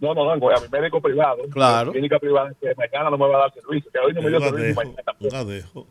[0.00, 1.38] No, no, no, voy a mi médico privado.
[1.50, 1.92] Claro.
[1.92, 4.40] Clínica privada que mañana no me va a dar servicio, que hoy no me dio
[4.40, 5.16] servicio y adejo, mañana.
[5.20, 5.86] un adejo.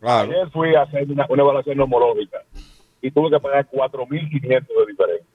[0.00, 2.42] Ayer fui a hacer una, una evaluación neumológica
[3.02, 5.25] y tuve que pagar 4.500 de diferencia.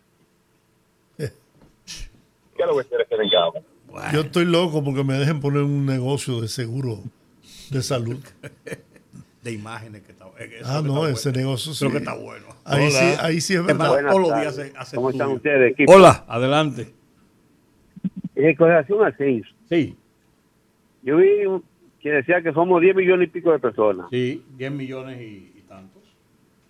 [4.13, 6.99] Yo estoy loco porque me dejen poner un negocio de seguro
[7.69, 8.19] de salud.
[9.41, 11.39] De imágenes que está eh, eso Ah, que no, está ese bueno.
[11.47, 11.79] negocio sí.
[11.79, 12.45] Creo que está bueno.
[12.63, 12.91] Ahí Hola.
[12.91, 13.87] sí, ahí sí es verdad.
[13.87, 15.37] todos los días hace, hace ¿Cómo están estudio.
[15.37, 15.93] ustedes, equipo?
[15.93, 16.93] Hola, adelante.
[18.35, 19.95] En relación al censo, Sí,
[21.01, 21.27] yo vi
[22.01, 24.05] que decía que somos 10 millones y pico de personas.
[24.11, 26.03] sí, 10 millones y, y tantos.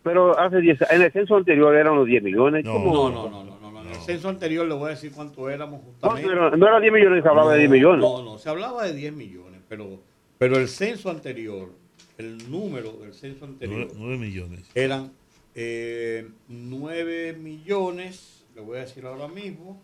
[0.01, 2.63] Pero hace 10 en el censo anterior eran los 10 millones.
[2.63, 2.71] No.
[2.71, 2.93] ¿Cómo?
[3.09, 3.59] No, no, no, no,
[4.01, 6.27] el censo anterior le voy a decir cuánto éramos justamente.
[6.27, 8.01] No, no, no era 10 millones, se hablaba de 10 millones.
[8.01, 10.01] No, no, se hablaba de 10 millones, pero,
[10.37, 11.71] pero el censo anterior,
[12.17, 14.69] el número del censo anterior, 9 millones.
[14.75, 15.11] eran
[15.55, 19.81] eh, 9 millones, le voy a decir ahora mismo,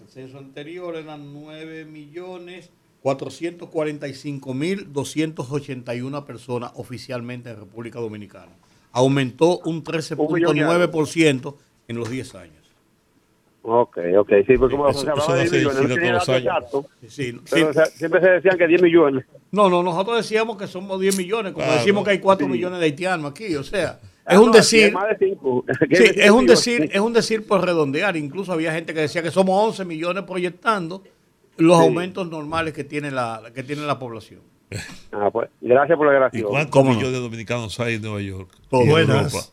[0.00, 2.70] el censo anterior eran 9 millones
[3.02, 8.52] 445 mil 281 personas oficialmente en República Dominicana.
[8.92, 11.54] Aumentó un 13.9%
[11.88, 12.59] en los 10 años.
[13.62, 15.82] Ok, ok, sí, porque como Eso- se hablaba eso de no 10 se millones, no
[15.88, 16.56] decide tenía todos datos los años.
[16.64, 17.40] exactos, Sí, sí.
[17.50, 19.24] pero o sea, siempre se decían que 10 millones.
[19.52, 21.78] No, no, nosotros decíamos que somos 10 millones, como Claro.
[21.80, 22.52] decimos que hay 4 Sí.
[22.52, 25.18] millones de haitianos aquí, o sea, Ah, es un no, decir, de
[25.96, 29.30] sí, es un decir, es un decir por redondear, incluso había gente que decía que
[29.30, 31.02] somos 11 millones proyectando
[31.56, 31.84] los Sí.
[31.84, 34.40] aumentos normales que tiene la que tiene la población.
[35.12, 36.44] Ah, pues, gracias por la ¿Y gracia.
[36.44, 36.96] cuántos ¿Cómo no?
[36.96, 38.48] millones de dominicanos hay en Nueva York?
[38.70, 38.84] Todos.
[38.84, 39.34] Y en Buenas.
[39.34, 39.48] Europa?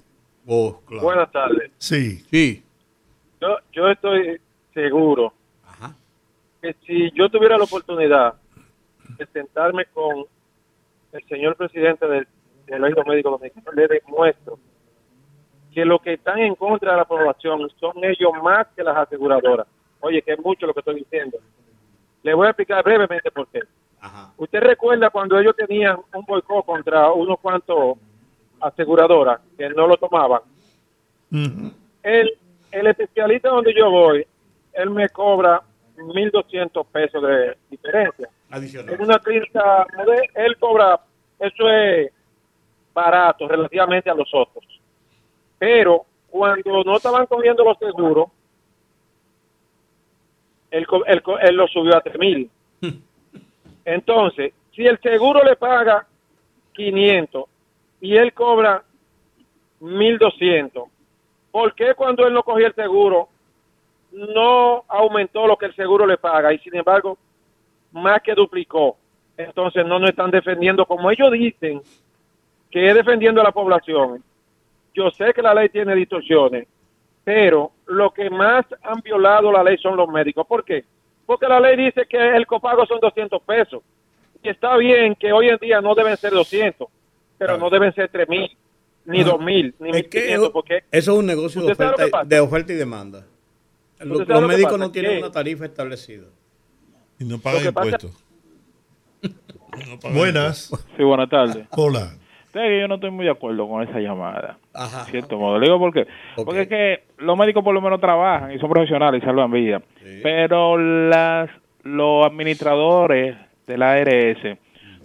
[0.46, 1.04] Oh, claro.
[1.04, 1.72] Buenas tardes.
[1.78, 2.24] Sí.
[2.32, 2.64] Sí.
[3.40, 4.40] Yo, yo estoy
[4.74, 5.34] seguro
[5.66, 5.96] Ajá.
[6.62, 8.36] que si yo tuviera la oportunidad
[9.18, 10.26] de sentarme con
[11.12, 12.28] el señor presidente del,
[12.66, 14.60] del Médico Dominicano, le demuestro
[15.74, 19.68] que los que están en contra de la población son ellos más que las aseguradoras.
[20.00, 21.38] Oye, que es mucho lo que estoy diciendo.
[22.24, 23.62] Le voy a explicar brevemente por qué.
[24.38, 27.98] Usted recuerda cuando ellos tenían un boicot contra unos cuantos
[28.60, 30.42] aseguradoras que no lo tomaban.
[32.04, 32.38] El,
[32.72, 34.26] el especialista donde yo voy,
[34.74, 35.62] él me cobra
[35.98, 38.30] 1.200 pesos de diferencia.
[38.52, 39.86] En una clínica,
[40.36, 41.00] él cobra,
[41.40, 42.12] eso es
[42.94, 44.64] barato relativamente a los otros.
[45.58, 48.30] Pero cuando no estaban cogiendo los seguros,
[50.70, 50.86] él,
[51.42, 52.50] él lo subió a 3.000.
[53.86, 56.06] Entonces, si el seguro le paga
[56.74, 57.46] 500
[58.02, 58.84] y él cobra
[59.80, 60.84] 1200,
[61.52, 63.30] ¿por qué cuando él no cogía el seguro
[64.12, 67.18] no aumentó lo que el seguro le paga y sin embargo
[67.92, 68.98] más que duplicó?
[69.38, 71.82] Entonces no nos están defendiendo como ellos dicen
[72.72, 74.24] que es defendiendo a la población.
[74.94, 76.68] Yo sé que la ley tiene distorsiones,
[77.24, 80.46] pero lo que más han violado la ley son los médicos.
[80.48, 80.84] ¿Por qué?
[81.26, 83.84] Porque la ley dice que el copago son 200 pesos.
[84.42, 86.88] Y está bien que hoy en día no deben ser 200,
[87.38, 88.56] pero no deben ser 3.000,
[89.08, 91.96] ni 2.000, ni Es que 1.500, porque eso es un negocio de ¿Usted sabe lo
[91.98, 92.30] que oferta, pasa?
[92.30, 93.26] de oferta y demanda.
[94.00, 96.26] ¿Usted Los, lo médicos no tienen una tarifa establecida.
[97.20, 98.24] Y no pagan impuestos.
[100.14, 100.72] Buenas.
[100.96, 101.66] Sí, buenas tardes.
[101.72, 102.14] Hola.
[102.54, 104.58] Que yo no estoy muy de acuerdo con esa llamada.
[104.74, 105.06] Ajá.
[105.06, 105.60] Cierto modo.
[105.60, 106.08] Le digo por qué.
[106.36, 109.84] Porque es que los médicos por lo menos trabajan y son profesionales y salvan vidas.
[110.24, 111.50] Pero las
[111.84, 114.58] los administradores de la ARS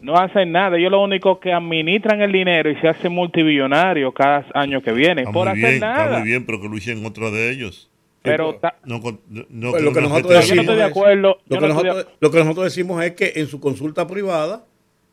[0.02, 0.76] no hacen nada.
[0.76, 5.22] Ellos lo único que administran el dinero y se hacen multimillonarios cada año que viene.
[5.22, 6.04] Está por hacer bien, nada.
[6.04, 7.88] está muy bien, pero que luchen en contra de ellos.
[8.22, 11.68] Pero ta- no, Pues lo que no nosotros decimos Lo yo que, no estoy de-
[11.68, 14.64] nosotros, lo que nosotros decimos es que en su consulta privada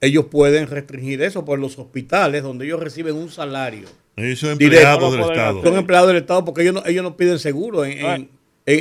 [0.01, 3.87] ellos pueden restringir eso por los hospitales donde ellos reciben un salario.
[4.15, 4.87] Ellos son directo.
[4.89, 5.63] empleados del Estado.
[5.63, 8.29] Son empleados del Estado porque ellos no, ellos no piden seguro en, en, en-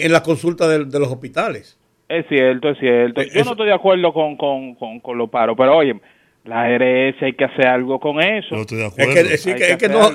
[0.03, 1.78] en las consultas de, de los hospitales.
[2.09, 3.23] Es cierto, es cierto.
[3.23, 6.01] Yo no estoy de acuerdo con, con, con, con los paros, pero oye,
[6.45, 8.55] la ARS hay que hacer algo con eso.
[8.55, 9.73] No estoy de Es que, que- es, que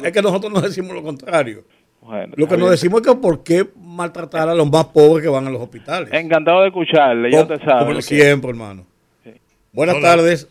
[0.07, 1.63] es que nosotros nos decimos lo contrario.
[2.01, 5.29] Bueno, Lo que nos decimos es que por qué maltratar a los más pobres que
[5.29, 6.09] van a los hospitales.
[6.11, 7.85] Encantado de escucharle, ya te sabes.
[7.85, 8.85] como siempre, hermano.
[9.71, 10.07] Buenas Hola.
[10.15, 10.49] tardes.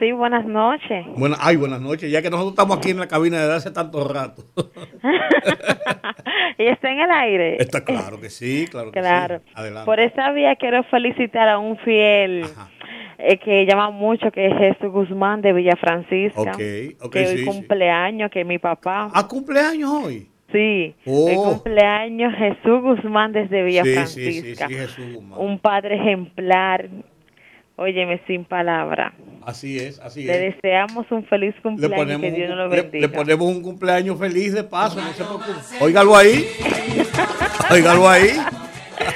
[0.00, 1.04] Sí, buenas noches.
[1.16, 2.10] Buenas, ay, buenas noches.
[2.10, 4.42] Ya que nosotros estamos aquí en la cabina desde hace tanto rato.
[6.58, 7.56] y está en el aire.
[7.62, 9.40] Está claro que sí, claro que Claro.
[9.44, 9.52] sí.
[9.54, 9.84] Adelante.
[9.86, 12.44] Por esa vía quiero felicitar a un fiel
[13.18, 16.40] eh, que llama mucho, que es Jesús Guzmán de Villa Francisca.
[16.40, 16.60] Ok,
[17.02, 17.44] ok, que hoy sí, sí.
[17.44, 19.10] cumpleaños, que mi papá.
[19.12, 20.28] ¿A cumpleaños hoy?
[20.52, 21.26] Sí, Oh.
[21.28, 24.66] hoy cumpleaños Jesús Guzmán desde Villa Sí, sí, Francisca.
[24.66, 25.38] sí, sí, Jesús Guzmán.
[25.38, 26.88] Un padre ejemplar.
[27.82, 29.14] Óyeme, sin palabra.
[29.46, 30.54] Así es, así Le es.
[30.56, 33.06] deseamos un feliz Le cumpleaños, ponemos, que Dios un, nos lo le- bendiga.
[33.06, 35.46] le ponemos un cumpleaños feliz de paso, no se preocupe.
[35.80, 36.46] Óigalo ahí.
[37.70, 38.30] Óigalo ahí.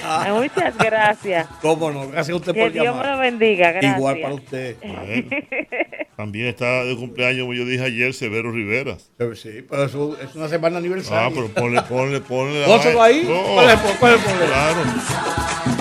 [0.03, 1.47] Ay, Muchas gracias.
[1.61, 3.05] Cómo no, gracias a usted Que por Dios llamar.
[3.07, 3.99] me lo bendiga, gracias.
[3.99, 4.77] Igual para usted.
[4.83, 5.29] Bueno,
[6.17, 8.97] también está de cumpleaños, como yo dije ayer, Severo Rivera.
[9.35, 11.29] Sí, pero eso es una semana aniversario.
[11.29, 12.65] Ah, pero ponle, ponle, ponle.
[12.65, 13.25] Pónselo ahí.
[13.29, 13.43] No.
[13.55, 14.53] ¿Cuál es cuál es el problema?
[14.55, 15.74] Claro.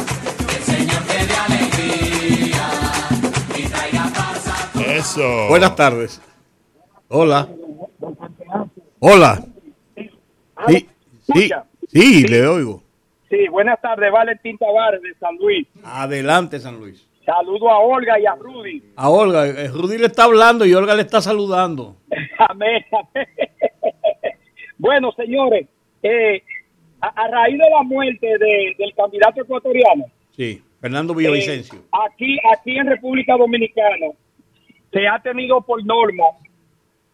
[5.14, 5.48] Eso.
[5.48, 6.19] Buenas tardes.
[7.07, 7.48] Hola.
[8.99, 9.44] Hola.
[10.68, 10.88] Sí,
[11.31, 11.49] sí,
[11.88, 12.81] sí, le oigo.
[13.30, 15.68] Sí, buenas tardes, Valentín Tavares de San Luis.
[15.84, 17.07] Adelante, San Luis.
[17.23, 18.84] Saludo a Olga y a Rudy.
[18.95, 21.95] A Olga, eh, Rudy le está hablando y Olga le está saludando.
[22.49, 22.84] Amén.
[22.91, 23.27] amén.
[24.80, 25.68] bueno, señores,
[26.02, 26.41] eh,
[27.02, 31.77] a, a raíz de la muerte de- del candidato ecuatoriano, Sí, Fernando Villavicencio.
[31.80, 34.07] eh, aquí, aquí en República Dominicana
[34.94, 36.26] se ha tenido por norma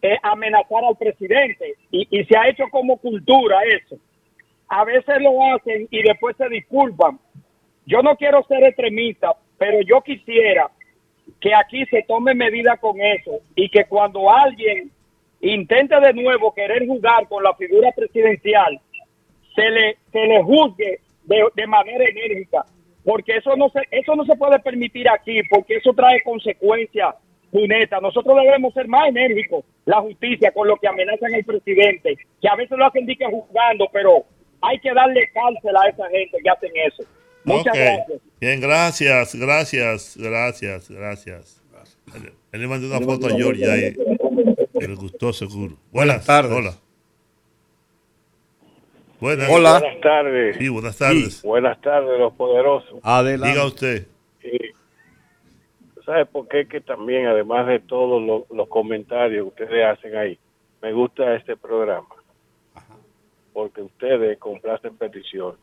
[0.01, 3.97] eh, amenazar al presidente y, se ha hecho como cultura eso.
[4.68, 7.19] A veces lo hacen y después se disculpan.
[7.85, 10.69] Yo no quiero ser extremista, pero yo quisiera
[11.39, 14.91] que aquí se tome medida con eso y que cuando alguien
[15.41, 18.80] intente de nuevo querer jugar con la figura presidencial,
[19.56, 22.65] se le, se le juzgue de, de manera enérgica,
[23.03, 27.15] porque eso no se, eso no se puede permitir aquí, porque eso trae consecuencias
[27.51, 28.01] punetas.
[28.01, 32.55] Nosotros debemos ser más enérgicos, la justicia, con lo que amenazan al presidente, que a
[32.55, 34.23] veces lo hacen dique juzgando, pero
[34.61, 37.03] hay que darle cárcel a esa gente que hacen eso.
[37.43, 38.21] Muchas gracias.
[38.39, 41.63] Bien, gracias, gracias, gracias, gracias.
[42.51, 43.95] Él- le mandó una foto a Georgia ahí.
[44.80, 45.76] Le gustó seguro.
[45.91, 46.51] Buenas tardes.
[46.51, 46.73] Hola.
[49.19, 49.49] Buenas.
[49.49, 50.55] Buenas tardes.
[50.57, 51.41] Sí, buenas tardes.
[51.43, 52.99] Buenas tardes, los poderosos.
[53.03, 53.49] Adelante.
[53.53, 54.07] Diga usted.
[54.43, 54.71] Eh,
[56.10, 56.68] ¿Sabe por qué?
[56.68, 60.40] Que también, además de todos lo- los comentarios que ustedes hacen ahí,
[60.81, 62.07] me gusta este programa.
[63.53, 65.60] Porque ustedes complacen peticiones.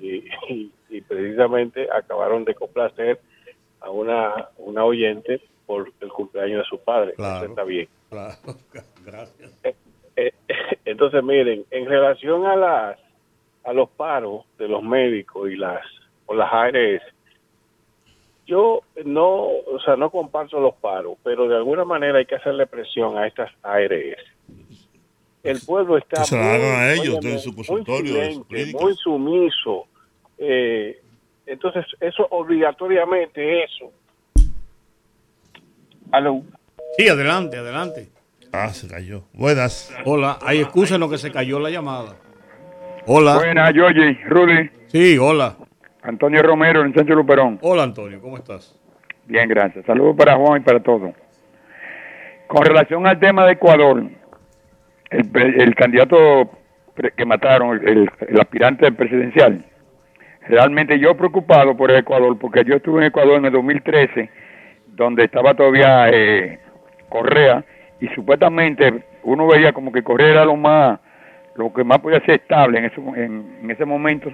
[0.00, 3.18] y, y- y precisamente acabaron de complacer
[3.80, 7.14] a una, una oyente por el cumpleaños de su padre.
[7.38, 7.88] Eso está bien.
[8.10, 8.34] Claro,
[9.04, 9.52] gracias.
[10.16, 10.32] Eh,
[10.84, 12.98] entonces, miren, en relación a las
[13.64, 15.82] a los paros de los médicos y las
[16.26, 17.02] o las ARS,
[18.46, 22.66] yo no, o sea, no comparto los paros, pero de alguna manera hay que hacerle
[22.66, 24.22] presión a estas ARS.
[25.42, 28.14] El pueblo está Que se muy, hagan a ellos óyeme, de su muy consultorio,
[28.48, 29.86] silente, sumiso.
[30.38, 31.00] Eh,
[31.46, 33.92] entonces, eso obligatoriamente eso.
[36.10, 36.42] Aló.
[36.96, 38.08] Sí, adelante, adelante.
[38.52, 39.24] Ah, se cayó.
[39.32, 39.94] Buenas.
[40.04, 42.16] Hola, hay excúsenos que se cayó la llamada.
[43.06, 43.36] Hola.
[43.36, 44.70] Buenas, Yoyi, Rudy.
[44.88, 45.56] Sí, hola.
[46.06, 47.58] Antonio Romero, en Sánchez Luperón.
[47.62, 48.80] Hola, Antonio, ¿cómo estás?
[49.24, 49.84] Bien, gracias.
[49.86, 51.12] Saludos para Juan y para todos.
[52.46, 54.04] Con relación al tema de Ecuador,
[55.10, 56.48] el, el candidato
[57.16, 59.64] que mataron, el, el aspirante presidencial,
[60.48, 64.30] realmente yo preocupado por el Ecuador, porque yo estuve en Ecuador en el 2013,
[64.86, 66.60] donde estaba todavía eh,
[67.08, 67.64] Correa,
[68.00, 71.00] y supuestamente uno veía como que Correa era lo más,
[71.56, 74.30] lo que más podía ser estable en ese, en, en ese momento.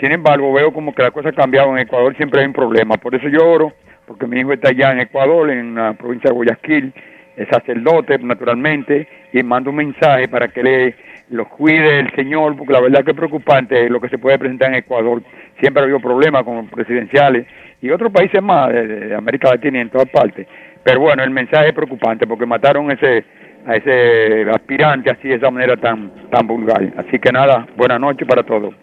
[0.00, 1.78] Sin embargo, veo como que las cosas cambiaron.
[1.78, 2.96] En Ecuador siempre hay un problema.
[2.96, 3.72] Por eso yo oro,
[4.06, 6.92] porque mi hijo está allá en Ecuador, en la provincia de Guayaquil,
[7.36, 10.94] es sacerdote, naturalmente, y mando un mensaje para que le
[11.30, 14.68] los cuide el Señor, porque la verdad que es preocupante lo que se puede presentar
[14.68, 15.22] en Ecuador.
[15.58, 17.46] Siempre ha habido problemas con presidenciales
[17.80, 20.46] y otros países más de, de América Latina y en todas partes.
[20.82, 23.24] Pero bueno, el mensaje es preocupante porque mataron ese
[23.66, 26.92] a ese aspirante así de esa manera tan tan vulgar.
[26.98, 28.74] Así que nada, buenas noches para todos.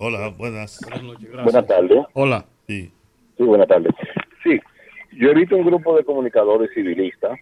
[0.00, 0.80] Hola, buenas.
[1.42, 2.06] Buenas tardes.
[2.12, 2.44] Hola.
[2.68, 2.92] Sí.
[3.36, 3.92] Sí, buenas tardes.
[4.44, 4.60] Sí,
[5.16, 7.36] yo he visto un grupo de comunicadores civilistas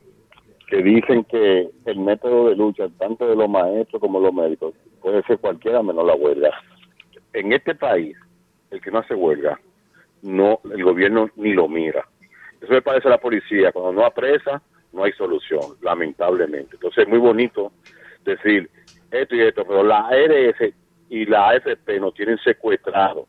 [0.69, 4.75] que dicen que el método de lucha, tanto de los maestros como de los médicos,
[5.03, 6.51] puede ser cualquiera menos la huelga.
[7.35, 8.17] En este país,
[8.71, 9.61] el que no hace huelga,
[10.23, 12.09] no, el gobierno ni lo mira.
[12.63, 14.63] Eso me parece a la policía, cuando no apresa,
[14.95, 16.77] no hay solución, lamentablemente.
[16.77, 17.73] Entonces es muy bonito
[18.25, 18.71] decir
[19.11, 20.73] esto y esto, pero la ARS
[21.09, 23.27] y la AFP nos tienen secuestrados.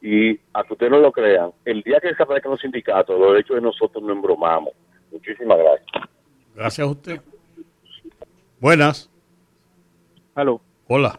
[0.00, 3.56] Y a que ustedes no lo crean, el día que desaparezcan los sindicatos, los derechos
[3.56, 4.72] de nosotros no embromamos.
[5.10, 6.10] Muchísimas gracias.
[6.54, 7.20] Gracias a usted.
[8.60, 9.10] Buenas.
[10.34, 10.60] Aló.
[10.86, 11.18] Hola.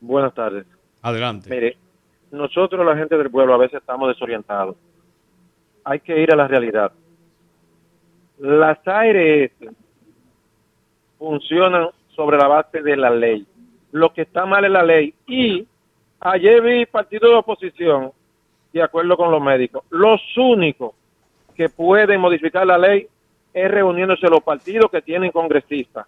[0.00, 0.66] Buenas tardes.
[1.02, 1.50] Adelante.
[1.50, 1.76] Mire,
[2.30, 4.76] nosotros la gente del pueblo a veces estamos desorientados.
[5.84, 6.92] Hay que ir a la realidad.
[8.38, 9.50] Las ARS
[11.18, 13.46] funcionan sobre la base de la ley.
[13.92, 15.14] Lo que está mal es la ley.
[15.26, 15.66] Y
[16.20, 18.12] ayer vi partido de oposición,
[18.72, 20.92] de acuerdo con los médicos, los únicos
[21.56, 23.06] que pueden modificar la ley
[23.52, 26.06] es reuniéndose los partidos que tienen congresistas,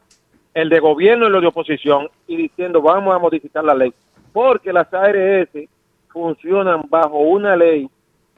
[0.54, 3.92] el de gobierno y los de oposición, y diciendo vamos a modificar la ley.
[4.32, 5.48] Porque las ARS
[6.08, 7.88] funcionan bajo una ley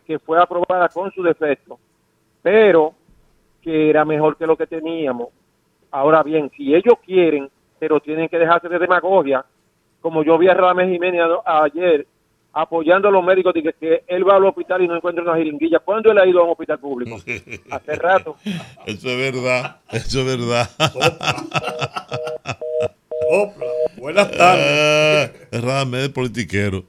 [0.07, 1.79] que fue aprobada con su defecto,
[2.43, 2.95] pero
[3.63, 5.29] que era mejor que lo que teníamos.
[5.91, 7.49] Ahora bien, si ellos quieren,
[7.85, 9.45] pero tienen que dejarse de demagogia,
[10.01, 12.07] como yo vi a Ramés Jiménez ayer
[12.51, 15.37] apoyando a los médicos de que, que él va al hospital y no encuentra una
[15.37, 15.81] jeringuilla.
[15.81, 17.21] ¿Cuándo él ha ido a un hospital público?
[17.71, 18.37] Hace rato.
[18.87, 19.81] Eso es verdad.
[19.91, 20.71] Eso es verdad.
[23.99, 25.31] Buenas tardes.
[25.53, 26.85] Rame de politiquero.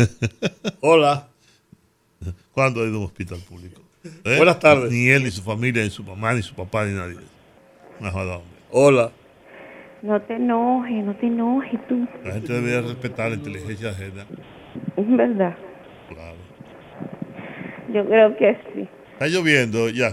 [0.80, 1.28] Hola.
[2.52, 3.82] ¿Cuándo ha ido a un hospital público?
[4.24, 4.36] ¿Eh?
[4.38, 4.90] Buenas tardes.
[4.90, 7.18] Ni él, ni su familia, ni su mamá, ni su papá, ni nadie.
[8.00, 8.40] No hombre.
[8.70, 9.12] Hola.
[10.02, 12.06] No te enojes, no te enojes tú.
[12.24, 14.24] La gente debería respetar la inteligencia ajena.
[14.96, 15.54] Es verdad.
[16.08, 16.36] Claro.
[17.92, 18.88] Yo creo que sí.
[19.12, 20.08] Está lloviendo, ya.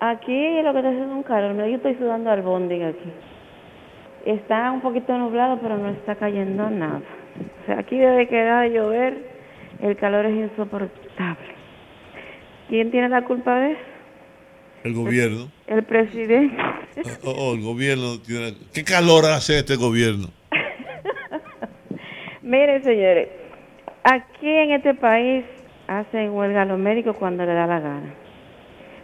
[0.00, 1.52] Aquí lo que está haciendo es un calor.
[1.52, 3.12] Mira, yo estoy sudando al bonding aquí.
[4.24, 7.02] Está un poquito nublado, pero no está cayendo nada.
[7.62, 9.18] O sea, aquí desde que da de llover,
[9.80, 11.52] el calor es insoportable.
[12.68, 13.91] ¿Quién tiene la culpa de eso?
[14.84, 15.48] El gobierno.
[15.66, 16.56] El presidente.
[17.24, 18.54] Oh, oh, el gobierno tiene.
[18.74, 20.28] ¿Qué calor hace este gobierno?
[22.42, 23.28] Miren, señores,
[24.02, 25.44] aquí en este país
[25.86, 28.14] hacen huelga los médicos cuando le da la gana.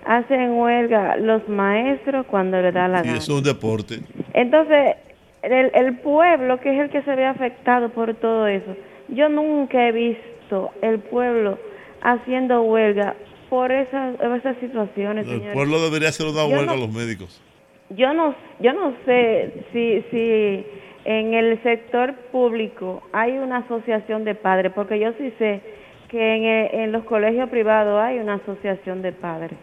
[0.06, 3.18] Hacen huelga los maestros cuando le da la Y gana.
[3.18, 4.00] eso es un deporte.
[4.32, 4.96] Entonces,
[5.42, 8.76] el, el pueblo, que es el que se ve afectado por todo eso,
[9.08, 11.58] yo nunca he visto el pueblo
[12.02, 13.14] haciendo huelga
[13.50, 15.54] por esas, esas situaciones, El señores.
[15.54, 17.42] pueblo debería hacer una huelga no- a los médicos.
[17.90, 20.66] Yo no, yo no sé si, si
[21.06, 25.60] en el sector público hay una asociación de padres, porque yo sí sé
[26.08, 29.58] que en, en los colegios privados hay una asociación de padres.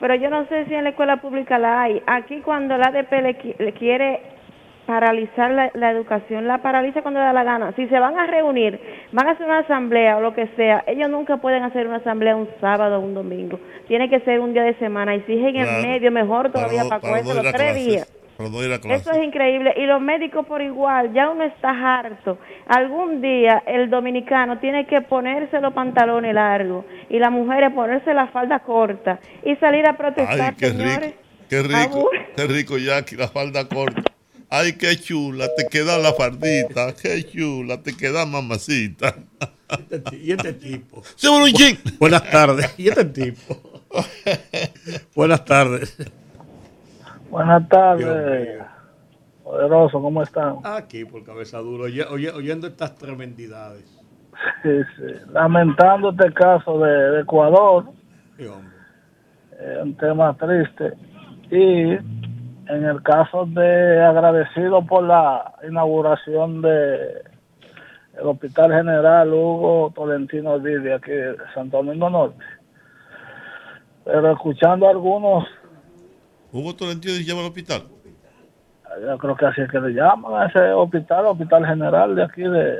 [0.00, 2.02] Pero yo no sé si en la escuela pública la hay.
[2.06, 4.20] Aquí cuando la ADP le, le quiere
[4.86, 7.72] paralizar la, la educación, la paraliza cuando le da la gana.
[7.76, 8.80] Si se van a reunir,
[9.12, 12.36] van a hacer una asamblea o lo que sea, ellos nunca pueden hacer una asamblea
[12.36, 13.58] un sábado o un domingo.
[13.88, 15.78] Tiene que ser un día de semana y si es en Claro.
[15.80, 18.06] el medio, mejor todavía para, para no cogerse ir a los tres días.
[18.06, 18.94] para.
[18.94, 19.74] Eso es increíble.
[19.78, 22.38] Y los médicos por igual, ya uno está harto.
[22.68, 28.26] Algún día el dominicano tiene que ponerse los pantalones largos y las mujeres ponerse la
[28.28, 31.00] falda corta y salir a protestar, Ay, qué señores.
[31.00, 31.16] rico,
[31.48, 31.78] qué rico,
[32.10, 34.02] Abur- qué rico, Jackie, la falda corta.
[34.48, 39.14] Ay, qué chula, te queda la fardita, qué chula, te queda mamacita.
[40.12, 41.02] Y este tipo.
[41.16, 41.76] Seguro un chin.
[41.98, 42.72] Buenas tardes.
[42.78, 43.58] Y este tipo.
[45.14, 45.96] Buenas tardes.
[47.30, 48.62] Buenas tardes,
[49.42, 50.56] poderoso, ¿cómo están?
[50.62, 53.84] Aquí por cabeza duro, oye- oye- oyendo estas tremendidades.
[54.62, 55.02] Sí, sí.
[55.32, 57.86] Lamentando este caso de, de Ecuador,
[58.38, 58.76] Sí, hombre.
[59.58, 60.92] eh, un tema triste.
[61.50, 61.96] Y
[62.68, 67.22] en el caso de agradecido por la inauguración de
[68.18, 72.42] el Hospital General Hugo Tolentino Díaz de aquí de Santo Domingo Norte.
[74.04, 75.44] Pero escuchando a algunos,
[76.52, 77.82] Hugo Tolentino se llama al hospital.
[79.04, 82.42] yo creo que así es que le llaman a ese hospital, Hospital General de aquí
[82.42, 82.74] de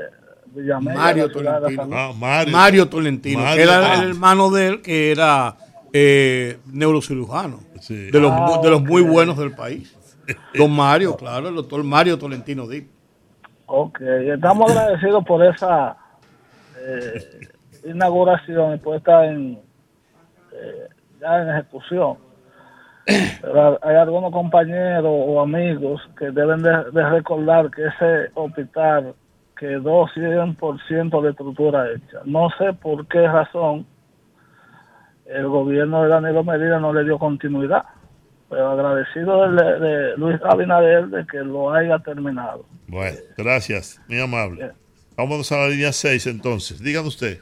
[0.47, 0.97] Villamella.
[0.99, 1.83] Mario de Tolentino.
[1.83, 3.55] San- Mario, Tolentino, Mario.
[3.57, 3.93] que era Ah.
[4.01, 5.55] el hermano de él, que era
[5.93, 7.59] eh, neurocirujano.
[7.79, 8.11] Sí.
[8.11, 9.95] De los, de los muy buenos del país.
[10.53, 12.89] Don Mario, claro, el doctor Mario Tolentino Dip.
[13.65, 15.97] Ok, estamos agradecidos por esa
[16.79, 17.49] eh,
[17.85, 19.59] inauguración y puesta en
[20.53, 20.87] eh,
[21.19, 22.17] ya en ejecución.
[23.05, 29.15] Pero hay algunos compañeros o amigos que deben de, de recordar que ese hospital
[29.57, 32.19] quedó 100% de estructura hecha.
[32.25, 33.85] No sé por qué razón
[35.29, 37.83] el gobierno de Danilo Medina no le dio continuidad,
[38.49, 42.65] pero agradecido de, de Luis Abinader de que lo haya terminado.
[42.87, 44.71] Bueno, gracias, muy amable.
[45.17, 46.81] Vámonos a la línea 6 entonces.
[46.81, 47.39] Dígame usted.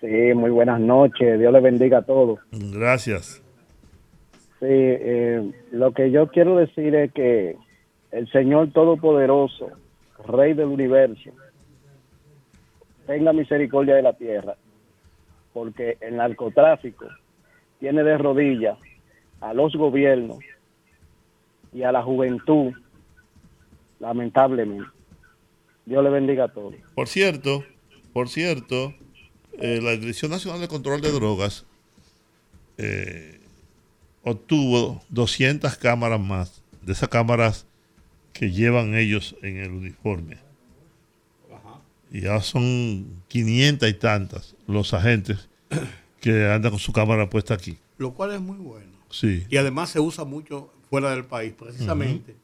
[0.00, 1.38] Sí, muy buenas noches.
[1.38, 2.40] Dios le bendiga a todos.
[2.52, 3.42] Gracias.
[4.60, 7.56] Sí, eh, lo que yo quiero decir es que
[8.12, 9.70] el Señor Todopoderoso,
[10.28, 11.30] Rey del Universo,
[13.06, 14.54] tenga misericordia de la tierra,
[15.54, 17.06] porque el narcotráfico
[17.78, 18.76] tiene de rodillas
[19.40, 20.40] a los gobiernos
[21.72, 22.72] y a la juventud,
[24.00, 24.84] lamentablemente.
[25.86, 26.74] Dios le bendiga a todos.
[26.94, 27.64] Por cierto,
[28.12, 28.94] por cierto,
[29.52, 31.66] eh, la Dirección Nacional de Control de Drogas
[32.76, 33.40] eh,
[34.22, 37.66] obtuvo 200 cámaras más, de esas cámaras
[38.32, 40.43] que llevan ellos en el uniforme.
[42.10, 45.48] Y ya son 500 y tantas los agentes
[46.20, 47.78] que andan con su cámara puesta aquí.
[47.98, 48.92] Lo cual es muy bueno.
[49.10, 49.44] Sí.
[49.50, 52.36] Y además se usa mucho fuera del país, precisamente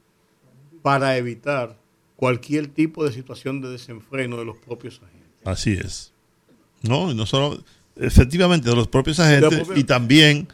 [0.81, 1.77] para evitar
[2.15, 5.29] cualquier tipo de situación de desenfreno de los propios agentes.
[5.45, 6.11] Así es.
[6.81, 7.63] No, y no solo,
[7.95, 10.47] efectivamente, de los propios agentes De y también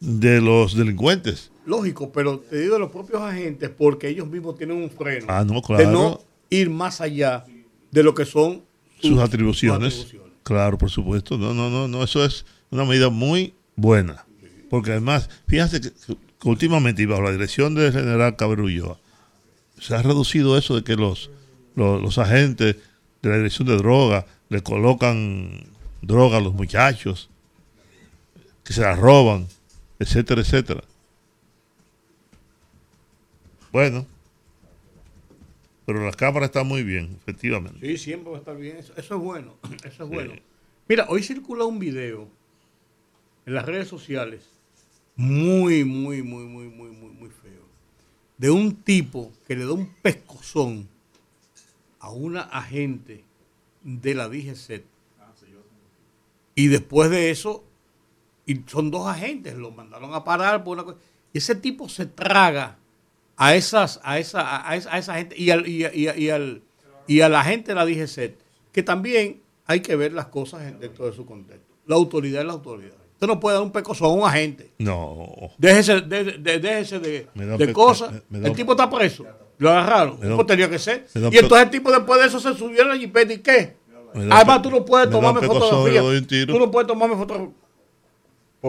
[0.00, 1.50] de los delincuentes.
[1.66, 5.44] Lógico, pero te digo de los propios agentes porque ellos mismos tienen un freno Ah,
[5.44, 5.90] no, de claro.
[5.90, 7.44] no ir más allá
[7.96, 8.62] de lo que son
[9.00, 9.94] sus atribuciones.
[9.94, 10.36] sus atribuciones.
[10.42, 11.38] Claro, por supuesto.
[11.38, 14.26] No, no, no, no, eso es una medida muy buena.
[14.68, 18.98] Porque además, fíjense que, que últimamente, y bajo la dirección del general Cabrulloa,
[19.80, 21.30] se ha reducido eso de que los,
[21.74, 22.76] los, los agentes
[23.22, 25.64] de la dirección de droga le colocan
[26.02, 27.30] droga a los muchachos,
[28.62, 29.46] que se la roban,
[29.98, 30.84] etcétera, etcétera.
[33.72, 34.06] Bueno,
[35.86, 37.78] pero la cámara está muy bien, efectivamente.
[37.80, 38.76] Sí, siempre va a estar bien.
[38.76, 39.54] Eso, eso es bueno.
[39.84, 40.34] Eso es bueno.
[40.88, 42.28] Mira, hoy circula un video
[43.46, 44.42] en las redes sociales
[45.14, 47.64] muy, muy, muy, muy, muy, muy, muy feo.
[48.36, 50.88] De un tipo que le da un pescozón
[52.00, 53.24] a una agente
[53.82, 54.84] de la DGC.
[56.56, 57.64] Y después de eso,
[58.44, 60.98] y son dos agentes, lo mandaron a parar por una cosa.
[61.32, 62.78] Y ese tipo se traga
[63.36, 66.30] a esas, a esa, a esa, a esa gente y al, y, a- y y
[66.30, 66.62] al
[67.06, 68.36] y a la gente de la DGC,
[68.72, 71.74] que también hay que ver las cosas en- dentro de su contexto.
[71.86, 72.94] La autoridad es la autoridad.
[73.14, 74.72] Usted no puede dar un pecozón a un agente.
[74.78, 75.26] No.
[75.58, 77.26] Déjese de, de- déjese de,
[77.56, 78.12] de cosas.
[78.12, 79.24] me- me da el tipo está preso.
[79.58, 80.18] Lo agarraron.
[80.36, 81.06] Pues tenía que ser.
[81.32, 83.76] Y entonces el tipo después de eso se subió a la jipeta y ¿qué?
[84.30, 86.00] Además, tú no puedes tomarme fotografía.
[86.52, 87.54] Tú no puedes tomarme fotografía.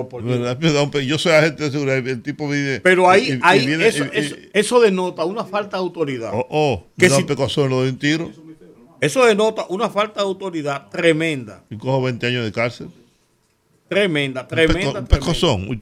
[0.06, 2.80] Pe- Yo soy agente de seguridad, el tipo viene.
[2.82, 5.82] Pero ahí, y- y ahí viene- eso, y- y- eso, eso denota una falta de
[5.84, 6.32] autoridad.
[6.34, 8.32] Oh, oh, Que si- le doy un tiro
[9.00, 11.64] Eso denota una falta de autoridad tremenda.
[11.70, 12.88] y cojo 20 años de cárcel.
[13.88, 15.00] Tremenda, tremenda.
[15.00, 15.80] un pecozón.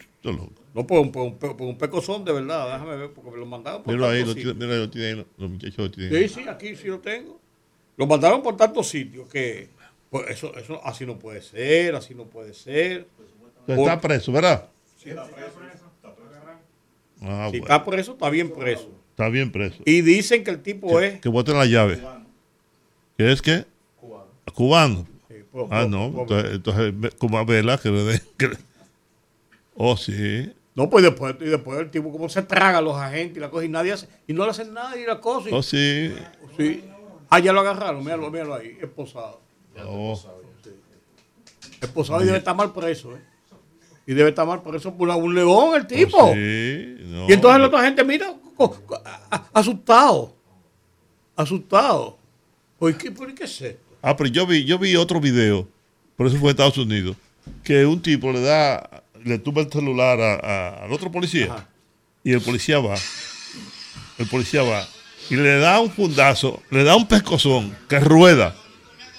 [0.74, 3.46] No, por un, por un, por un pecozón de verdad, déjame ver, porque me lo
[3.46, 6.28] mandaron por Mira ahí, lo tiene, mira, lo tiene ahí, los muchachos lo tienen.
[6.30, 7.40] Sí, sí, aquí sí lo tengo.
[7.96, 9.70] Lo mandaron por tantos sitios que
[10.10, 13.08] pues eso, eso así no puede ser, así no puede ser.
[13.66, 14.70] Pero está Por- preso, ¿verdad?
[14.98, 15.52] Sí, está preso.
[17.22, 17.76] Ah, Si bueno.
[17.76, 18.90] está preso, está bien preso.
[19.12, 19.82] Está bien preso.
[19.86, 22.00] Y dicen que el tipo Que, es que boten la llave.
[23.18, 23.66] ¿Qué es qué?
[24.54, 25.08] Cubano.
[25.52, 26.26] po- ah, no.
[26.30, 28.22] Entonces, como a Vela que le den.
[28.38, 28.58] que le-
[29.76, 30.54] Oh, sí.
[30.76, 33.50] No, pues después, y después el tipo como se traga a los agentes y la
[33.50, 35.50] cosa y nadie hace, y no le hacen nada y la cosa.
[35.50, 36.14] y- Oh, sí.
[36.58, 36.84] Sí.
[37.30, 39.40] Ah, ya lo agarraron, míralo, míralo ahí, esposado.
[39.86, 40.22] Oh.
[41.82, 43.22] Esposado y debe estar mal preso, ¿eh?
[44.08, 46.18] Y debe estar mal por una- un león el tipo.
[46.18, 46.96] Oh, sí.
[47.06, 47.28] No.
[47.30, 48.34] Y entonces la otra gente, mira,
[49.54, 50.36] asustado.
[51.36, 52.18] Asustado.
[52.80, 53.80] ¿Por qué, por qué es esto?
[54.02, 55.68] Ah, pero yo vi, yo vi otro video,
[56.16, 57.16] por eso fue en Estados Unidos,
[57.64, 61.68] que un tipo le da, le tumba el celular a- a- al otro policía
[62.24, 62.96] y el policía va,
[64.20, 64.88] el policía va
[65.30, 68.56] y le da un fundazo, le da un pescozón que rueda.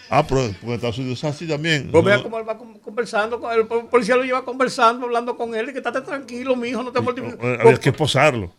[0.08, 1.88] Ah, pero en Estados Unidos es así también.
[1.90, 3.60] Pues vea cómo él va con- conversando con él.
[3.60, 5.68] El policía lo lleva conversando, hablando con él.
[5.68, 7.38] Y que estate tranquilo, mi hijo, no te mortifiques.
[7.42, 8.52] eh, había que posarlo.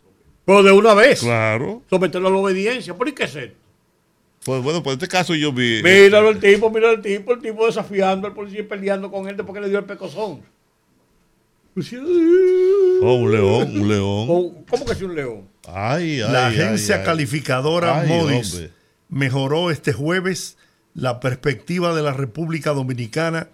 [0.45, 1.21] Pero de una vez.
[1.21, 1.81] Claro.
[1.89, 2.93] Someterlo a la obediencia.
[2.95, 3.55] ¿Por qué es esto?
[4.45, 5.81] Pues bueno, pues en este caso yo vi.
[5.83, 9.35] Míralo el tipo, mira el tipo, el tipo desafiando al policía y peleando con él
[9.35, 10.41] después que le dio el pecozón.
[11.73, 11.99] Policía,
[13.01, 14.27] Oh, un león, un león.
[14.27, 15.47] ¿Cómo cómo que es un león?
[15.67, 17.05] Ay, ay, La agencia ay.
[17.05, 18.71] calificadora Ay, Modis hombre.
[19.09, 20.57] mejoró este jueves
[20.97, 23.49] la perspectiva de la República Dominicana,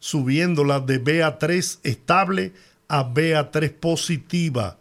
[0.00, 2.54] subiéndola de BA3 estable
[2.88, 4.78] a BA3 positiva,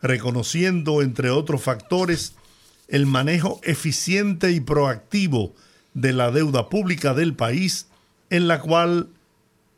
[0.00, 2.34] reconociendo, entre otros factores,
[2.88, 5.52] el manejo eficiente y proactivo
[5.92, 7.88] de la deuda pública del país,
[8.30, 9.08] en la cual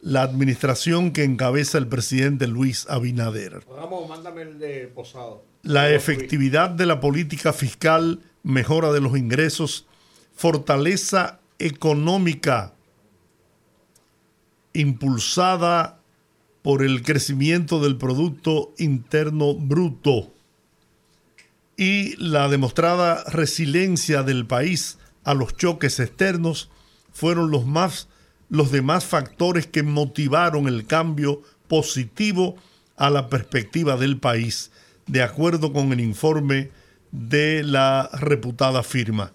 [0.01, 3.65] la administración que encabeza el presidente Luis Abinader.
[3.77, 5.45] Ramón, mándame el de posado.
[5.65, 9.87] La efectividad de la política fiscal, mejora de los ingresos,
[10.33, 12.75] fortaleza económica
[14.73, 16.01] impulsada
[16.63, 20.33] por el crecimiento del Producto Interno Bruto
[21.77, 26.71] y la demostrada resiliencia del país a los choques externos
[27.13, 28.09] fueron los más
[28.49, 32.57] los demás factores que motivaron el cambio positivo
[32.97, 34.71] a la perspectiva del país,
[35.07, 36.71] de acuerdo con el informe
[37.13, 39.33] de la reputada firma.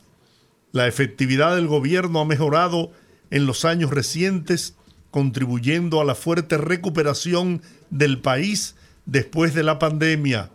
[0.77, 2.91] La efectividad del gobierno ha mejorado
[3.31, 4.75] en los años recientes,
[5.09, 8.75] contribuyendo a la fuerte recuperación del país
[9.07, 10.51] después de la pandemia.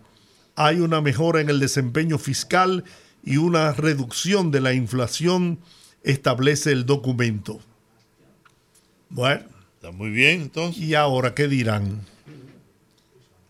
[0.54, 2.84] Hay una mejora en el desempeño fiscal
[3.24, 5.58] y una reducción de la inflación,
[6.04, 7.58] establece el documento.
[9.10, 9.42] Bueno.
[9.74, 10.80] Está muy bien, entonces.
[10.84, 12.06] ¿Y ahora qué dirán?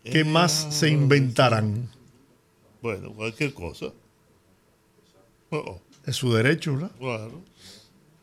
[0.03, 1.87] ¿Qué más se inventarán?
[2.81, 3.93] Bueno, cualquier cosa.
[5.51, 6.91] Oh, Es su derecho, ¿verdad?
[6.99, 7.41] claro.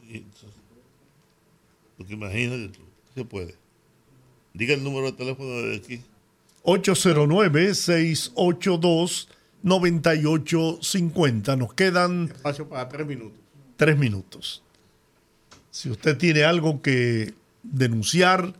[0.08, 0.48] Y entonces,
[1.96, 2.80] porque imagínate tú,
[3.14, 3.54] se puede.
[4.52, 6.02] Diga el número de teléfono de aquí.
[10.40, 11.56] 809-682-9850.
[11.58, 13.38] Nos quedan Espacio para tres minutos.
[13.76, 14.62] tres minutos.
[15.70, 18.54] Si usted tiene algo que denunciar,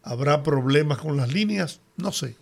[0.02, 1.78] ¿habrá problemas con las líneas?
[1.96, 2.34] No sé.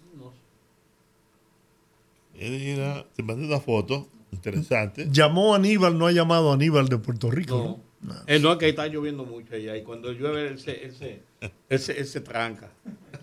[2.38, 5.08] Te mandé una foto interesante.
[5.10, 7.56] Llamó Aníbal, no ha llamado a Aníbal de Puerto Rico.
[7.56, 7.78] ¿no?
[8.26, 11.22] Eh, no, es que está lloviendo mucho allá y cuando llueve él se, él se,
[11.68, 12.68] él se- él se tranca.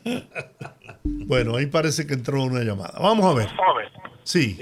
[1.03, 2.93] Bueno, ahí parece que entró una llamada.
[3.01, 3.47] Vamos a ver.
[4.23, 4.57] Sí.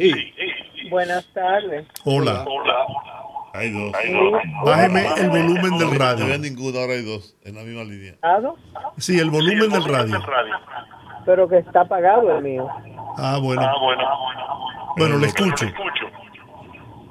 [0.89, 1.85] Buenas tardes.
[2.05, 2.45] Hola.
[3.53, 3.91] Hay dos.
[4.65, 6.27] Bájeme el volumen del radio.
[6.27, 8.15] No hay ninguno, ahora hay dos en la misma línea.
[8.21, 8.55] ¿Ado?
[8.97, 10.21] Sí, el volumen del radio.
[11.25, 12.67] Pero que está apagado el mío.
[13.17, 13.61] Ah, bueno.
[14.97, 15.65] Bueno, le escucho.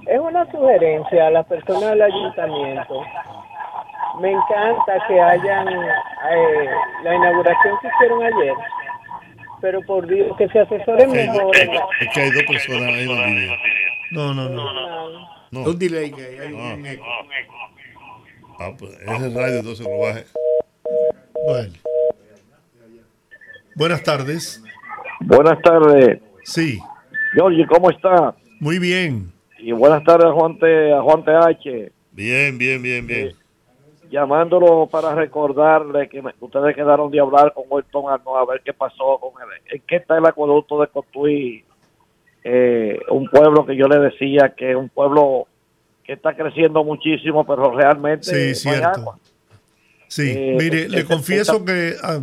[0.09, 3.02] Es una sugerencia a las personas del ayuntamiento.
[4.20, 6.68] Me encanta que hayan eh,
[7.05, 8.55] la inauguración que hicieron ayer,
[9.60, 11.55] pero por Dios que se asesoren mejor.
[11.56, 11.68] Es
[12.14, 13.56] que hay dos personas misma línea.
[14.12, 14.64] No, no, no.
[15.51, 15.60] No.
[15.62, 16.74] Un delay que hay, hay Ah.
[16.74, 17.05] un eco.
[18.60, 20.24] Ah, pues es el radio, entonces lo baje.
[21.47, 21.72] Bueno.
[23.76, 24.62] Buenas tardes.
[25.20, 26.20] Buenas tardes.
[26.44, 26.80] Sí.
[27.35, 28.35] Georgie, ¿cómo está?
[28.60, 29.32] Muy bien.
[29.59, 31.90] Y buenas tardes, Juan T, a Juan TH.
[32.12, 33.32] Bien, bien, bien, bien.
[34.10, 37.64] Llamándolo para recordarle que me- ustedes quedaron de hablar con
[38.09, 39.60] Arnold a ver qué pasó con él.
[39.70, 41.64] ¿En qué está el acueducto de Cotuí?
[42.44, 45.47] Eh, un pueblo que yo le decía que es un pueblo
[46.05, 49.01] que está creciendo muchísimo, pero realmente Sí, no hay cierto.
[49.01, 49.18] agua.
[50.06, 52.20] Sí, Eh, mire, le confieso esta- que a,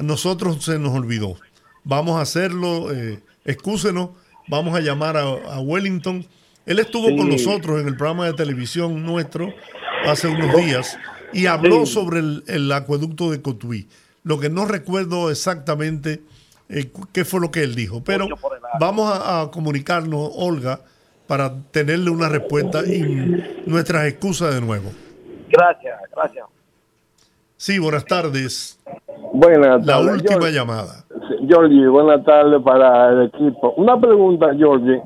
[0.00, 1.34] a nosotros se nos olvidó.
[1.82, 4.10] Vamos a hacerlo, eh, excúsenos,
[4.46, 6.24] vamos a llamar a, a Wellington.
[6.66, 7.16] Él estuvo Sí.
[7.16, 9.48] con nosotros en el programa de televisión nuestro
[10.04, 10.98] hace unos días
[11.32, 11.92] y habló Sí.
[11.94, 13.88] sobre el, el acueducto de Cotuí.
[14.24, 16.20] Lo que no recuerdo exactamente
[16.68, 18.26] eh, qué fue lo que él dijo, pero
[18.80, 20.80] vamos a, a comunicarnos, Olga,
[21.28, 23.00] para tenerle una respuesta y
[23.66, 24.90] nuestras excusas de nuevo.
[25.48, 26.44] Gracias, gracias.
[27.56, 28.78] Sí, buenas tardes.
[29.32, 30.52] Buenas La tardes, última George.
[30.52, 31.04] llamada.
[31.48, 33.72] Georgie, buenas tardes para el equipo.
[33.76, 35.00] Una pregunta, Georgie.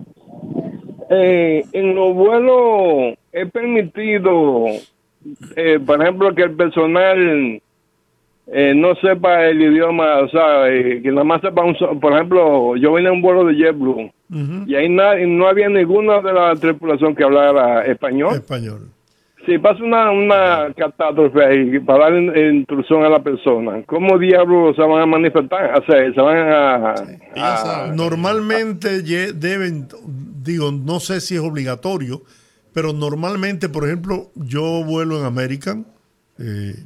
[1.13, 4.65] Eh, en los vuelos es permitido,
[5.57, 7.61] eh, por ejemplo, que el personal
[8.53, 12.77] eh, no sepa el idioma, o sea, eh, que nada más sepa un por ejemplo,
[12.77, 14.11] yo vine a un vuelo de JetBlue
[14.69, 18.35] y ahí na- no había ninguna de la tripulación que hablara español.
[18.37, 18.89] Español.
[19.51, 24.77] Si pasa una, una catástrofe ahí para dar in- instrucción a la persona, ¿cómo diablos
[24.77, 25.77] se van a manifestar?
[25.77, 26.95] O sea, se van a...
[27.37, 29.03] a- Normalmente
[29.33, 29.89] deben,
[30.45, 32.23] digo, no sé si es obligatorio,
[32.73, 35.85] pero normalmente, por ejemplo, yo vuelo en American
[36.39, 36.77] eh,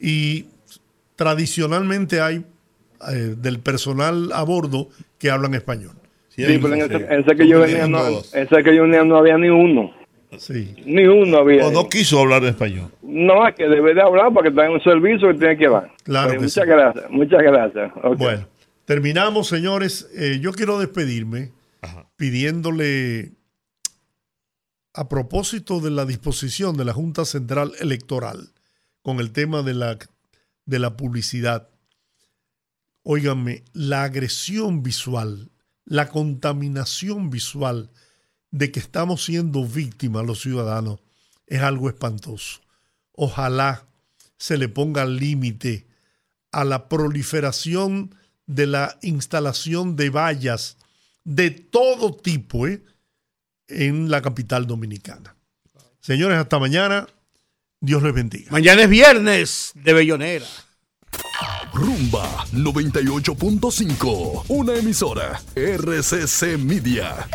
[0.00, 0.46] y
[1.16, 2.44] tradicionalmente hay
[3.12, 4.88] eh, del personal a bordo
[5.18, 5.92] que hablan español.
[6.30, 9.04] Sí, pero en ese, en ese que yo venía no, en ese que yo venía
[9.04, 9.92] no había ni uno.
[10.38, 10.74] Sí.
[10.84, 11.66] Ni uno había.
[11.66, 12.90] O no quiso hablar español.
[13.02, 15.90] No, es que debe de hablar porque está en un servicio que tiene que dar.
[16.02, 16.70] Claro Pues que muchas sí.
[16.70, 17.92] gracias, muchas gracias.
[18.18, 18.46] Bueno,
[18.84, 20.10] terminamos, señores.
[20.16, 21.52] Eh, yo quiero despedirme
[22.16, 23.32] pidiéndole,
[24.92, 28.50] a propósito de la disposición de la Junta Central Electoral
[29.02, 29.98] con el tema de la,
[30.64, 31.68] de la publicidad,
[33.02, 35.50] óiganme, la agresión visual,
[35.84, 37.90] la contaminación visual
[38.54, 41.00] de que estamos siendo víctimas los ciudadanos
[41.48, 42.60] es algo espantoso.
[43.10, 43.84] Ojalá
[44.38, 45.88] se le ponga límite
[46.52, 48.14] a la proliferación
[48.46, 50.76] de la instalación de vallas
[51.24, 52.80] de todo tipo ¿eh?
[53.66, 55.34] en la capital dominicana.
[56.00, 57.08] Señores, hasta mañana.
[57.80, 58.52] Dios les bendiga.
[58.52, 60.46] Mañana es viernes de Bellonera.
[61.72, 67.26] Rumba 98.5, una emisora RCC Media.